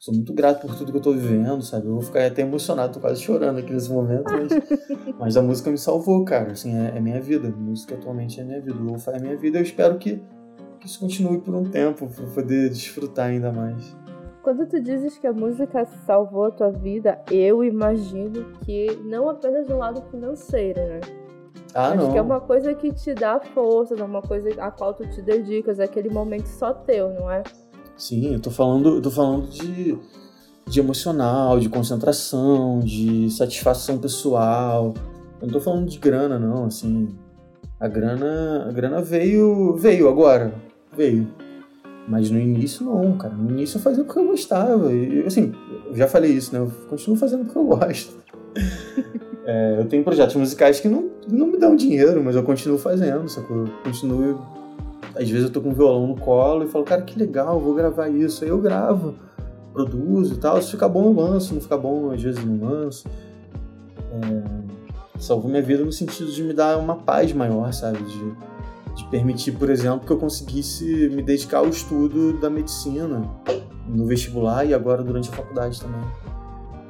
[0.02, 1.86] sou muito grato por tudo que eu tô vivendo, sabe?
[1.86, 4.50] Eu vou ficar até emocionado, tô quase chorando aqui nesse momento, mas,
[5.20, 6.54] mas a música me salvou, cara.
[6.54, 7.50] Assim, é, é minha vida.
[7.50, 8.76] A música atualmente é minha vida.
[8.80, 9.60] O lo-fi é minha vida.
[9.60, 10.20] Eu espero que,
[10.80, 13.96] que isso continue por um tempo, pra poder desfrutar ainda mais.
[14.42, 19.68] Quando tu dizes que a música salvou a tua vida, eu imagino que não apenas
[19.68, 21.00] do lado financeiro, né?
[21.76, 22.12] Ah, Acho não.
[22.12, 25.22] que é uma coisa que te dá força, é uma coisa a qual tu te
[25.22, 27.44] dedicas, é aquele momento só teu, não é?
[28.02, 29.96] Sim, eu tô falando, eu tô falando de,
[30.68, 34.96] de emocional, de concentração, de satisfação pessoal.
[35.40, 37.10] Eu não tô falando de grana, não, assim.
[37.80, 40.52] A grana, a grana veio, veio agora,
[40.98, 41.28] veio.
[42.08, 43.36] Mas no início não, cara.
[43.36, 44.92] No início eu fazia porque eu gostava.
[44.92, 45.54] E, assim,
[45.86, 46.60] eu já falei isso, né?
[46.60, 48.16] Eu continuo fazendo porque eu gosto.
[49.44, 53.28] É, eu tenho projetos musicais que não, não me dão dinheiro, mas eu continuo fazendo,
[53.28, 53.66] sacou?
[53.66, 54.40] Eu continuo.
[55.16, 57.74] Às vezes eu tô com um violão no colo e falo, cara, que legal, vou
[57.74, 58.44] gravar isso.
[58.44, 59.16] Aí eu gravo,
[59.74, 60.62] produzo e tal.
[60.62, 61.48] Se ficar bom, eu lanço.
[61.48, 63.08] Se não ficar bom, às vezes não lanço.
[64.12, 68.00] É, salvou minha vida no sentido de me dar uma paz maior, sabe?
[68.04, 68.34] De,
[68.96, 73.22] de permitir, por exemplo, que eu conseguisse me dedicar ao estudo da medicina
[73.88, 76.02] no vestibular e agora durante a faculdade também.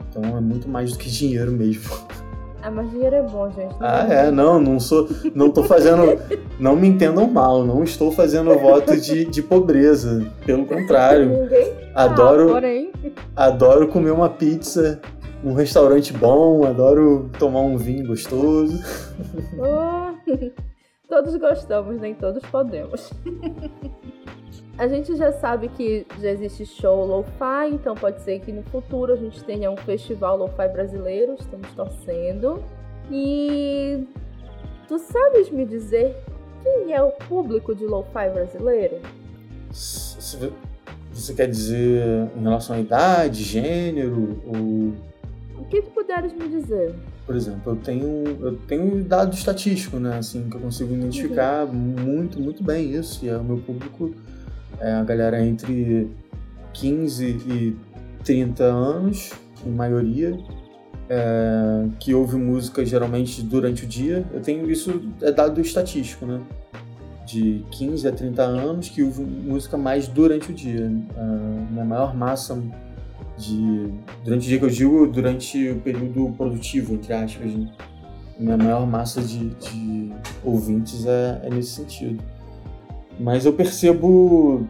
[0.09, 1.89] Então é muito mais do que dinheiro mesmo.
[2.63, 3.71] Ah, mas dinheiro é bom, gente.
[3.79, 6.19] Não Ah, é, não, não sou, não tô fazendo,
[6.59, 12.49] não me entendam mal, não estou fazendo voto de, de pobreza, pelo contrário, Ninguém adoro,
[12.49, 12.91] Ah, porém.
[13.35, 15.01] adoro comer uma pizza
[15.43, 18.79] num restaurante bom, adoro tomar um vinho gostoso.
[19.57, 20.13] Oh,
[21.09, 23.11] todos gostamos, nem todos podemos.
[24.81, 29.13] A gente já sabe que já existe show lo-fi, então pode ser que no futuro
[29.13, 32.63] a gente tenha um festival lo-fi brasileiro, estamos torcendo.
[33.11, 34.07] E
[34.87, 36.15] tu sabes me dizer
[36.63, 38.97] quem é o público de lo-fi brasileiro?
[39.69, 46.95] Você quer dizer em relação à idade, gênero, ou, O que tu puderes me dizer?
[47.23, 52.41] por exemplo, eu tenho, eu tenho dado estatístico, né, assim, que eu consigo identificar muito,
[52.41, 54.13] muito bem isso, e é o meu público
[54.81, 56.09] é a galera entre
[56.73, 57.77] 15 e
[58.23, 59.31] 30 anos,
[59.65, 60.37] em maioria,
[61.09, 64.25] é, que ouve música geralmente durante o dia.
[64.33, 66.41] Eu tenho isso é dado estatístico, né?
[67.25, 70.91] De 15 a 30 anos que ouve música mais durante o dia.
[71.15, 72.61] A minha maior massa
[73.37, 73.87] de
[74.23, 77.71] durante o dia que eu digo durante o período produtivo, entre aspas, né?
[78.39, 80.11] minha maior massa de, de
[80.43, 82.21] ouvintes é, é nesse sentido.
[83.21, 84.65] Mas eu percebo.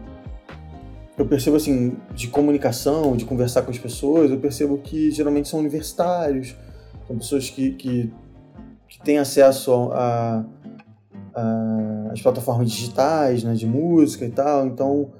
[1.16, 5.60] Eu percebo assim, de comunicação, de conversar com as pessoas, eu percebo que geralmente são
[5.60, 6.56] universitários,
[7.06, 8.12] são pessoas que, que,
[8.88, 10.44] que têm acesso a,
[11.34, 15.10] a, às plataformas digitais, né, de música e tal, então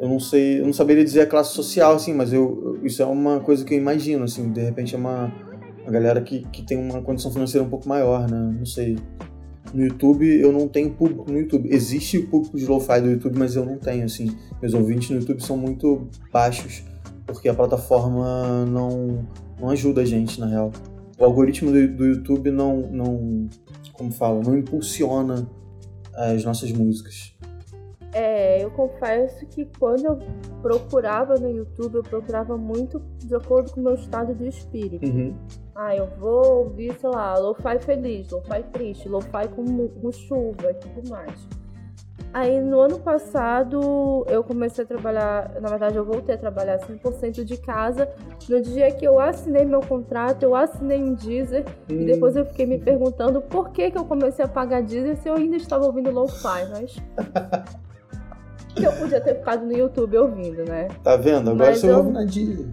[0.00, 3.06] eu não sei, eu não saberia dizer a classe social, assim, mas eu- isso é
[3.06, 5.30] uma coisa que eu imagino, assim, de repente é uma,
[5.82, 8.96] uma galera que, que tem uma condição financeira um pouco maior, né, não sei.
[9.74, 11.68] No YouTube eu não tenho público no YouTube.
[11.72, 14.36] Existe o público de lo-fi do YouTube, mas eu não tenho, assim.
[14.60, 16.82] Meus ouvintes no YouTube são muito baixos,
[17.26, 19.26] porque a plataforma não,
[19.60, 20.72] não ajuda a gente, na real.
[21.18, 23.48] O algoritmo do, do YouTube não, não,
[23.92, 25.48] como fala, não impulsiona
[26.14, 27.34] as nossas músicas.
[28.12, 30.18] É, eu confesso que quando eu
[30.62, 35.04] procurava no YouTube, eu procurava muito de acordo com o meu estado de espírito.
[35.76, 40.74] Ah, eu vou ouvir, sei lá, lo-fi feliz, lo-fi triste, lo-fi com, com chuva e
[40.74, 41.46] tudo mais.
[42.32, 47.44] Aí no ano passado eu comecei a trabalhar, na verdade eu voltei a trabalhar 100%
[47.44, 48.08] de casa.
[48.48, 52.66] No dia que eu assinei meu contrato, eu assinei um Deezer e depois eu fiquei
[52.66, 56.10] me perguntando por que, que eu comecei a pagar Deezer se eu ainda estava ouvindo
[56.10, 56.96] lo-fi, mas.
[58.74, 60.88] que eu podia ter ficado no YouTube ouvindo, né?
[61.02, 61.50] Tá vendo?
[61.50, 62.66] Agora Mas você eu- ouve na Deezer.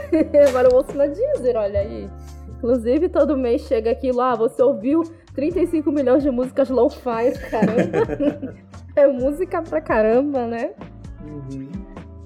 [0.48, 2.10] Agora eu ouço na Deezer, olha aí.
[2.58, 5.02] Inclusive, todo mês chega aquilo, ah, você ouviu
[5.34, 8.54] 35 milhões de músicas lo-fi, caramba.
[8.96, 10.70] é música pra caramba, né?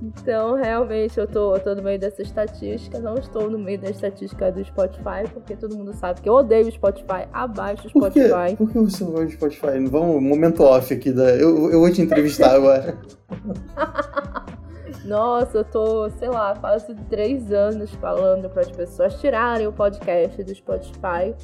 [0.03, 2.99] Então, realmente, eu tô, eu tô no meio dessa estatística.
[2.99, 6.69] Não estou no meio da estatística do Spotify, porque todo mundo sabe que eu odeio
[6.69, 7.27] o Spotify.
[7.33, 8.27] Abaixo o Por quê?
[8.27, 8.57] Spotify.
[8.57, 9.85] Por que você não gosta de Spotify?
[9.89, 11.13] Vamos, momento off aqui.
[11.13, 11.31] Da...
[11.31, 12.99] Eu, eu vou te entrevistar agora.
[15.05, 20.43] Nossa, eu tô, sei lá, quase três anos falando para as pessoas tirarem o podcast
[20.43, 21.35] do Spotify.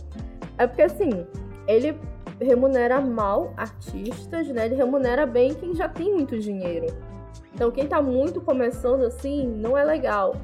[0.59, 1.27] É porque assim,
[1.67, 1.99] ele
[2.41, 4.67] remunera mal artistas, né?
[4.67, 6.87] Ele remunera bem quem já tem muito dinheiro.
[7.55, 10.37] Então quem tá muito começando assim, não é legal.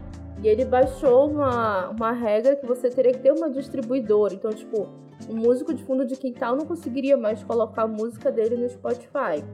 [0.42, 4.34] E ele baixou uma, uma regra que você teria que ter uma distribuidora.
[4.34, 4.88] Então, tipo,
[5.28, 9.44] um músico de fundo de quintal não conseguiria mais colocar a música dele no Spotify.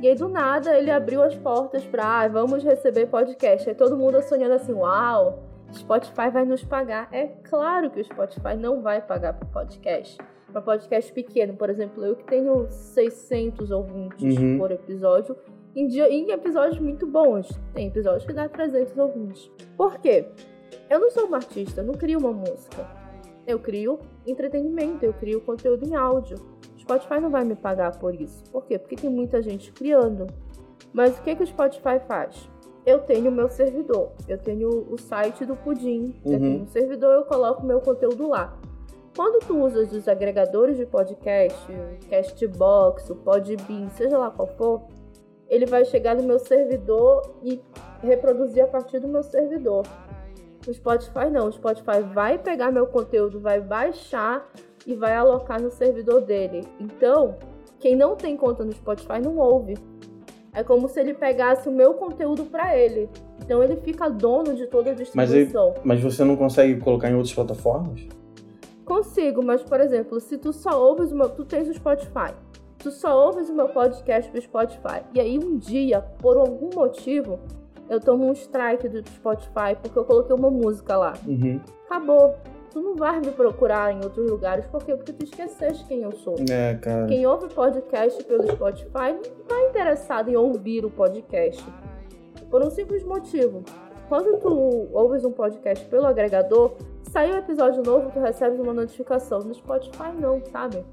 [0.00, 3.68] E aí, do nada, ele abriu as portas pra, ah, vamos receber podcast.
[3.68, 5.42] Aí todo mundo sonhando assim, uau,
[5.74, 7.08] Spotify vai nos pagar.
[7.12, 10.16] É claro que o Spotify não vai pagar por podcast.
[10.50, 14.58] Para podcast pequeno, por exemplo, eu que tenho 600 ouvintes Uhum.
[14.58, 15.36] por episódio,
[15.76, 17.48] em, dia, em episódios muito bons.
[17.74, 19.48] Tem episódios que dá 300 ouvintes.
[19.76, 20.26] Por quê?
[20.88, 22.84] Eu não sou uma artista, eu não crio uma música.
[23.46, 26.36] Eu crio entretenimento, eu crio conteúdo em áudio.
[26.98, 28.42] Spotify não vai me pagar por isso.
[28.50, 28.78] Por quê?
[28.78, 30.26] Porque tem muita gente criando.
[30.92, 32.48] Mas o que, que o Spotify faz?
[32.84, 36.38] Eu tenho o meu servidor, eu tenho o site do Pudim, eu Uhum.
[36.38, 38.56] tenho um servidor, eu coloco meu conteúdo lá.
[39.14, 44.82] Quando tu usas os agregadores de podcast, o Castbox, o Podbean, seja lá qual for,
[45.48, 47.60] ele vai chegar no meu servidor e
[48.02, 49.84] reproduzir a partir do meu servidor.
[50.66, 54.48] O Spotify não, o Spotify vai pegar meu conteúdo, vai baixar
[54.86, 56.66] e vai alocar no servidor dele.
[56.78, 57.36] Então,
[57.78, 59.76] quem não tem conta no Spotify não ouve.
[60.52, 63.08] É como se ele pegasse o meu conteúdo para ele.
[63.40, 65.74] Então ele fica dono de toda a Mas ele- distribuição.
[65.84, 68.00] Mas você não consegue colocar em outras plataformas?
[68.84, 71.28] Consigo, mas por exemplo, se tu só ouves o meu.
[71.28, 72.34] Tu tens o Spotify.
[72.78, 75.02] Tu só ouves o meu podcast do Spotify.
[75.14, 77.38] E aí um dia, por algum motivo,
[77.88, 81.12] eu tomo um strike do Spotify porque eu coloquei uma música lá.
[81.26, 81.60] Uhum.
[81.86, 82.34] Acabou.
[82.70, 84.66] Tu não vai me procurar em outros lugares.
[84.66, 84.94] Por quê?
[84.94, 86.36] Porque tu esqueceste quem eu sou.
[86.48, 87.06] É, cara.
[87.06, 91.64] Quem ouve podcast pelo Spotify não tá interessado em ouvir o podcast.
[92.48, 93.64] Por um simples motivo.
[94.08, 96.76] Quando tu ouves um podcast pelo agregador,
[97.10, 99.40] sai um episódio novo, tu recebes uma notificação.
[99.40, 100.84] No Spotify não, sabe?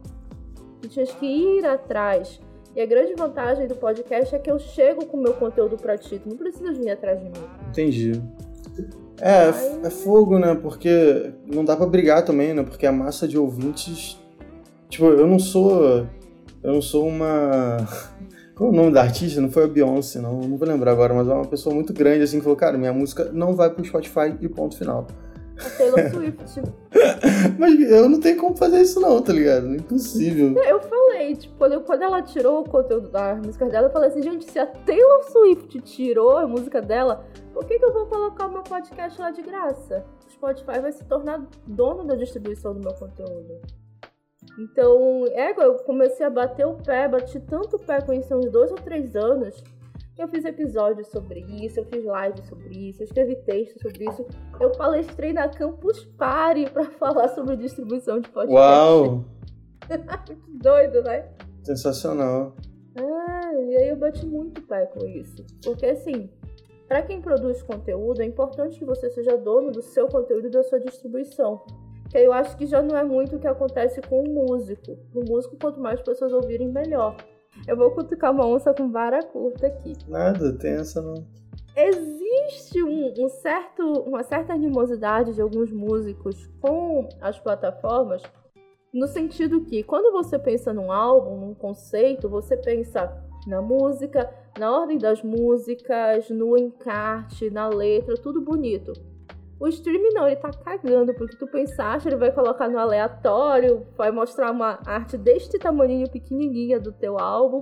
[0.82, 2.40] Tu tinhas que ir atrás.
[2.76, 5.98] E a grande vantagem do podcast é que eu chego com o meu conteúdo pra
[5.98, 6.20] ti.
[6.20, 7.48] Tu não precisa vir atrás de mim.
[7.70, 8.22] Entendi.
[9.20, 10.56] É, é, é fogo, né?
[10.56, 12.64] Porque não dá pra brigar também, né?
[12.64, 14.18] Porque a massa de ouvintes.
[14.90, 16.08] Tipo, eu não sou.
[16.64, 17.78] Eu não sou uma.
[18.56, 19.40] Qual é o nome da artista?
[19.40, 20.42] Não foi a Beyoncé, não.
[20.42, 22.94] Não vou lembrar agora, mas é uma pessoa muito grande assim que falou: Cara, minha
[22.94, 25.08] música não vai pro Spotify e ponto final.
[25.60, 26.62] A Taylor Swift.
[27.58, 29.74] Mas eu não tenho como fazer isso, não, tá ligado?
[29.76, 30.54] Impossível.
[30.56, 34.22] Eu falei, tipo, quando, quando ela tirou o conteúdo da música dela, eu falei assim,
[34.22, 37.26] gente, se a Taylor Swift tirou a música dela,
[37.58, 40.06] por que, que eu vou colocar o meu podcast lá de graça?
[40.28, 43.60] O Spotify vai se tornar dono da distribuição do meu conteúdo.
[44.60, 48.38] Então, é, eu comecei a bater o pé, bati tanto o pé com isso há
[48.38, 49.64] uns dois ou três anos.
[50.16, 54.24] Eu fiz episódios sobre isso, eu fiz lives sobre isso, eu escrevi textos sobre isso.
[54.60, 58.54] Eu palestrei na Campus Party pra falar sobre distribuição de podcast.
[58.54, 59.26] Uau!
[60.28, 61.28] Muito doido, né?
[61.64, 62.56] Sensacional.
[62.96, 65.46] Ah, e aí eu bati muito pé com isso.
[65.64, 66.30] Porque assim,
[66.88, 70.64] pra quem produz conteúdo, é importante que você seja dono do seu conteúdo e da
[70.64, 71.62] sua distribuição.
[72.10, 74.98] Que eu acho que já não é muito o que acontece com o músico.
[75.14, 77.18] O músico, quanto mais pessoas ouvirem, melhor.
[77.68, 79.94] Eu vou cutucar uma onça com vara curta aqui.
[80.08, 81.16] Nada, tem essa não.
[81.76, 88.24] Existe um, um certo, uma certa animosidade de alguns músicos com as plataformas,
[88.94, 93.06] no sentido que quando você pensa num álbum, num conceito, você pensa
[93.48, 94.30] na música,
[94.60, 98.92] na ordem das músicas, no encarte, na letra, tudo bonito.
[99.60, 104.12] O streaming não, ele tá cagando, porque tu pensaste, ele vai colocar no aleatório, vai
[104.12, 107.62] mostrar uma arte deste tamaninho pequenininha do teu álbum,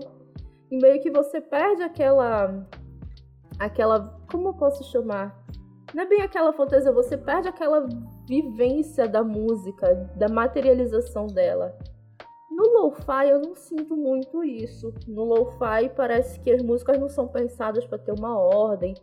[0.69, 2.67] e meio que você perde aquela
[3.57, 4.19] aquela.
[4.29, 5.45] Como eu posso chamar?
[5.93, 7.88] Não é bem aquela fantasia, você perde aquela
[8.27, 11.77] vivência da música, da materialização dela.
[12.56, 14.93] No lo-fi eu não sinto muito isso.
[15.06, 18.93] No lo-fi parece que as músicas não são pensadas para ter uma ordem,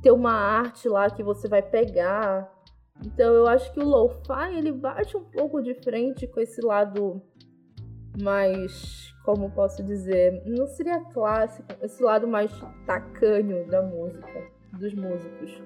[0.00, 2.48] ter uma arte lá que você vai pegar.
[3.04, 7.20] Então eu acho que o lo-fi ele bate um pouco de frente com esse lado
[8.22, 12.52] mais, como posso dizer, não seria clássico, esse lado mais
[12.86, 15.60] tacanho da música, dos músicos.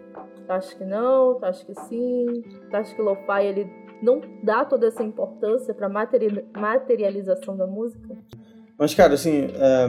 [0.46, 1.38] Tu acha que não?
[1.38, 2.26] Tu acha que sim?
[2.70, 8.16] Tu acha que o lo-fi ele não dá toda essa importância para materialização da música?
[8.78, 9.86] Mas, cara, assim, é,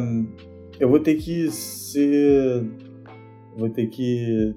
[0.80, 2.64] eu vou ter que ser.
[3.58, 4.56] Vou ter que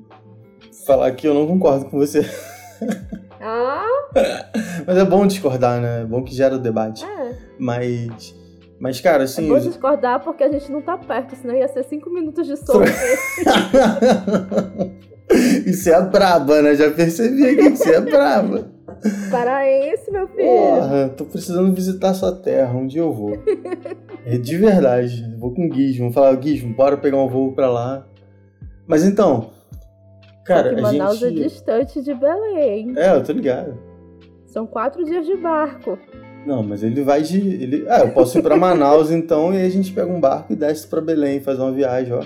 [0.86, 2.20] falar que eu não concordo com você.
[3.40, 3.86] Ah,
[4.84, 6.02] Mas é bom discordar, né?
[6.02, 7.04] É bom que gera o debate.
[7.04, 7.36] é.
[7.56, 8.34] Mas.
[8.80, 9.48] Mas, cara, É assim.
[9.48, 12.80] bom discordar porque a gente não tá perto, senão ia ser cinco minutos de som.
[15.66, 16.74] Isso é braba, né?
[16.74, 18.70] Já percebi que você é braba.
[19.30, 20.46] Paraense, meu filho.
[20.46, 22.76] Porra, tô precisando visitar sua terra.
[22.76, 23.32] Um dia eu vou.
[24.26, 25.34] É de verdade.
[25.38, 25.98] Vou com o.
[25.98, 28.06] Vou falar, Gizmo, bora pegar um voo pra lá.
[28.86, 29.50] Mas então.
[30.44, 31.42] Cara, Só que Manaus é gente.
[31.42, 32.94] distante de Belém.
[32.96, 33.78] É, eu tô ligado.
[34.46, 35.98] São quatro dias de barco.
[36.46, 37.38] Não, mas ele vai de.
[37.38, 37.86] Ele...
[37.88, 40.56] Ah, eu posso ir pra Manaus então, e aí a gente pega um barco e
[40.56, 42.24] desce pra Belém, faz uma viagem, ó.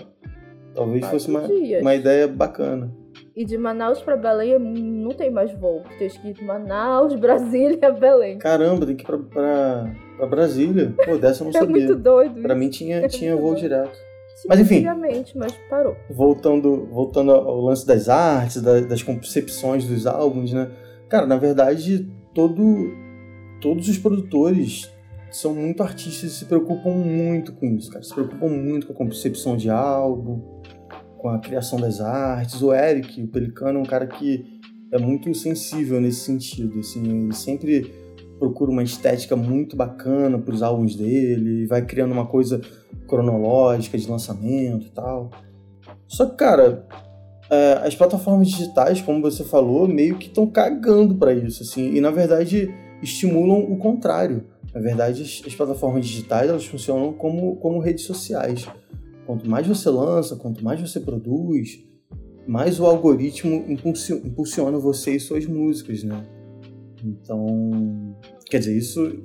[0.74, 1.82] Talvez Quatro fosse uma, dias.
[1.82, 2.92] uma ideia bacana.
[3.34, 5.82] E de Manaus pra Belém não tem mais voo.
[5.98, 8.38] Tem escrito Manaus, Brasília, Belém.
[8.38, 10.94] Caramba, tem que ir pra, pra, pra Brasília.
[11.04, 11.76] Pô, dessa eu não É sabia.
[11.76, 12.42] muito doido.
[12.42, 12.58] Pra isso.
[12.60, 13.60] mim tinha, É tinha voo doido.
[13.60, 13.92] direto.
[13.92, 14.76] Tinha Mas enfim.
[14.76, 15.96] Antigamente, mas parou.
[16.10, 20.70] voltando, voltando ao lance das artes, da- das concepções dos álbuns, né?
[21.08, 22.90] Cara, na verdade, todo,
[23.60, 24.90] todos os produtores
[25.30, 28.02] são muito artistas e se preocupam muito com isso, cara.
[28.04, 30.40] Se preocupam muito com a concepção de álbum,
[31.22, 32.60] com a criação das artes.
[32.60, 37.24] O Eric, o Pelicano, é um cara que é muito sensível nesse sentido, assim.
[37.24, 37.94] Ele sempre
[38.40, 42.60] procura uma estética muito bacana para os álbuns dele, vai criando uma coisa
[43.06, 45.30] cronológica de lançamento e tal.
[46.08, 46.84] Só que, cara,
[47.48, 52.00] é, as plataformas digitais, como você falou, meio que estão cagando para isso, assim, e
[52.00, 54.44] na verdade estimulam o contrário.
[54.74, 58.66] Na verdade, as, as plataformas digitais elas funcionam como, como redes sociais.
[59.26, 61.84] Quanto mais você lança, quanto mais você produz,
[62.46, 66.24] mais o algoritmo impulsi- impulsiona você e suas músicas, né?
[67.04, 68.16] Então,
[68.50, 69.24] quer dizer, isso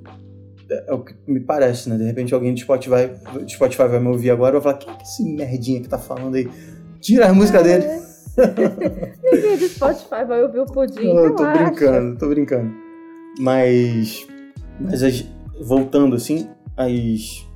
[0.69, 1.97] é o que me parece, né?
[1.97, 4.93] De repente alguém do Spotify, do Spotify vai me ouvir agora e vai falar: quem
[4.93, 6.47] é esse merdinha que tá falando aí?
[6.99, 7.83] Tira a música dele.
[7.85, 8.07] É.
[9.33, 11.13] Ninguém do Spotify vai ouvir o pudim.
[11.13, 12.71] Não, eu tô brincando, tô brincando.
[13.39, 14.27] Mas,
[14.79, 15.25] mas as-
[15.61, 17.46] voltando assim, as,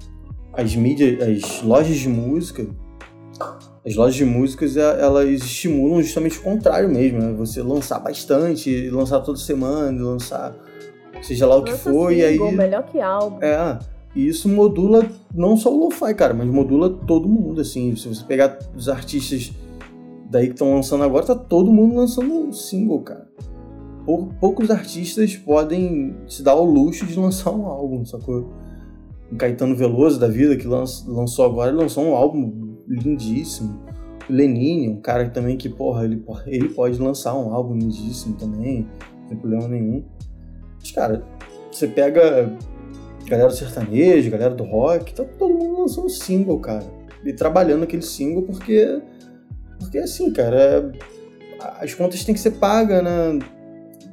[0.54, 2.66] as mídias, as lojas de música,
[3.86, 7.34] as lojas de músicas, eh, elas estimulam justamente o contrário mesmo, né?
[7.34, 10.54] Você lançar bastante, lançar toda semana, lançar
[11.22, 12.34] seja lá o que for, e aí...
[12.34, 13.38] single, melhor que álbum.
[13.44, 13.78] É,
[14.16, 17.96] e isso modula não só o lo-fi, cara, mas modula todo mundo, assim.
[17.96, 19.52] Se você pegar os artistas
[20.30, 23.28] daí que estão lançando agora, tá todo mundo lançando um single, cara.
[24.06, 28.52] Pou- Poucos artistas podem se dar ao luxo de lançar um álbum, sacou?
[29.38, 33.82] Caetano Veloso da vida, que lanç- lançou agora, lançou um álbum lindíssimo.
[34.30, 38.88] Lenine, um cara também que, porra, ele, ele pode lançar um álbum lindíssimo também,
[39.28, 40.06] tem problema nenhum.
[40.80, 41.24] Mas, cara,
[41.72, 42.56] você pega
[43.28, 46.86] galera do sertanejo, galera do rock, tá todo mundo lançando single, cara.
[47.26, 49.02] E trabalhando aquele single porque.
[49.80, 50.92] Porque assim, cara, é-
[51.80, 53.40] as contas têm que ser pagas, né?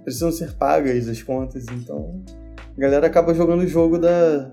[0.05, 2.23] Precisam ser pagas as contas, então.
[2.77, 4.51] A galera acaba jogando o jogo da,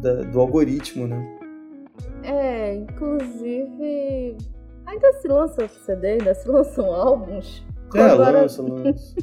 [0.00, 1.36] da- do algoritmo, né?
[2.22, 4.36] É, inclusive.
[4.86, 7.64] Ainda se lançam CD, ainda se lançam álbuns.
[7.94, 9.14] É, Agora- lança, lança.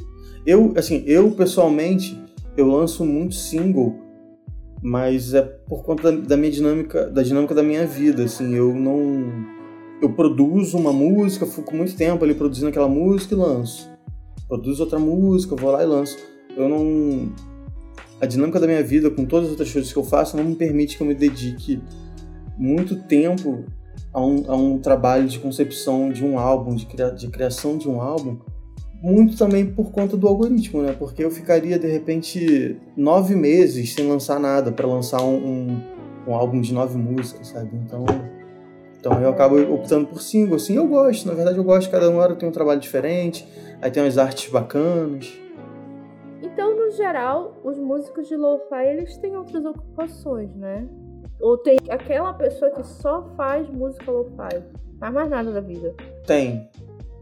[0.46, 2.18] Eu, assim, eu pessoalmente,
[2.56, 3.94] eu lanço muito single,
[4.82, 8.74] mas é por conta da, da minha dinâmica, da dinâmica da minha vida, assim, eu
[8.74, 9.46] não...
[10.00, 13.90] Eu produzo uma música, fico muito tempo ali produzindo aquela música e lanço.
[14.48, 16.16] Produzo outra música, vou lá e lanço.
[16.56, 17.32] Eu não...
[18.20, 20.54] A dinâmica da minha vida, com todas as outras coisas que eu faço, não me
[20.56, 21.80] permite que eu me dedique
[22.56, 23.64] muito tempo
[24.12, 27.88] a um, a um trabalho de concepção de um álbum, de, cria, de criação de
[27.88, 28.38] um álbum,
[29.00, 30.94] muito também por conta do algoritmo, né?
[30.98, 35.82] Porque eu ficaria, de repente, nove meses sem lançar nada para lançar um, um,
[36.26, 37.70] um álbum de nove músicas, sabe?
[37.74, 38.04] Então,
[38.98, 40.56] então eu acabo optando por single.
[40.56, 41.88] Assim, eu gosto, na verdade eu gosto.
[41.90, 43.46] Cada hora tem um trabalho diferente,
[43.80, 45.32] aí tem umas artes bacanas.
[46.98, 50.84] Geral, os músicos de lo-fi, eles têm outras ocupações, né?
[51.40, 54.64] Ou tem aquela pessoa que só faz música lo-fi.
[54.98, 55.94] Faz mais nada da vida.
[56.26, 56.68] Tem.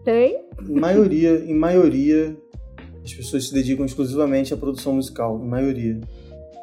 [0.02, 0.48] Tem?
[0.66, 2.34] Em maioria, em maioria,
[3.04, 5.38] as pessoas se dedicam exclusivamente à produção musical.
[5.44, 6.00] Em maioria.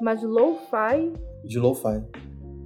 [0.02, 1.14] Mas lo-fi
[1.44, 2.02] de lo-fi.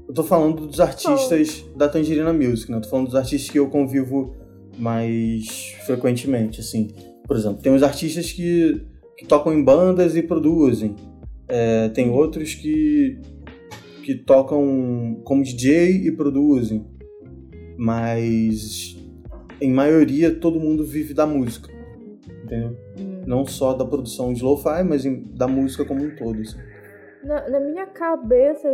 [0.07, 2.77] Eu tô falando dos artistas da Tangerina Music, né?
[2.77, 4.33] Eu tô falando dos artistas que eu convivo
[4.79, 6.87] mais frequentemente, assim.
[7.27, 8.87] Por exemplo, tem os artistas que,
[9.17, 10.95] que tocam em bandas e produzem.
[11.47, 13.19] É, tem outros que,
[14.03, 16.85] que tocam como DJ e produzem.
[17.77, 18.95] Mas,
[19.61, 21.69] em maioria, todo mundo vive da música.
[22.43, 22.77] Entendeu?
[22.99, 25.03] hum, Não só da produção de lo-fi, mas
[25.35, 26.39] da música como um todo.
[26.39, 26.57] assim.
[27.23, 28.69] Na, na minha cabeça.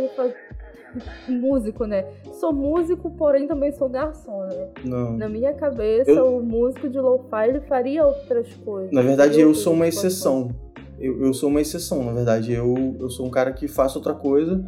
[1.28, 2.04] músico, né?
[2.40, 4.68] Sou músico, porém também sou garçom, né?
[4.84, 5.16] Não.
[5.16, 8.92] Na minha cabeça, Eu- o músico de lo-fi ele faria outras coisas.
[8.92, 10.50] Na verdade, eu Outras sou uma exceção.
[10.98, 12.52] Eu, eu sou uma exceção, na verdade.
[12.52, 14.64] Eu, eu sou um cara que faço outra coisa,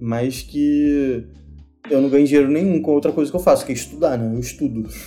[0.00, 1.24] mas que
[1.90, 4.34] eu não ganho dinheiro nenhum com outra coisa que eu faço, que é estudar, né?
[4.34, 4.88] Eu estudo.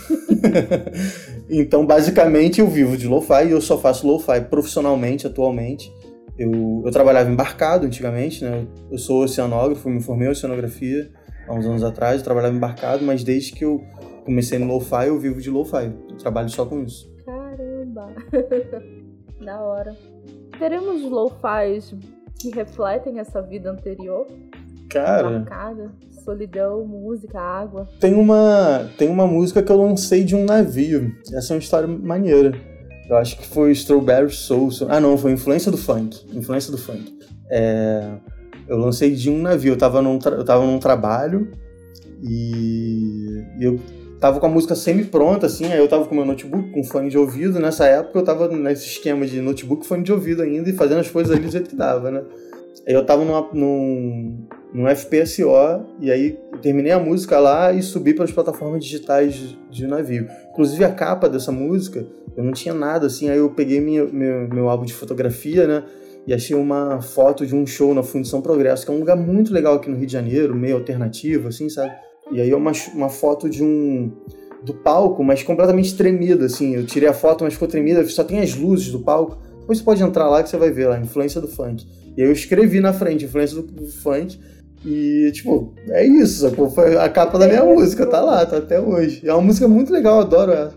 [1.49, 5.91] então, basicamente, eu vivo de lo-fi e eu só faço lo-fi profissionalmente atualmente.
[6.37, 8.65] Eu, eu trabalhava embarcado antigamente, né?
[8.89, 11.11] Eu sou oceanógrafo, me formei em oceanografia
[11.47, 13.83] há uns anos atrás, eu trabalhava embarcado, mas desde que eu
[14.25, 15.91] comecei no lo-fi, eu vivo de lo-fi.
[16.09, 17.11] Eu trabalho só com isso.
[17.25, 18.13] Caramba!
[19.43, 19.95] da hora.
[20.57, 21.93] Teremos lo-fis
[22.39, 24.27] que refletem essa vida anterior?
[24.89, 25.29] Cara.
[25.29, 25.91] Marcada,
[26.23, 27.87] solidão, música, água.
[27.99, 31.11] Tem uma, tem uma música que eu lancei de um navio.
[31.33, 32.51] Essa é uma história maneira.
[33.11, 34.69] Eu acho que foi Strawberry Soul.
[34.87, 36.17] Ah, não, foi influência do funk.
[36.33, 37.19] Influência do funk.
[37.49, 38.09] É,
[38.69, 39.73] eu lancei de um navio.
[39.73, 41.51] Eu tava num, eu tava num trabalho
[42.23, 43.77] e eu
[44.17, 47.17] tava com a música semi-pronta, assim, aí eu tava com meu notebook, com fone de
[47.17, 47.59] ouvido.
[47.59, 51.09] Nessa época eu tava nesse esquema de notebook, fone de ouvido ainda e fazendo as
[51.09, 52.23] coisas ali do jeito que dava, né?
[52.87, 58.23] Eu tava numa, num, num FPSO e aí terminei a música lá e subi para
[58.23, 60.27] as plataformas digitais de, de navio.
[60.51, 64.47] Inclusive a capa dessa música, eu não tinha nada assim, aí eu peguei minha, meu,
[64.47, 65.83] meu álbum de fotografia, né?
[66.25, 69.51] E achei uma foto de um show na Fundição Progresso, que é um lugar muito
[69.53, 71.91] legal aqui no Rio de Janeiro, meio alternativo, assim, sabe?
[72.31, 74.11] E aí é uma, uma foto de um
[74.63, 76.75] do palco, mas completamente tremida, assim.
[76.75, 79.37] Eu tirei a foto, mas ficou tremida, só tem as luzes do palco.
[79.59, 81.85] Depois você pode entrar lá que você vai ver lá, influência do funk.
[82.15, 84.39] E aí eu escrevi na frente, influência do, funk.
[84.85, 86.69] E, tipo, é isso, sacou?
[86.69, 89.27] Foi a capa da minha música, tá lá, tá até hoje.
[89.27, 90.73] É uma música muito legal, eu adoro ela.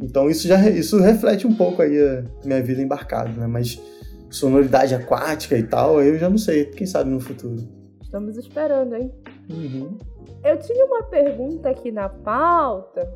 [0.00, 3.46] Então isso já isso reflete um pouco aí a minha vida embarcada, né?
[3.46, 3.80] Mas
[4.28, 7.62] sonoridade aquática e tal, eu já não sei, quem sabe no futuro.
[8.02, 9.12] Estamos esperando, hein?
[9.50, 9.96] Uhum.
[10.44, 13.08] Eu tinha uma pergunta aqui na pauta.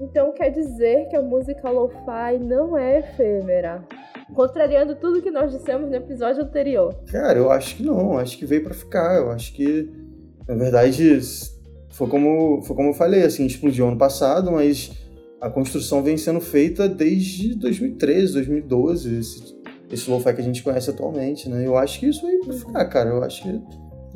[0.00, 3.84] Então quer dizer que a música lo-fi não é efêmera?
[4.34, 6.94] Contrariando tudo que nós dissemos no episódio anterior.
[7.10, 8.18] Cara, eu acho que não.
[8.18, 9.16] Acho que veio para ficar.
[9.16, 9.88] Eu acho que,
[10.48, 11.20] na verdade,
[11.90, 14.90] foi como, foi como eu falei, assim, explodiu ano passado, mas
[15.40, 19.56] a construção vem sendo feita desde 2013, 2012, esse,
[19.92, 21.66] esse lo-fi que a gente conhece atualmente, né?
[21.66, 23.10] Eu acho que isso veio pra ficar, cara.
[23.10, 23.62] Eu acho que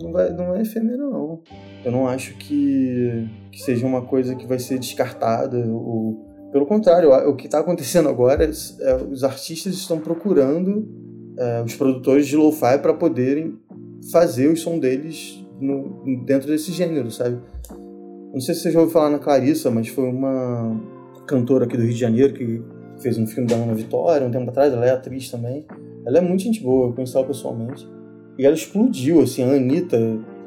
[0.03, 1.43] não, vai, não é efêmero, não.
[1.85, 5.59] Eu não acho que, que seja uma coisa que vai ser descartada.
[5.69, 10.89] Ou, pelo contrário, o que está acontecendo agora é, é, os artistas estão procurando
[11.39, 13.59] é, os produtores de lo-fi para poderem
[14.11, 17.39] fazer o som deles no, dentro desse gênero, sabe?
[18.33, 20.81] Não sei se você já ouviu falar na Clarissa, mas foi uma
[21.27, 22.63] cantora aqui do Rio de Janeiro que
[23.01, 25.67] fez um filme da Ana Vitória um tempo atrás, ela é atriz também.
[26.07, 27.87] Ela é muito gente boa, eu conheci ela pessoalmente.
[28.39, 29.99] E ela explodiu, assim, a Anitta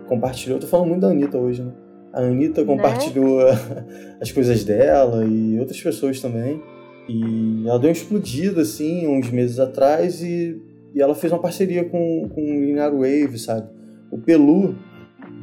[0.08, 0.58] compartilhou.
[0.58, 1.72] Eu tô falando muito da Anitta hoje, né?
[2.14, 4.18] A Anitta compartilhou né?
[4.20, 6.62] as coisas dela e outras pessoas também.
[7.08, 10.62] E ela deu uma explodida, assim, uns meses atrás e,
[10.94, 13.70] e ela fez uma parceria com, com o Linear Wave, sabe?
[14.12, 14.76] O Pelu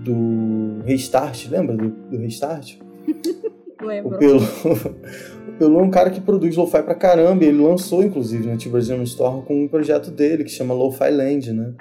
[0.04, 2.76] do Restart, lembra do, do Restart?
[3.80, 4.16] Lembro.
[4.16, 7.44] O Pelu, o Pelu é um cara que produz lo-fi pra caramba.
[7.44, 11.52] Ele lançou, inclusive, no Tio Brasil Store com um projeto dele que chama Lo-Fi Land,
[11.52, 11.74] né?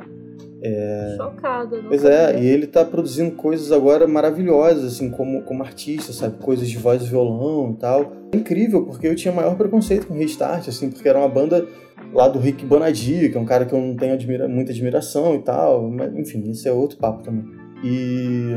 [0.61, 1.15] É...
[1.17, 6.37] Chocada, Pois é, e ele tá produzindo coisas agora maravilhosas, assim, como, como artista, sabe?
[6.43, 8.13] Coisas de voz e violão e tal.
[8.33, 11.67] É incrível, porque eu tinha maior preconceito com Restart, assim, porque era uma banda
[12.13, 15.35] lá do Rick Bonadio, que é um cara que eu não tenho admira muita admiração
[15.35, 15.89] e tal.
[15.89, 17.45] Mas, enfim, isso é outro papo também.
[17.83, 18.51] E,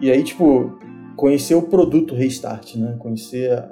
[0.00, 0.76] e aí, tipo,
[1.16, 2.96] conhecer o produto Restart, né?
[2.98, 3.64] Conhecer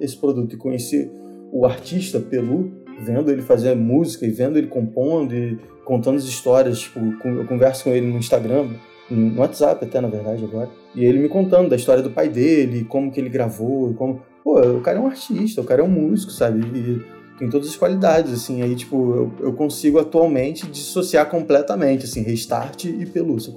[0.00, 1.10] esse produto e conhecer
[1.52, 2.70] o artista Pelu,
[3.00, 6.80] vendo ele fazer música e vendo ele compondo e contando as histórias.
[6.80, 8.68] Tipo, eu converso com ele no Instagram,
[9.10, 10.68] no WhatsApp até, na verdade, agora.
[10.94, 14.22] E ele me contando da história do pai dele, como que ele gravou, como...
[14.42, 16.60] Pô, o cara é um artista, o cara é um músico, sabe?
[16.60, 17.02] E
[17.38, 18.62] tem todas as qualidades, assim.
[18.62, 23.52] Aí, tipo, eu, eu consigo atualmente dissociar completamente, assim, Restart e Pelúcia.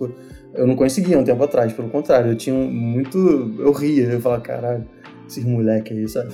[0.53, 2.31] Eu não conseguia um tempo atrás, pelo contrário.
[2.31, 3.17] Eu tinha muito...
[3.59, 4.85] Eu ria, eu falava, caralho,
[5.27, 6.33] esses moleque aí, sabe?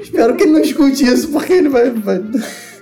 [0.00, 1.90] Espero que ele não escute isso, porque ele vai...
[1.90, 2.20] vai...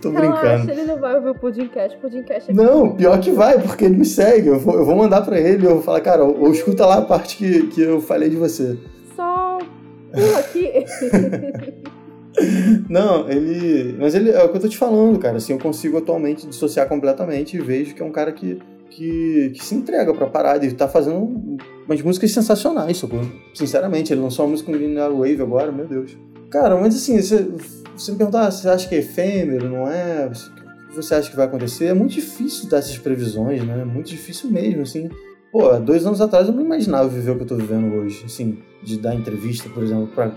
[0.00, 0.40] Tô brincando.
[0.40, 3.84] Relaxa, ele não vai ouvir o Pudimcast, o Pudimcast é Não, pior que vai, porque
[3.84, 4.48] ele me segue.
[4.48, 6.98] Eu vou, eu vou mandar pra ele, eu vou falar, cara, ou, ou escuta lá
[6.98, 8.78] a parte que, que eu falei de você.
[9.14, 9.58] Só
[10.12, 10.84] pula aqui.
[12.88, 13.96] Não, ele.
[13.98, 15.38] Mas ele é o que eu tô te falando, cara.
[15.38, 18.58] Assim, eu consigo atualmente dissociar completamente e vejo que é um cara que,
[18.90, 21.56] que, que se entrega pra parada e tá fazendo
[21.88, 23.30] umas músicas sensacionais, socorro.
[23.54, 26.16] Sinceramente, ele lançou uma música no Linear Wave agora, meu Deus.
[26.50, 27.48] Cara, mas assim, você,
[27.96, 30.26] você me perguntar, ah, você acha que é efêmero, não é?
[30.26, 31.86] O que você acha que vai acontecer?
[31.86, 33.80] É muito difícil dar essas previsões, né?
[33.80, 35.08] É muito difícil mesmo, assim.
[35.50, 38.58] Pô, dois anos atrás eu não imaginava viver o que eu tô vivendo hoje, assim,
[38.82, 40.30] de dar entrevista, por exemplo, pra,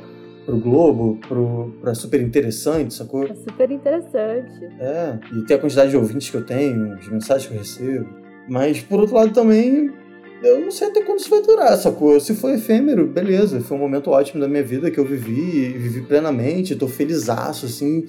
[0.45, 3.25] pro Globo, pro, pra Super Interessante, sacou?
[3.25, 4.65] É super interessante.
[4.79, 8.09] É, e ter a quantidade de ouvintes que eu tenho, as mensagens que eu recebo.
[8.47, 9.91] Mas, por outro lado, também,
[10.43, 12.19] eu não sei até quando isso vai durar, sacou?
[12.19, 16.01] Se for efêmero, beleza, foi um momento ótimo da minha vida que eu vivi, vivi
[16.01, 18.05] plenamente, tô felizaço, assim,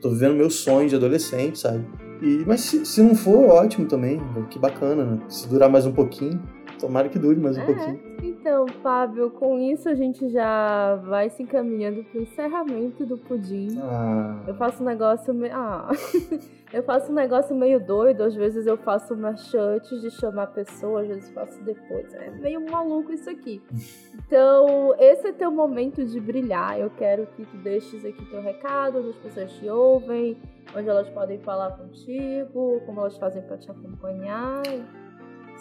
[0.00, 1.84] tô vivendo meu sonho de adolescente, sabe?
[2.22, 5.18] E, mas se, se não for, ótimo também, que bacana, né?
[5.28, 6.40] Se durar mais um pouquinho,
[6.80, 7.64] tomara que dure mais um É.
[7.64, 8.00] pouquinho.
[8.46, 13.76] Então, Fábio, com isso a gente já vai se encaminhando pro encerramento do pudim.
[13.82, 15.52] Ah, Eu faço um negócio meio.
[15.52, 15.90] Ah.
[16.72, 18.22] eu faço um negócio meio doido.
[18.22, 22.14] Às vezes eu faço uma antes de chamar pessoas, às vezes faço depois.
[22.14, 23.60] É meio maluco isso aqui.
[24.26, 26.80] Então, esse é teu momento de brilhar.
[26.80, 30.36] Eu quero que tu deixes aqui teu recado, onde as pessoas te ouvem,
[30.74, 34.62] onde elas podem falar contigo, como elas fazem pra te acompanhar.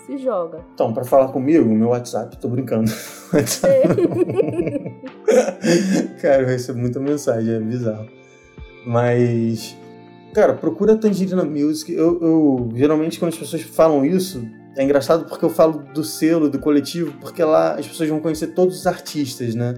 [0.05, 0.59] Se joga.
[0.73, 2.91] então, pra falar comigo, meu WhatsApp, tô brincando.
[6.21, 8.07] cara, eu recebo muita mensagem, é bizarro.
[8.85, 9.75] Mas,
[10.33, 11.91] cara, procura Tangerina Music.
[11.91, 16.49] Eu, eu- geralmente, quando as pessoas falam isso, é engraçado porque eu falo do selo,
[16.49, 19.73] do coletivo, porque lá as pessoas vão conhecer todos os artistas, né?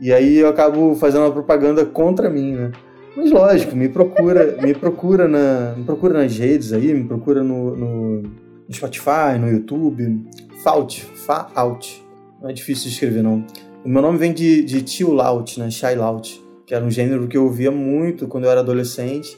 [0.00, 2.72] E aí eu acabo fazendo uma propaganda contra mim, né?
[3.16, 7.76] Mas lógico, me procura, me procura na, me procura nas redes aí, me procura no,
[7.76, 8.22] no,
[8.68, 10.26] no Spotify, no YouTube.
[10.62, 12.04] Fault, Fa-out.
[12.40, 13.44] Não é difícil de escrever, não.
[13.84, 15.70] O meu nome vem de, de chill out, né?
[15.70, 19.36] Shy out, que era um gênero que eu ouvia muito quando eu era adolescente,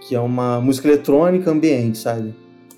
[0.00, 2.34] que é uma música eletrônica ambiente, sabe?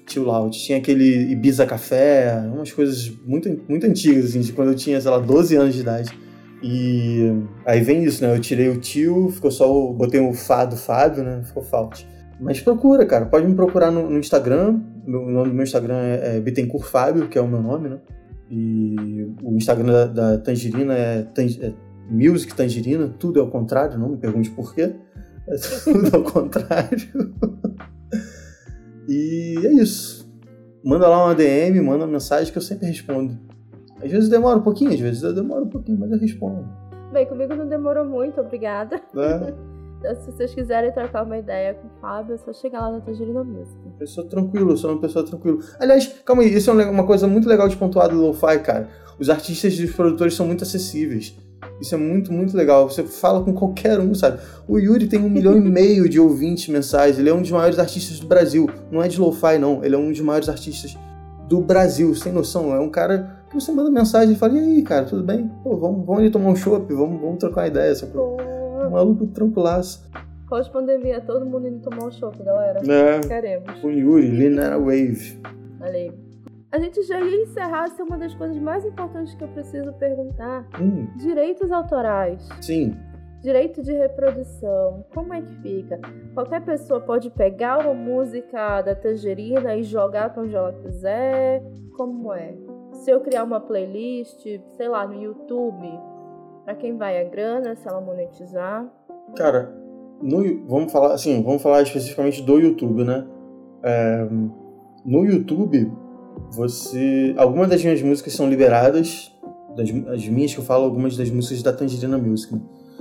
[0.06, 0.58] Chill out.
[0.58, 5.10] Tinha aquele Ibiza Café, umas coisas muito, muito antigas, assim, de quando eu tinha, sei
[5.10, 6.26] lá, 12 anos de idade.
[6.62, 7.32] E
[7.64, 8.34] aí vem isso, né?
[8.34, 9.92] Eu tirei o tio, ficou só o.
[9.92, 11.42] Botei o Fá do Fábio, né?
[11.44, 12.06] Ficou Fault.
[12.40, 13.26] Mas procura, cara.
[13.26, 14.80] Pode me procurar no, no Instagram.
[15.06, 18.00] O nome do meu Instagram é, é Bittencourt Fábio, que é o meu nome, né?
[18.50, 21.72] E o Instagram da, da Tangerina é, Tan- é
[22.10, 23.08] Music Tangerina.
[23.18, 24.94] Tudo é ao contrário, não me pergunte por quê.
[25.48, 25.54] É
[25.84, 27.32] tudo ao contrário.
[29.08, 30.26] E é isso.
[30.84, 33.36] Manda lá uma DM, manda uma mensagem que eu sempre respondo.
[34.02, 36.68] Às vezes demora um pouquinho, às vezes demora um pouquinho, mas eu respondo.
[37.12, 39.00] Bem, comigo não demorou muito, obrigada.
[39.14, 39.54] Né?
[39.98, 43.00] Então, Se vocês quiserem trocar uma ideia com o Fábio, é só chegar lá na
[43.00, 43.76] Tangerina Music.
[43.98, 45.58] Pessoa tranquila, eu sou uma pessoa tranquila.
[45.80, 48.88] Aliás, calma aí, isso é um uma coisa muito legal de pontuar do Lo-Fi, cara.
[49.18, 51.34] Os artistas e os produtores são muito acessíveis.
[51.80, 52.88] Isso é muito, muito legal.
[52.88, 54.40] Você fala com qualquer um, sabe?
[54.68, 57.18] O Yuri tem um milhão e meio de ouvintes mensais.
[57.18, 58.68] Ele é um dos maiores artistas do Brasil.
[58.90, 59.84] Não é de Lo-Fi, não.
[59.84, 60.96] Ele é um dos maiores artistas
[61.48, 62.74] do Brasil, sem noção.
[62.74, 65.50] É um cara que você manda mensagem e fala: E aí, cara, tudo bem?
[65.62, 67.94] Pô, vamos, vamos ali tomar um chopp, vamos, vamos trocar uma ideia.
[68.14, 70.04] Um maluco tranquilaço.
[70.48, 72.80] Pós-pandemia, todo mundo indo tomar um chopp, galera.
[72.88, 73.20] É.
[73.20, 73.82] Queremos.
[73.82, 75.40] O Yuri, Linear Wave.
[75.80, 76.12] Olha aí.
[76.72, 79.92] A gente já ia encerrar, essa é uma das coisas mais importantes que eu preciso
[79.94, 80.66] perguntar.
[80.80, 82.48] Hum, Direitos autorais.
[82.60, 82.96] sim.
[83.42, 86.00] Direito de reprodução, como é que fica?
[86.34, 91.62] Qualquer pessoa pode pegar uma música da Tangerina e jogar pra onde ela quiser?
[91.96, 92.54] Como é?
[92.92, 94.42] Se eu criar uma playlist,
[94.76, 95.86] sei lá, no YouTube,
[96.64, 98.90] pra quem vai a grana, se ela monetizar?
[99.36, 99.72] Cara,
[100.22, 103.26] no, vamos falar assim, vamos falar especificamente do YouTube, né?
[103.82, 104.28] É,
[105.04, 105.90] no YouTube,
[106.50, 109.32] você, algumas das minhas músicas são liberadas,
[109.76, 112.60] das, as minhas que eu falo, algumas das músicas da Tangerina Music, né?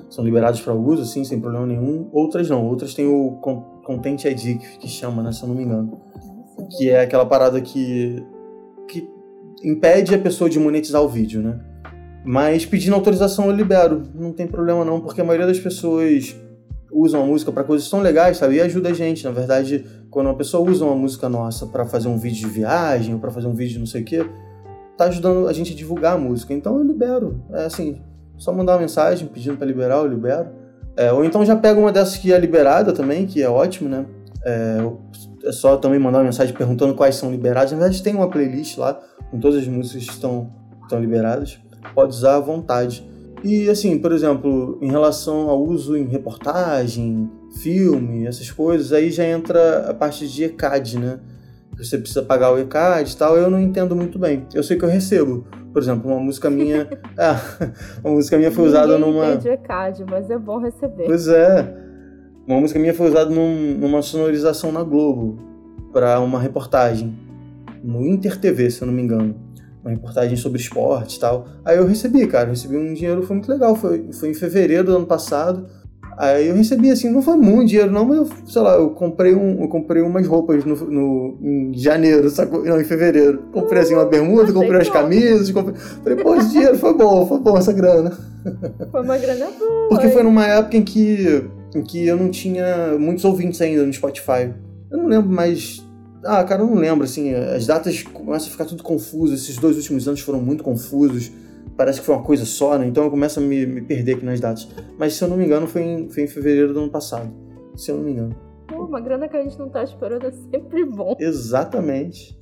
[0.10, 2.10] são liberadas para uso, assim, sem problema nenhum.
[2.12, 5.32] Outras não, outras tem o Con- Content ID que, que chama, né?
[5.32, 6.00] Se eu não me engano,
[6.78, 8.24] que é aquela parada que
[8.88, 9.08] que
[9.64, 11.60] impede a pessoa de monetizar o vídeo, né?
[12.24, 16.36] Mas pedindo autorização eu libero, não tem problema não, porque a maioria das pessoas
[16.92, 18.56] usam a música para coisas tão legais, sabe?
[18.56, 22.08] E ajuda a gente, na verdade, quando uma pessoa usa uma música nossa para fazer
[22.08, 24.26] um vídeo de viagem ou para fazer um vídeo de não sei o quê,
[24.98, 26.54] tá ajudando a gente a divulgar a música.
[26.54, 27.44] Então eu libero.
[27.52, 28.02] É assim,
[28.38, 30.50] só mandar uma mensagem pedindo para liberar, eu libero.
[30.98, 34.06] É, ou então já pega uma dessas que é liberada também, que é ótimo, né?
[34.46, 34.78] É,
[35.44, 37.72] é só também mandar uma mensagem perguntando quais são liberadas.
[37.72, 39.00] Na verdade, tem uma playlist lá
[39.30, 40.52] com todas as músicas que estão,
[40.84, 41.60] estão liberadas.
[41.94, 43.08] Pode usar à vontade.
[43.44, 47.30] E assim, por exemplo, em relação ao uso em reportagem,
[47.62, 51.20] filme, essas coisas, aí já entra a parte de ECAD, né?
[51.78, 54.46] Você precisa pagar o ECAD e tal, eu não entendo muito bem.
[54.54, 55.46] Eu sei que eu recebo.
[55.74, 56.88] Por exemplo, uma música minha.
[57.20, 57.40] ah,
[58.04, 59.26] uma música minha foi usada Ninguém numa.
[59.34, 61.04] entende ECAD, mas é bom receber.
[61.06, 61.76] Pois é.
[62.48, 65.38] Uma música minha foi usada num- numa sonorização na Globo
[65.92, 67.14] para uma reportagem
[67.84, 69.36] no Inter TV, se eu não me engano.
[69.86, 71.48] Uma reportagem sobre esporte e tal.
[71.64, 73.76] Aí eu recebi, cara, eu recebi um dinheiro, foi muito legal.
[73.76, 75.68] Foi, foi em fevereiro do ano passado.
[76.18, 79.36] Aí eu recebi, assim, não foi muito dinheiro, não, mas eu, sei lá, eu comprei,
[79.36, 82.64] um, eu comprei umas roupas no, no- em janeiro, sacou?
[82.64, 83.44] Não, em fevereiro.
[83.52, 84.94] Comprei, assim, uma bermuda, comprei as bom.
[84.94, 85.76] camisas, comprei...
[85.76, 88.12] Falei, pô, esse dinheiro foi bom, foi bom essa grana.
[88.92, 89.90] Foi uma grana boa.
[89.90, 91.44] Porque foi numa época em que,
[91.76, 94.54] em que eu não tinha muitos ouvintes ainda no Spotify.
[94.90, 95.85] Eu não lembro mais.
[96.26, 97.34] Ah, cara, eu não lembro, assim.
[97.34, 99.34] As datas começam a ficar tudo confuso.
[99.34, 101.32] Esses dois últimos anos foram muito confusos.
[101.78, 102.88] Parece que foi uma coisa só, né?
[102.88, 104.68] Então eu começo a me, me perder aqui nas datas.
[104.98, 107.32] Mas se eu não me engano, foi em, foi em fevereiro do ano passado.
[107.76, 108.36] Se eu não me engano.
[108.68, 111.16] Pô, uma grana que a gente não tá esperando é sempre bom.
[111.20, 112.36] Exatamente.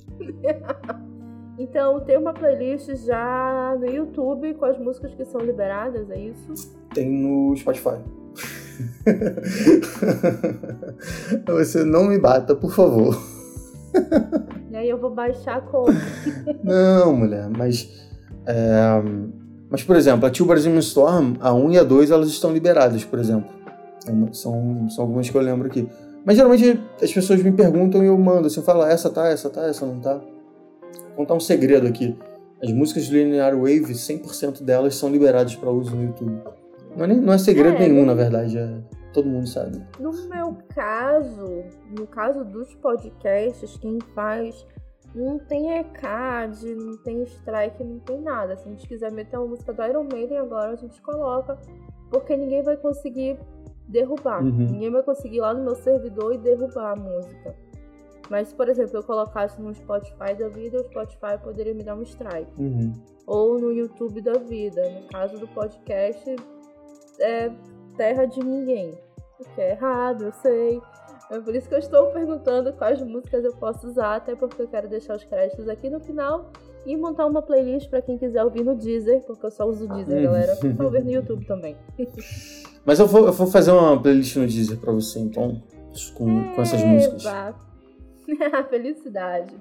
[1.58, 6.72] Então tem uma playlist já no YouTube com as músicas que são liberadas, é isso?
[6.94, 7.98] Tem no Spotify.
[11.46, 13.33] Você não me bata, por favor.
[14.74, 15.86] E aí eu vou baixar como?
[16.64, 17.88] não, mulher, mas.
[18.44, 19.00] É,
[19.70, 23.04] mas, por exemplo, a Tio Brasil Storm, a 1 e a 2, elas estão liberadas,
[23.04, 23.48] por exemplo.
[24.04, 25.88] É são, são algumas que eu lembro aqui.
[26.24, 28.48] Mas geralmente as pessoas me perguntam e eu mando.
[28.48, 30.14] Assim, eu falo, essa tá, essa tá, essa não tá.
[30.14, 32.16] Vou contar um segredo aqui.
[32.62, 36.36] As músicas do Linear Wave, 100% delas são liberadas para uso no YouTube.
[36.96, 38.56] Não é, nem, não é segredo é, nenhum, na verdade.
[38.56, 38.78] É,
[39.14, 39.80] todo mundo sabe.
[39.98, 41.64] No meu caso,
[41.96, 44.66] no caso dos podcasts, quem faz
[45.14, 48.56] não tem ECAD, não tem strike, não tem nada.
[48.56, 51.56] Se a gente quiser meter uma música do Iron Maiden agora, a gente coloca,
[52.10, 53.38] porque ninguém vai conseguir
[53.88, 54.42] derrubar.
[54.42, 54.50] Uhum.
[54.50, 57.54] Ninguém vai conseguir ir lá no meu servidor e derrubar a música.
[58.28, 62.02] Mas, por exemplo, eu colocasse no Spotify da vida, o Spotify poderia me dar um
[62.02, 62.50] strike.
[62.58, 62.92] Uhum.
[63.26, 64.82] Ou no YouTube da vida.
[64.90, 66.34] No caso do podcast,
[67.20, 67.52] é
[67.96, 68.92] terra de ninguém.
[69.40, 70.80] O que é errado, eu sei.
[71.30, 74.68] É por isso que eu estou perguntando quais músicas eu posso usar, até porque eu
[74.68, 76.50] quero deixar os créditos aqui no final
[76.86, 79.88] e montar uma playlist para quem quiser ouvir no Deezer, porque eu só uso o
[79.88, 80.24] Deezer, uhum.
[80.24, 80.56] galera.
[80.76, 81.76] Pra ouvir no YouTube também.
[82.84, 85.62] Mas eu vou, eu vou fazer uma playlist no Deezer para você, então,
[86.14, 87.24] com, com essas músicas.
[88.68, 89.54] Felicidade.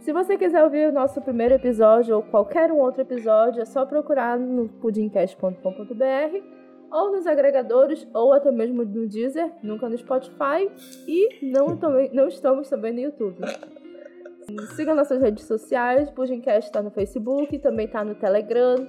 [0.00, 3.86] Se você quiser ouvir o nosso primeiro episódio ou qualquer um outro episódio, é só
[3.86, 6.61] procurar no pudimcast.com.br
[6.92, 10.70] ou nos agregadores ou até mesmo no Deezer, nunca no Spotify
[11.08, 13.40] e não, também, não estamos também no YouTube.
[14.76, 18.86] Siga nossas redes sociais, Pudimcast está no Facebook, também está no Telegram,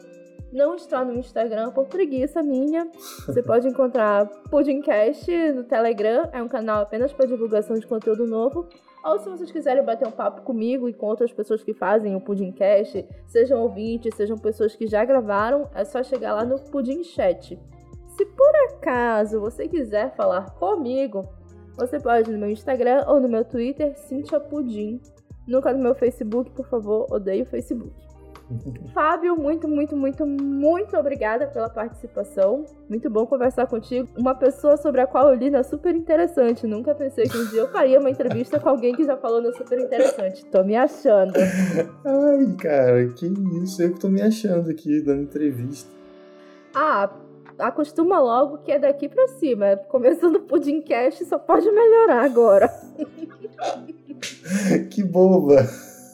[0.52, 2.90] não está no Instagram por preguiça minha.
[3.26, 8.68] Você pode encontrar Pudimcast no Telegram, é um canal apenas para divulgação de conteúdo novo.
[9.06, 12.22] Ou se vocês quiserem bater um papo comigo e com outras pessoas que fazem o
[12.22, 17.60] Pudimcast, sejam ouvintes, sejam pessoas que já gravaram, é só chegar lá no Pudim Chat.
[18.18, 21.28] Se por acaso você quiser falar comigo,
[21.76, 25.02] você pode ir no meu Instagram ou no meu Twitter, Cintia Pudim.
[25.48, 27.92] Nunca no meu Facebook, por favor, odeio o Facebook.
[28.94, 32.66] Fábio, muito, muito, muito, muito obrigada pela participação.
[32.88, 34.08] Muito bom conversar contigo.
[34.18, 36.68] Uma pessoa sobre a qual eu li na super interessante.
[36.68, 39.52] Nunca pensei que um dia eu faria uma entrevista com alguém que já falou na
[39.54, 40.46] super interessante.
[40.46, 41.34] Tô me achando.
[42.06, 43.28] Ai, cara, que
[43.64, 43.82] isso.
[43.82, 45.90] Eu que tô me achando aqui, dando entrevista.
[46.76, 47.10] Ah,
[47.60, 49.78] acostuma logo que é daqui pra cima.
[49.90, 52.70] Começando o Pudimcast, só pode melhorar agora.
[54.90, 55.68] que boba.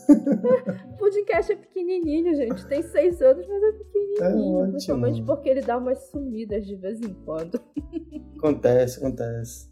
[0.97, 2.65] Pudimcast é pequenininho, gente.
[2.67, 4.65] Tem seis anos, mas é pequenininho.
[4.65, 7.59] É principalmente porque ele dá umas sumidas de vez em quando.
[8.37, 9.68] Acontece, acontece.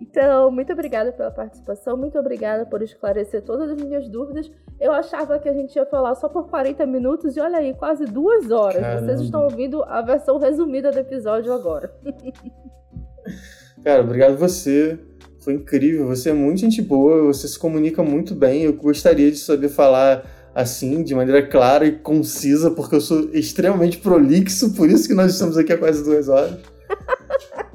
[0.00, 4.50] Então, muito obrigada pela participação, muito obrigada por esclarecer todas as minhas dúvidas.
[4.80, 8.06] Eu achava que a gente ia falar só por 40 minutos e olha aí, quase
[8.06, 8.80] duas horas.
[8.80, 9.06] Caramba.
[9.06, 11.92] Vocês estão ouvindo a versão resumida do episódio agora.
[13.84, 14.98] Cara, obrigado você.
[15.40, 16.06] Foi incrível.
[16.06, 18.62] Você é muito gente boa, você se comunica muito bem.
[18.62, 20.24] Eu gostaria de saber falar
[20.54, 25.32] assim, de maneira clara e concisa, porque eu sou extremamente prolixo, por isso que nós
[25.32, 26.58] estamos aqui há quase duas horas.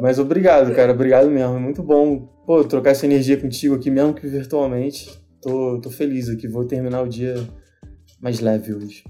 [0.00, 0.92] Mas obrigado, cara.
[0.92, 1.56] Obrigado mesmo.
[1.56, 5.20] É muito bom, pô, trocar essa energia contigo aqui, mesmo que virtualmente.
[5.40, 6.48] Tô, tô feliz aqui.
[6.48, 7.34] Vou terminar o dia
[8.20, 9.04] mais leve hoje.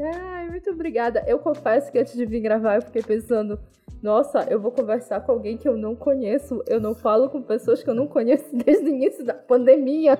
[0.00, 1.24] Ai, muito obrigada.
[1.26, 3.58] Eu confesso que antes de vir gravar, eu fiquei pensando,
[4.02, 6.62] nossa, eu vou conversar com alguém que eu não conheço.
[6.66, 10.18] Eu não falo com pessoas que eu não conheço desde o início da pandemia.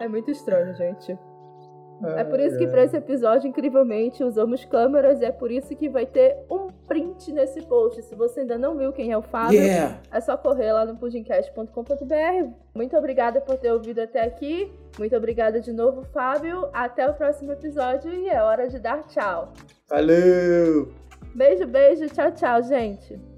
[0.00, 1.16] É muito estranho, gente.
[2.16, 5.88] É por isso que para esse episódio, incrivelmente, usamos câmeras e é por isso que
[5.88, 8.02] vai ter um print nesse post.
[8.02, 9.98] Se você ainda não viu quem é o Fábio, yeah.
[10.10, 12.50] é só correr lá no pudimcast.com.br.
[12.74, 14.72] Muito obrigada por ter ouvido até aqui.
[14.98, 16.68] Muito obrigada de novo, Fábio.
[16.72, 19.52] Até o próximo episódio e é hora de dar tchau.
[19.88, 20.92] Valeu!
[21.34, 22.06] Beijo, beijo.
[22.08, 23.29] Tchau, tchau, gente.